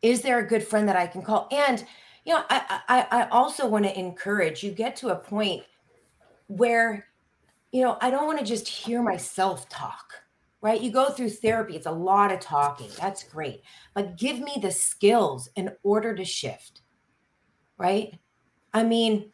Is 0.00 0.22
there 0.22 0.38
a 0.38 0.48
good 0.48 0.64
friend 0.64 0.88
that 0.88 0.96
I 0.96 1.06
can 1.06 1.20
call? 1.20 1.46
And 1.52 1.84
you 2.24 2.32
know, 2.32 2.42
I 2.48 2.80
I, 2.88 3.06
I 3.10 3.28
also 3.28 3.68
want 3.68 3.84
to 3.84 3.98
encourage 3.98 4.64
you 4.64 4.70
get 4.70 4.96
to 4.96 5.10
a 5.10 5.16
point 5.16 5.62
where 6.46 7.06
you 7.72 7.82
know 7.82 7.98
I 8.00 8.10
don't 8.10 8.26
want 8.26 8.38
to 8.38 8.44
just 8.44 8.68
hear 8.68 9.02
myself 9.02 9.68
talk. 9.68 10.12
right? 10.62 10.80
You 10.80 10.92
go 10.92 11.10
through 11.10 11.30
therapy, 11.30 11.76
it's 11.76 11.86
a 11.86 11.90
lot 11.92 12.32
of 12.32 12.40
talking. 12.40 12.88
That's 12.98 13.24
great. 13.24 13.62
But 13.94 14.16
give 14.16 14.38
me 14.38 14.58
the 14.62 14.70
skills 14.70 15.50
in 15.56 15.72
order 15.82 16.14
to 16.14 16.24
shift, 16.24 16.82
right? 17.76 18.18
I 18.72 18.84
mean, 18.84 19.32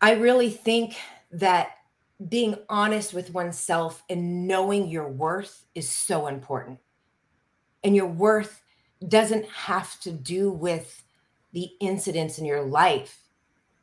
I 0.00 0.12
really 0.14 0.50
think 0.50 0.96
that 1.30 1.70
being 2.28 2.56
honest 2.68 3.14
with 3.14 3.32
oneself 3.32 4.02
and 4.10 4.46
knowing 4.46 4.88
your 4.88 5.08
worth 5.08 5.64
is 5.74 5.88
so 5.88 6.26
important. 6.26 6.80
And 7.84 7.96
your 7.96 8.06
worth 8.06 8.60
doesn't 9.06 9.46
have 9.48 9.98
to 10.00 10.10
do 10.12 10.50
with 10.50 11.02
the 11.52 11.70
incidents 11.80 12.38
in 12.38 12.44
your 12.44 12.62
life 12.62 13.18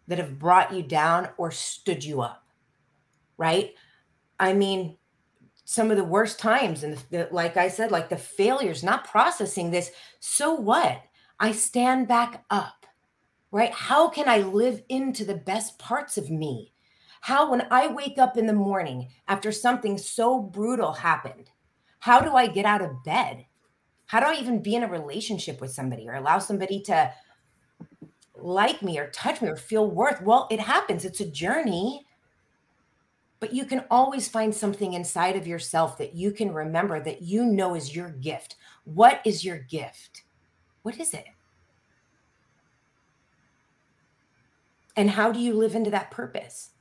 that 0.07 0.17
have 0.19 0.39
brought 0.39 0.73
you 0.73 0.84
down 0.84 1.30
or 1.38 1.51
stood 1.51 2.03
you 2.03 2.21
up, 2.21 2.43
right? 3.39 3.73
I 4.39 4.53
mean, 4.53 4.97
some 5.63 5.89
of 5.89 5.97
the 5.97 6.03
worst 6.03 6.39
times, 6.39 6.83
and 6.83 6.97
the, 7.09 7.27
like 7.31 7.57
I 7.57 7.69
said, 7.69 7.89
like 7.89 8.09
the 8.09 8.17
failures, 8.17 8.83
not 8.83 9.05
processing 9.07 9.71
this. 9.71 9.91
So 10.19 10.53
what? 10.53 11.01
I 11.39 11.53
stand 11.53 12.07
back 12.07 12.43
up, 12.49 12.85
right? 13.51 13.71
How 13.71 14.09
can 14.09 14.27
I 14.27 14.39
live 14.39 14.83
into 14.89 15.23
the 15.23 15.35
best 15.35 15.79
parts 15.79 16.17
of 16.17 16.29
me? 16.29 16.73
How, 17.21 17.49
when 17.49 17.65
I 17.71 17.87
wake 17.87 18.17
up 18.17 18.37
in 18.37 18.45
the 18.45 18.53
morning 18.53 19.09
after 19.27 19.51
something 19.51 19.97
so 19.97 20.39
brutal 20.39 20.91
happened, 20.91 21.49
how 21.99 22.19
do 22.19 22.33
I 22.33 22.47
get 22.47 22.65
out 22.65 22.81
of 22.81 23.03
bed? 23.03 23.45
How 24.07 24.19
do 24.19 24.25
I 24.25 24.39
even 24.39 24.61
be 24.61 24.75
in 24.75 24.83
a 24.83 24.89
relationship 24.89 25.61
with 25.61 25.71
somebody 25.71 26.07
or 26.07 26.15
allow 26.15 26.39
somebody 26.39 26.81
to 26.83 27.13
like 28.35 28.81
me 28.81 28.97
or 28.97 29.09
touch 29.11 29.41
me 29.41 29.49
or 29.49 29.55
feel 29.55 29.89
worth? 29.89 30.21
Well, 30.21 30.47
it 30.49 30.59
happens. 30.59 31.05
It's 31.05 31.21
a 31.21 31.29
journey. 31.29 32.05
But 33.39 33.53
you 33.53 33.65
can 33.65 33.85
always 33.89 34.27
find 34.27 34.53
something 34.53 34.93
inside 34.93 35.35
of 35.35 35.47
yourself 35.47 35.97
that 35.97 36.13
you 36.13 36.31
can 36.31 36.53
remember 36.53 36.99
that 36.99 37.21
you 37.21 37.45
know 37.45 37.73
is 37.73 37.95
your 37.95 38.09
gift. 38.09 38.55
What 38.83 39.21
is 39.25 39.45
your 39.45 39.59
gift? 39.59 40.23
What 40.81 40.99
is 40.99 41.13
it? 41.13 41.25
And 44.95 45.11
how 45.11 45.31
do 45.31 45.39
you 45.39 45.53
live 45.53 45.75
into 45.75 45.91
that 45.91 46.11
purpose? 46.11 46.71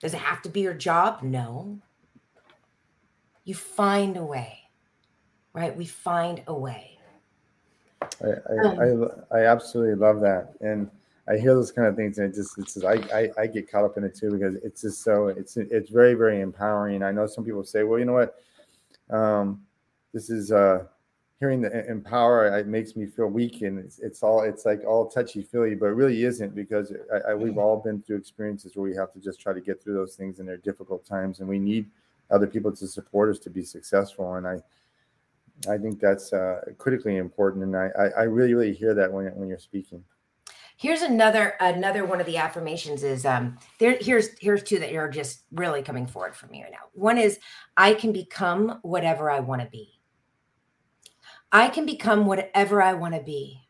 Does 0.00 0.14
it 0.14 0.20
have 0.20 0.42
to 0.42 0.48
be 0.48 0.60
your 0.60 0.74
job? 0.74 1.22
No. 1.22 1.78
You 3.44 3.54
find 3.54 4.16
a 4.16 4.24
way, 4.24 4.58
right? 5.52 5.76
We 5.76 5.86
find 5.86 6.42
a 6.46 6.54
way. 6.54 6.98
I, 8.22 8.26
I, 8.28 8.66
um, 8.66 9.08
I, 9.32 9.38
I, 9.38 9.46
absolutely 9.46 9.94
love 9.94 10.20
that. 10.20 10.54
And 10.60 10.90
I 11.28 11.36
hear 11.36 11.54
those 11.54 11.70
kind 11.70 11.86
of 11.86 11.94
things 11.94 12.18
and 12.18 12.32
it 12.32 12.34
just, 12.34 12.58
it's 12.58 12.74
just, 12.74 12.86
I, 12.86 12.94
I, 13.14 13.42
I 13.42 13.46
get 13.46 13.70
caught 13.70 13.84
up 13.84 13.96
in 13.96 14.04
it 14.04 14.14
too, 14.14 14.30
because 14.32 14.56
it's 14.56 14.82
just 14.82 15.02
so, 15.02 15.28
it's, 15.28 15.56
it's 15.56 15.90
very, 15.90 16.14
very 16.14 16.40
empowering. 16.40 17.02
I 17.02 17.12
know 17.12 17.26
some 17.26 17.44
people 17.44 17.64
say, 17.64 17.84
well, 17.84 17.98
you 17.98 18.04
know 18.04 18.14
what? 18.14 18.34
Um, 19.08 19.62
this 20.12 20.30
is, 20.30 20.50
uh, 20.50 20.84
hearing 21.42 21.60
the 21.60 21.90
empower 21.90 22.56
it 22.56 22.68
makes 22.68 22.94
me 22.94 23.04
feel 23.04 23.26
weak 23.26 23.62
and 23.62 23.76
it's, 23.76 23.98
it's 23.98 24.22
all 24.22 24.42
it's 24.42 24.64
like 24.64 24.84
all 24.86 25.08
touchy 25.08 25.42
feely 25.42 25.74
but 25.74 25.86
it 25.86 25.94
really 25.94 26.22
isn't 26.22 26.54
because 26.54 26.92
I, 27.12 27.32
I, 27.32 27.34
we've 27.34 27.58
all 27.58 27.78
been 27.78 28.00
through 28.00 28.18
experiences 28.18 28.76
where 28.76 28.84
we 28.84 28.94
have 28.94 29.12
to 29.14 29.18
just 29.18 29.40
try 29.40 29.52
to 29.52 29.60
get 29.60 29.82
through 29.82 29.94
those 29.94 30.14
things 30.14 30.38
and 30.38 30.46
they're 30.46 30.56
difficult 30.56 31.04
times 31.04 31.40
and 31.40 31.48
we 31.48 31.58
need 31.58 31.90
other 32.30 32.46
people 32.46 32.70
to 32.70 32.86
support 32.86 33.28
us 33.28 33.40
to 33.40 33.50
be 33.50 33.64
successful 33.64 34.34
and 34.34 34.46
i 34.46 34.56
i 35.68 35.76
think 35.76 35.98
that's 35.98 36.32
uh, 36.32 36.60
critically 36.78 37.16
important 37.16 37.64
and 37.64 37.76
I, 37.76 37.90
I 38.16 38.22
really 38.22 38.54
really 38.54 38.72
hear 38.72 38.94
that 38.94 39.12
when, 39.12 39.26
when 39.34 39.48
you're 39.48 39.58
speaking 39.58 40.04
here's 40.82 41.02
another 41.02 41.54
another 41.60 42.04
one 42.04 42.20
of 42.20 42.26
the 42.26 42.36
affirmations 42.36 43.04
is 43.04 43.24
um 43.24 43.56
there 43.78 43.96
here's 44.00 44.30
here's 44.40 44.64
two 44.64 44.80
that 44.80 44.92
are 44.94 45.08
just 45.08 45.44
really 45.52 45.82
coming 45.82 46.06
forward 46.06 46.34
for 46.34 46.48
me 46.48 46.62
right 46.62 46.72
now. 46.72 46.88
One 46.92 47.16
is 47.16 47.38
i 47.76 47.94
can 47.94 48.12
become 48.12 48.80
whatever 48.82 49.30
i 49.30 49.40
want 49.40 49.62
to 49.62 49.68
be. 49.68 50.00
I 51.54 51.68
can 51.68 51.84
become 51.84 52.24
whatever 52.24 52.80
I 52.80 52.94
want 52.94 53.14
to 53.14 53.20
be, 53.20 53.60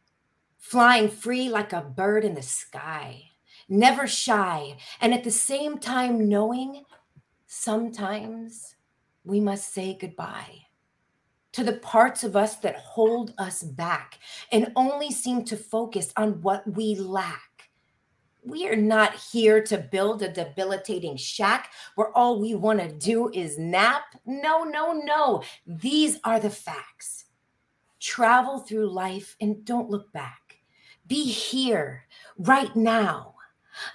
flying 0.57 1.09
free 1.09 1.49
like 1.49 1.73
a 1.73 1.81
bird 1.81 2.25
in 2.25 2.35
the 2.35 2.43
sky, 2.43 3.25
never 3.69 4.07
shy, 4.07 4.77
and 5.01 5.13
at 5.13 5.25
the 5.25 5.33
same 5.33 5.79
time 5.79 6.29
knowing 6.29 6.85
sometimes 7.49 8.77
we 9.25 9.41
must 9.41 9.75
say 9.75 9.99
goodbye 10.01 10.63
to 11.53 11.65
the 11.65 11.75
parts 11.75 12.25
of 12.25 12.35
us 12.35 12.57
that 12.57 12.77
hold 12.77 13.35
us 13.39 13.63
back 13.63 14.19
and 14.51 14.73
only 14.77 15.11
seem 15.11 15.45
to 15.45 15.57
focus 15.57 16.13
on 16.17 16.41
what 16.43 16.67
we 16.75 16.95
lack. 16.95 17.71
We 18.45 18.69
are 18.69 18.77
not 18.77 19.15
here 19.15 19.63
to 19.65 19.79
build 19.79 20.23
a 20.23 20.33
debilitating 20.33 21.17
shack 21.17 21.71
where 21.95 22.17
all 22.17 22.41
we 22.41 22.55
want 22.55 22.81
to 22.81 22.89
do 22.89 23.31
is 23.31 23.59
nap. 23.59 24.03
No, 24.27 24.65
no, 24.65 24.93
no. 24.93 25.43
These 25.65 26.19
are 26.25 26.41
the 26.41 26.51
facts. 26.51 27.27
Travel 28.01 28.59
through 28.59 28.91
life 28.91 29.37
and 29.41 29.65
don't 29.65 29.91
look 29.91 30.13
back. 30.13 30.57
Be 31.07 31.25
here 31.25 32.07
right 32.37 32.75
now. 32.75 33.35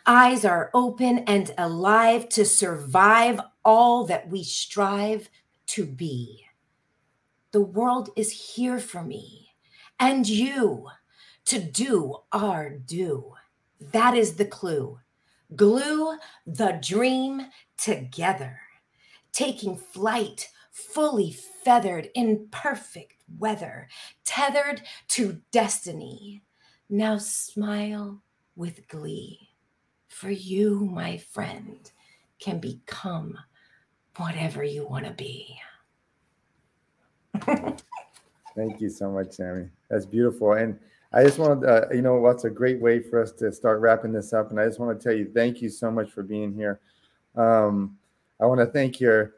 Eyes 0.05 0.45
are 0.45 0.71
open 0.73 1.19
and 1.19 1.53
alive 1.57 2.29
to 2.29 2.45
survive 2.45 3.41
all 3.65 4.05
that 4.05 4.29
we 4.29 4.43
strive 4.43 5.29
to 5.67 5.85
be. 5.85 6.46
The 7.57 7.63
world 7.63 8.11
is 8.15 8.53
here 8.53 8.77
for 8.77 9.01
me 9.01 9.55
and 9.99 10.29
you 10.29 10.89
to 11.45 11.57
do 11.57 12.17
our 12.31 12.69
due. 12.69 13.33
That 13.81 14.15
is 14.15 14.35
the 14.35 14.45
clue. 14.45 14.99
Glue 15.55 16.19
the 16.45 16.77
dream 16.79 17.47
together, 17.75 18.59
taking 19.31 19.75
flight 19.75 20.49
fully 20.69 21.31
feathered 21.31 22.11
in 22.13 22.47
perfect 22.51 23.23
weather, 23.39 23.87
tethered 24.23 24.83
to 25.07 25.41
destiny. 25.51 26.43
Now 26.91 27.17
smile 27.17 28.21
with 28.55 28.87
glee, 28.87 29.49
for 30.09 30.29
you, 30.29 30.85
my 30.85 31.17
friend, 31.17 31.91
can 32.37 32.59
become 32.59 33.35
whatever 34.15 34.63
you 34.63 34.85
want 34.85 35.05
to 35.05 35.11
be. 35.11 35.59
Thank 38.55 38.81
you 38.81 38.89
so 38.89 39.11
much, 39.11 39.33
Sami. 39.33 39.67
That's 39.89 40.05
beautiful. 40.05 40.53
And 40.53 40.79
I 41.13 41.23
just 41.23 41.39
want 41.39 41.61
to, 41.61 41.67
uh, 41.67 41.93
you 41.93 42.01
know, 42.01 42.15
what's 42.15 42.43
a 42.43 42.49
great 42.49 42.81
way 42.81 42.99
for 42.99 43.21
us 43.21 43.31
to 43.33 43.51
start 43.51 43.79
wrapping 43.79 44.11
this 44.11 44.33
up. 44.33 44.49
And 44.51 44.59
I 44.59 44.65
just 44.65 44.79
want 44.79 44.99
to 44.99 45.03
tell 45.03 45.17
you, 45.17 45.29
thank 45.33 45.61
you 45.61 45.69
so 45.69 45.91
much 45.91 46.11
for 46.11 46.23
being 46.23 46.53
here. 46.53 46.79
Um, 47.35 47.97
I 48.41 48.45
want 48.45 48.59
to 48.59 48.65
thank 48.65 48.99
your 48.99 49.33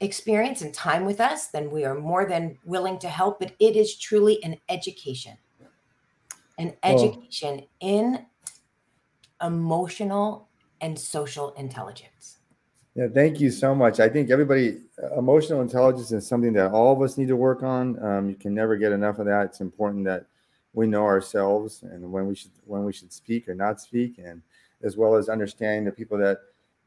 experience 0.00 0.60
and 0.60 0.74
time 0.74 1.06
with 1.06 1.22
us, 1.22 1.46
then 1.46 1.70
we 1.70 1.86
are 1.86 1.94
more 1.94 2.26
than 2.26 2.58
willing 2.66 2.98
to 2.98 3.08
help. 3.08 3.40
But 3.40 3.54
it 3.60 3.76
is 3.76 3.96
truly 3.96 4.44
an 4.44 4.58
education. 4.68 5.38
an 6.58 6.74
education 6.82 7.56
well, 7.56 7.68
in 7.80 8.26
emotional 9.40 10.50
and 10.82 10.98
social 10.98 11.54
intelligence. 11.54 12.40
Yeah, 12.94 13.08
thank 13.08 13.40
you 13.40 13.50
so 13.50 13.74
much. 13.74 14.00
I 14.00 14.08
think 14.08 14.30
everybody, 14.30 14.80
uh, 15.02 15.16
emotional 15.16 15.62
intelligence 15.62 16.12
is 16.12 16.26
something 16.26 16.52
that 16.52 16.72
all 16.72 16.92
of 16.92 17.00
us 17.00 17.16
need 17.16 17.28
to 17.28 17.36
work 17.36 17.62
on. 17.62 18.02
Um, 18.04 18.28
you 18.28 18.34
can 18.34 18.54
never 18.54 18.76
get 18.76 18.92
enough 18.92 19.18
of 19.18 19.24
that. 19.26 19.46
It's 19.46 19.60
important 19.62 20.04
that 20.04 20.26
we 20.74 20.86
know 20.86 21.04
ourselves 21.04 21.82
and 21.82 22.12
when 22.12 22.26
we 22.26 22.34
should 22.34 22.50
when 22.66 22.84
we 22.84 22.92
should 22.92 23.12
speak 23.12 23.48
or 23.48 23.54
not 23.54 23.80
speak, 23.80 24.18
and 24.18 24.42
as 24.82 24.96
well 24.96 25.14
as 25.14 25.30
understanding 25.30 25.84
the 25.84 25.92
people 25.92 26.18
that 26.18 26.38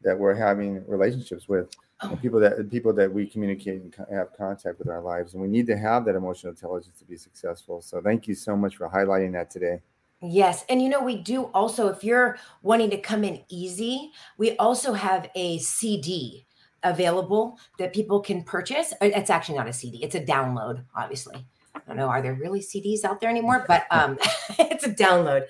that 0.04 0.18
we're 0.18 0.36
having 0.36 0.86
relationships 0.88 1.50
with, 1.50 1.76
oh. 2.02 2.16
people 2.22 2.40
that 2.40 2.70
people 2.70 2.94
that 2.94 3.12
we 3.12 3.26
communicate 3.26 3.82
and 3.82 3.96
have 4.12 4.32
contact 4.38 4.78
with 4.78 4.90
our 4.90 5.02
lives, 5.02 5.34
and 5.34 5.42
we 5.42 5.48
need 5.48 5.66
to 5.68 5.78
have 5.78 6.06
that 6.06 6.16
emotional 6.16 6.52
intelligence 6.52 7.00
to 7.00 7.06
be 7.06 7.18
successful. 7.18 7.82
So, 7.82 8.00
thank 8.00 8.28
you 8.28 8.36
so 8.36 8.56
much 8.56 8.76
for 8.76 8.88
highlighting 8.88 9.32
that 9.34 9.50
today. 9.50 9.82
Yes. 10.32 10.66
And 10.70 10.82
you 10.82 10.90
know, 10.90 11.04
we 11.04 11.18
do 11.18 11.46
also, 11.54 11.88
if 11.88 12.04
you're 12.04 12.38
wanting 12.62 12.90
to 12.92 12.98
come 12.98 13.24
in 13.24 13.44
easy, 13.50 14.12
we 14.38 14.56
also 14.58 14.94
have 14.94 15.30
a 15.36 15.60
CD 15.60 16.46
available 16.84 17.60
that 17.80 17.94
people 17.94 18.22
can 18.22 18.44
purchase. 18.44 18.94
Uh, 18.94 19.10
it's 19.14 19.30
actually 19.30 19.58
not 19.58 19.68
a 19.68 19.74
CD, 19.74 20.04
it's 20.04 20.16
a 20.16 20.22
download, 20.22 20.84
obviously. 20.96 21.46
I 21.76 21.80
don't 21.88 21.98
know, 21.98 22.08
are 22.08 22.22
there 22.22 22.34
really 22.34 22.62
CDs 22.62 23.04
out 23.04 23.20
there 23.20 23.30
anymore? 23.30 23.66
But 23.68 23.86
um 23.92 24.18
it's 24.60 24.86
a 24.86 24.92
download. 24.92 25.44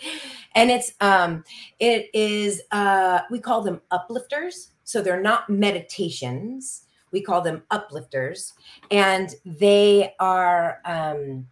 And 0.56 0.72
it's 0.72 0.94
um 1.00 1.44
it 1.80 2.10
is 2.14 2.62
uh 2.72 3.22
we 3.30 3.40
call 3.40 3.62
them 3.62 3.82
uplifters. 3.92 4.72
So 4.84 5.02
they're 5.02 5.22
not 5.22 5.50
meditations. 5.50 6.84
We 7.12 7.22
call 7.22 7.42
them 7.42 7.64
uplifters. 7.72 8.54
And 8.92 9.30
they 9.46 10.16
are 10.20 10.80
um 10.86 11.48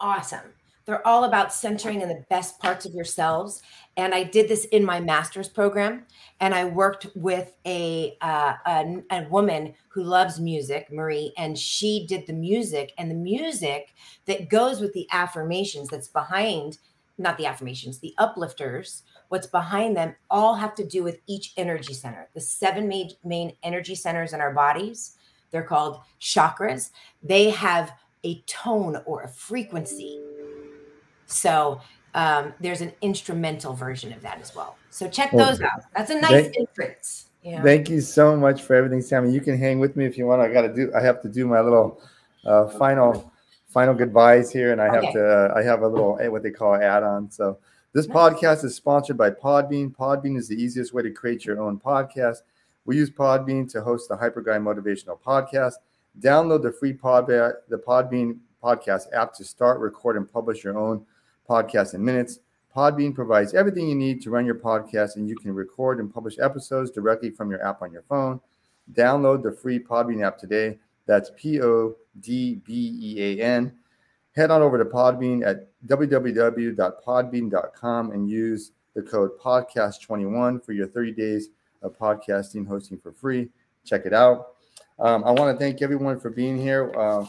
awesome 0.00 0.52
they're 0.88 1.06
all 1.06 1.24
about 1.24 1.52
centering 1.52 2.00
in 2.00 2.08
the 2.08 2.24
best 2.30 2.58
parts 2.60 2.86
of 2.86 2.94
yourselves. 2.94 3.60
And 3.98 4.14
I 4.14 4.22
did 4.22 4.48
this 4.48 4.64
in 4.64 4.82
my 4.82 5.00
master's 5.00 5.46
program. 5.46 6.04
And 6.40 6.54
I 6.54 6.64
worked 6.64 7.08
with 7.14 7.52
a, 7.66 8.16
uh, 8.22 8.54
a, 8.64 9.02
a 9.10 9.28
woman 9.28 9.74
who 9.88 10.02
loves 10.02 10.40
music, 10.40 10.90
Marie, 10.90 11.34
and 11.36 11.58
she 11.58 12.06
did 12.06 12.26
the 12.26 12.32
music 12.32 12.94
and 12.96 13.10
the 13.10 13.14
music 13.14 13.94
that 14.24 14.48
goes 14.48 14.80
with 14.80 14.94
the 14.94 15.06
affirmations 15.12 15.90
that's 15.90 16.08
behind, 16.08 16.78
not 17.18 17.36
the 17.36 17.44
affirmations, 17.44 17.98
the 17.98 18.14
uplifters, 18.16 19.02
what's 19.28 19.46
behind 19.46 19.94
them 19.94 20.16
all 20.30 20.54
have 20.54 20.74
to 20.76 20.86
do 20.86 21.02
with 21.02 21.20
each 21.26 21.52
energy 21.58 21.92
center. 21.92 22.30
The 22.32 22.40
seven 22.40 22.88
main, 22.88 23.10
main 23.22 23.52
energy 23.62 23.94
centers 23.94 24.32
in 24.32 24.40
our 24.40 24.54
bodies, 24.54 25.16
they're 25.50 25.62
called 25.64 26.00
chakras. 26.18 26.92
They 27.22 27.50
have 27.50 27.92
a 28.24 28.40
tone 28.46 29.02
or 29.04 29.22
a 29.22 29.28
frequency 29.28 30.18
so 31.28 31.80
um, 32.14 32.52
there's 32.58 32.80
an 32.80 32.92
instrumental 33.00 33.74
version 33.74 34.12
of 34.12 34.20
that 34.22 34.40
as 34.40 34.54
well. 34.54 34.76
So 34.90 35.08
check 35.08 35.30
those 35.30 35.60
out. 35.60 35.82
That's 35.94 36.10
a 36.10 36.20
nice 36.20 36.30
thank, 36.30 36.58
entrance. 36.58 37.26
Thank 37.44 37.88
you 37.88 38.00
so 38.00 38.36
much 38.36 38.62
for 38.62 38.74
everything, 38.74 39.00
Sami. 39.00 39.30
You 39.32 39.40
can 39.40 39.56
hang 39.56 39.78
with 39.78 39.96
me 39.96 40.04
if 40.04 40.18
you 40.18 40.26
want. 40.26 40.42
I 40.42 40.52
got 40.52 40.62
to 40.62 40.74
do. 40.74 40.92
I 40.94 41.00
have 41.00 41.22
to 41.22 41.28
do 41.28 41.46
my 41.46 41.60
little 41.60 42.00
uh, 42.44 42.66
final 42.70 43.32
final 43.68 43.94
goodbyes 43.94 44.50
here, 44.50 44.72
and 44.72 44.80
I 44.80 44.92
have 44.92 45.12
to. 45.12 45.24
Uh, 45.24 45.54
I 45.56 45.62
have 45.62 45.82
a 45.82 45.88
little 45.88 46.18
eh, 46.20 46.26
what 46.28 46.42
they 46.42 46.50
call 46.50 46.74
add-on. 46.74 47.30
So 47.30 47.58
this 47.92 48.06
podcast 48.06 48.64
is 48.64 48.74
sponsored 48.74 49.16
by 49.16 49.30
Podbean. 49.30 49.94
Podbean 49.94 50.36
is 50.36 50.48
the 50.48 50.60
easiest 50.60 50.92
way 50.92 51.02
to 51.02 51.10
create 51.10 51.44
your 51.44 51.60
own 51.60 51.78
podcast. 51.78 52.38
We 52.84 52.96
use 52.96 53.10
Podbean 53.10 53.70
to 53.72 53.82
host 53.82 54.08
the 54.08 54.16
Hyper 54.16 54.40
Guy 54.40 54.56
Motivational 54.58 55.20
Podcast. 55.20 55.74
Download 56.20 56.62
the 56.62 56.72
free 56.72 56.94
Pod 56.94 57.26
the 57.26 57.82
Podbean 57.86 58.38
podcast 58.62 59.04
app 59.14 59.34
to 59.34 59.44
start, 59.44 59.78
record, 59.78 60.16
and 60.16 60.30
publish 60.30 60.64
your 60.64 60.76
own 60.76 61.04
podcast 61.48 61.94
in 61.94 62.04
minutes. 62.04 62.40
Podbean 62.74 63.14
provides 63.14 63.54
everything 63.54 63.88
you 63.88 63.94
need 63.94 64.20
to 64.22 64.30
run 64.30 64.46
your 64.46 64.54
podcast, 64.54 65.16
and 65.16 65.28
you 65.28 65.36
can 65.36 65.54
record 65.54 66.00
and 66.00 66.12
publish 66.12 66.38
episodes 66.38 66.90
directly 66.90 67.30
from 67.30 67.50
your 67.50 67.64
app 67.66 67.82
on 67.82 67.92
your 67.92 68.02
phone. 68.02 68.40
Download 68.92 69.42
the 69.42 69.52
free 69.52 69.78
Podbean 69.78 70.24
app 70.24 70.38
today. 70.38 70.78
That's 71.06 71.30
P 71.36 71.60
O 71.60 71.96
D 72.20 72.60
B 72.64 72.96
E 73.00 73.40
A 73.40 73.42
N. 73.42 73.72
Head 74.36 74.50
on 74.50 74.62
over 74.62 74.78
to 74.78 74.84
Podbean 74.84 75.44
at 75.44 75.68
www.podbean.com 75.86 78.12
and 78.12 78.30
use 78.30 78.70
the 78.94 79.02
code 79.02 79.36
podcast21 79.40 80.64
for 80.64 80.72
your 80.72 80.86
30 80.86 81.12
days 81.12 81.48
of 81.82 81.98
podcasting 81.98 82.66
hosting 82.66 82.98
for 82.98 83.12
free. 83.12 83.48
Check 83.84 84.06
it 84.06 84.12
out. 84.12 84.54
Um, 84.98 85.22
I 85.24 85.30
want 85.30 85.56
to 85.56 85.58
thank 85.58 85.80
everyone 85.82 86.20
for 86.20 86.30
being 86.30 86.60
here. 86.60 86.92
Uh, 86.96 87.26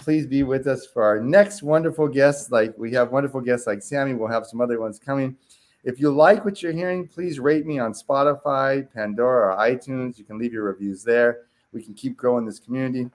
please 0.00 0.26
be 0.26 0.42
with 0.42 0.66
us 0.66 0.86
for 0.86 1.04
our 1.04 1.20
next 1.20 1.62
wonderful 1.62 2.08
guests. 2.08 2.50
Like 2.50 2.76
we 2.76 2.92
have 2.92 3.12
wonderful 3.12 3.40
guests 3.40 3.66
like 3.66 3.82
Sami, 3.82 4.14
we'll 4.14 4.28
have 4.28 4.46
some 4.46 4.60
other 4.60 4.80
ones 4.80 4.98
coming. 4.98 5.36
If 5.84 6.00
you 6.00 6.10
like 6.10 6.44
what 6.44 6.62
you're 6.62 6.72
hearing, 6.72 7.06
please 7.06 7.38
rate 7.38 7.64
me 7.66 7.78
on 7.78 7.92
Spotify, 7.92 8.92
Pandora, 8.92 9.54
or 9.54 9.58
iTunes. 9.58 10.18
You 10.18 10.24
can 10.24 10.38
leave 10.38 10.52
your 10.52 10.64
reviews 10.64 11.04
there. 11.04 11.42
We 11.72 11.82
can 11.82 11.94
keep 11.94 12.16
growing 12.16 12.44
this 12.44 12.58
community. 12.58 13.10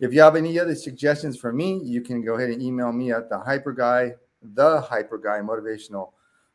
If 0.00 0.12
you 0.12 0.20
have 0.20 0.36
any 0.36 0.58
other 0.58 0.74
suggestions 0.74 1.38
for 1.38 1.52
me, 1.52 1.80
you 1.82 2.00
can 2.00 2.22
go 2.22 2.34
ahead 2.34 2.50
and 2.50 2.62
email 2.62 2.92
me 2.92 3.12
at 3.12 3.28
the 3.28 3.38
hyper 3.38 3.72
guy, 3.72 4.14
the 4.42 4.80
hyper 4.80 5.18
guy 5.18 5.40
motivational 5.40 6.12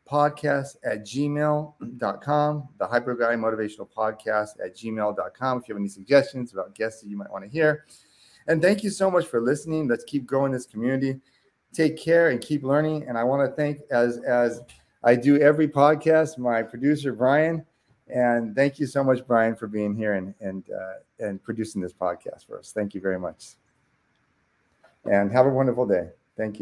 podcast 0.09 0.77
at 0.83 1.05
gmail.com, 1.05 2.69
the 2.79 2.87
hyper 2.87 3.15
guy 3.15 3.35
motivational 3.35 3.87
podcast 3.89 4.49
at 4.63 4.75
gmail.com. 4.75 5.57
If 5.59 5.67
you 5.67 5.75
have 5.75 5.79
any 5.79 5.89
suggestions 5.89 6.51
about 6.53 6.73
guests 6.73 7.01
that 7.01 7.09
you 7.09 7.17
might 7.17 7.31
want 7.31 7.43
to 7.43 7.49
hear, 7.49 7.85
and 8.49 8.61
thank 8.61 8.83
you 8.83 8.89
so 8.89 9.09
much 9.09 9.27
for 9.27 9.39
listening. 9.41 9.87
Let's 9.87 10.03
keep 10.03 10.25
growing 10.25 10.51
this 10.51 10.65
community. 10.65 11.19
Take 11.71 11.97
care 11.97 12.29
and 12.31 12.41
keep 12.41 12.63
learning. 12.63 13.05
And 13.07 13.17
I 13.17 13.23
want 13.23 13.47
to 13.49 13.55
thank, 13.55 13.81
as 13.91 14.17
as 14.27 14.61
I 15.03 15.15
do 15.15 15.39
every 15.39 15.67
podcast, 15.67 16.37
my 16.37 16.63
producer 16.63 17.13
Brian. 17.13 17.65
And 18.07 18.55
thank 18.55 18.79
you 18.79 18.87
so 18.87 19.03
much, 19.03 19.25
Brian, 19.27 19.55
for 19.55 19.67
being 19.67 19.95
here 19.95 20.13
and 20.15 20.33
and 20.41 20.63
uh, 20.69 21.25
and 21.25 21.41
producing 21.41 21.79
this 21.79 21.93
podcast 21.93 22.47
for 22.47 22.57
us. 22.57 22.71
Thank 22.73 22.95
you 22.95 23.01
very 23.01 23.19
much. 23.19 23.55
And 25.05 25.31
have 25.31 25.45
a 25.45 25.49
wonderful 25.49 25.85
day. 25.85 26.09
Thank 26.35 26.53
you. 26.53 26.57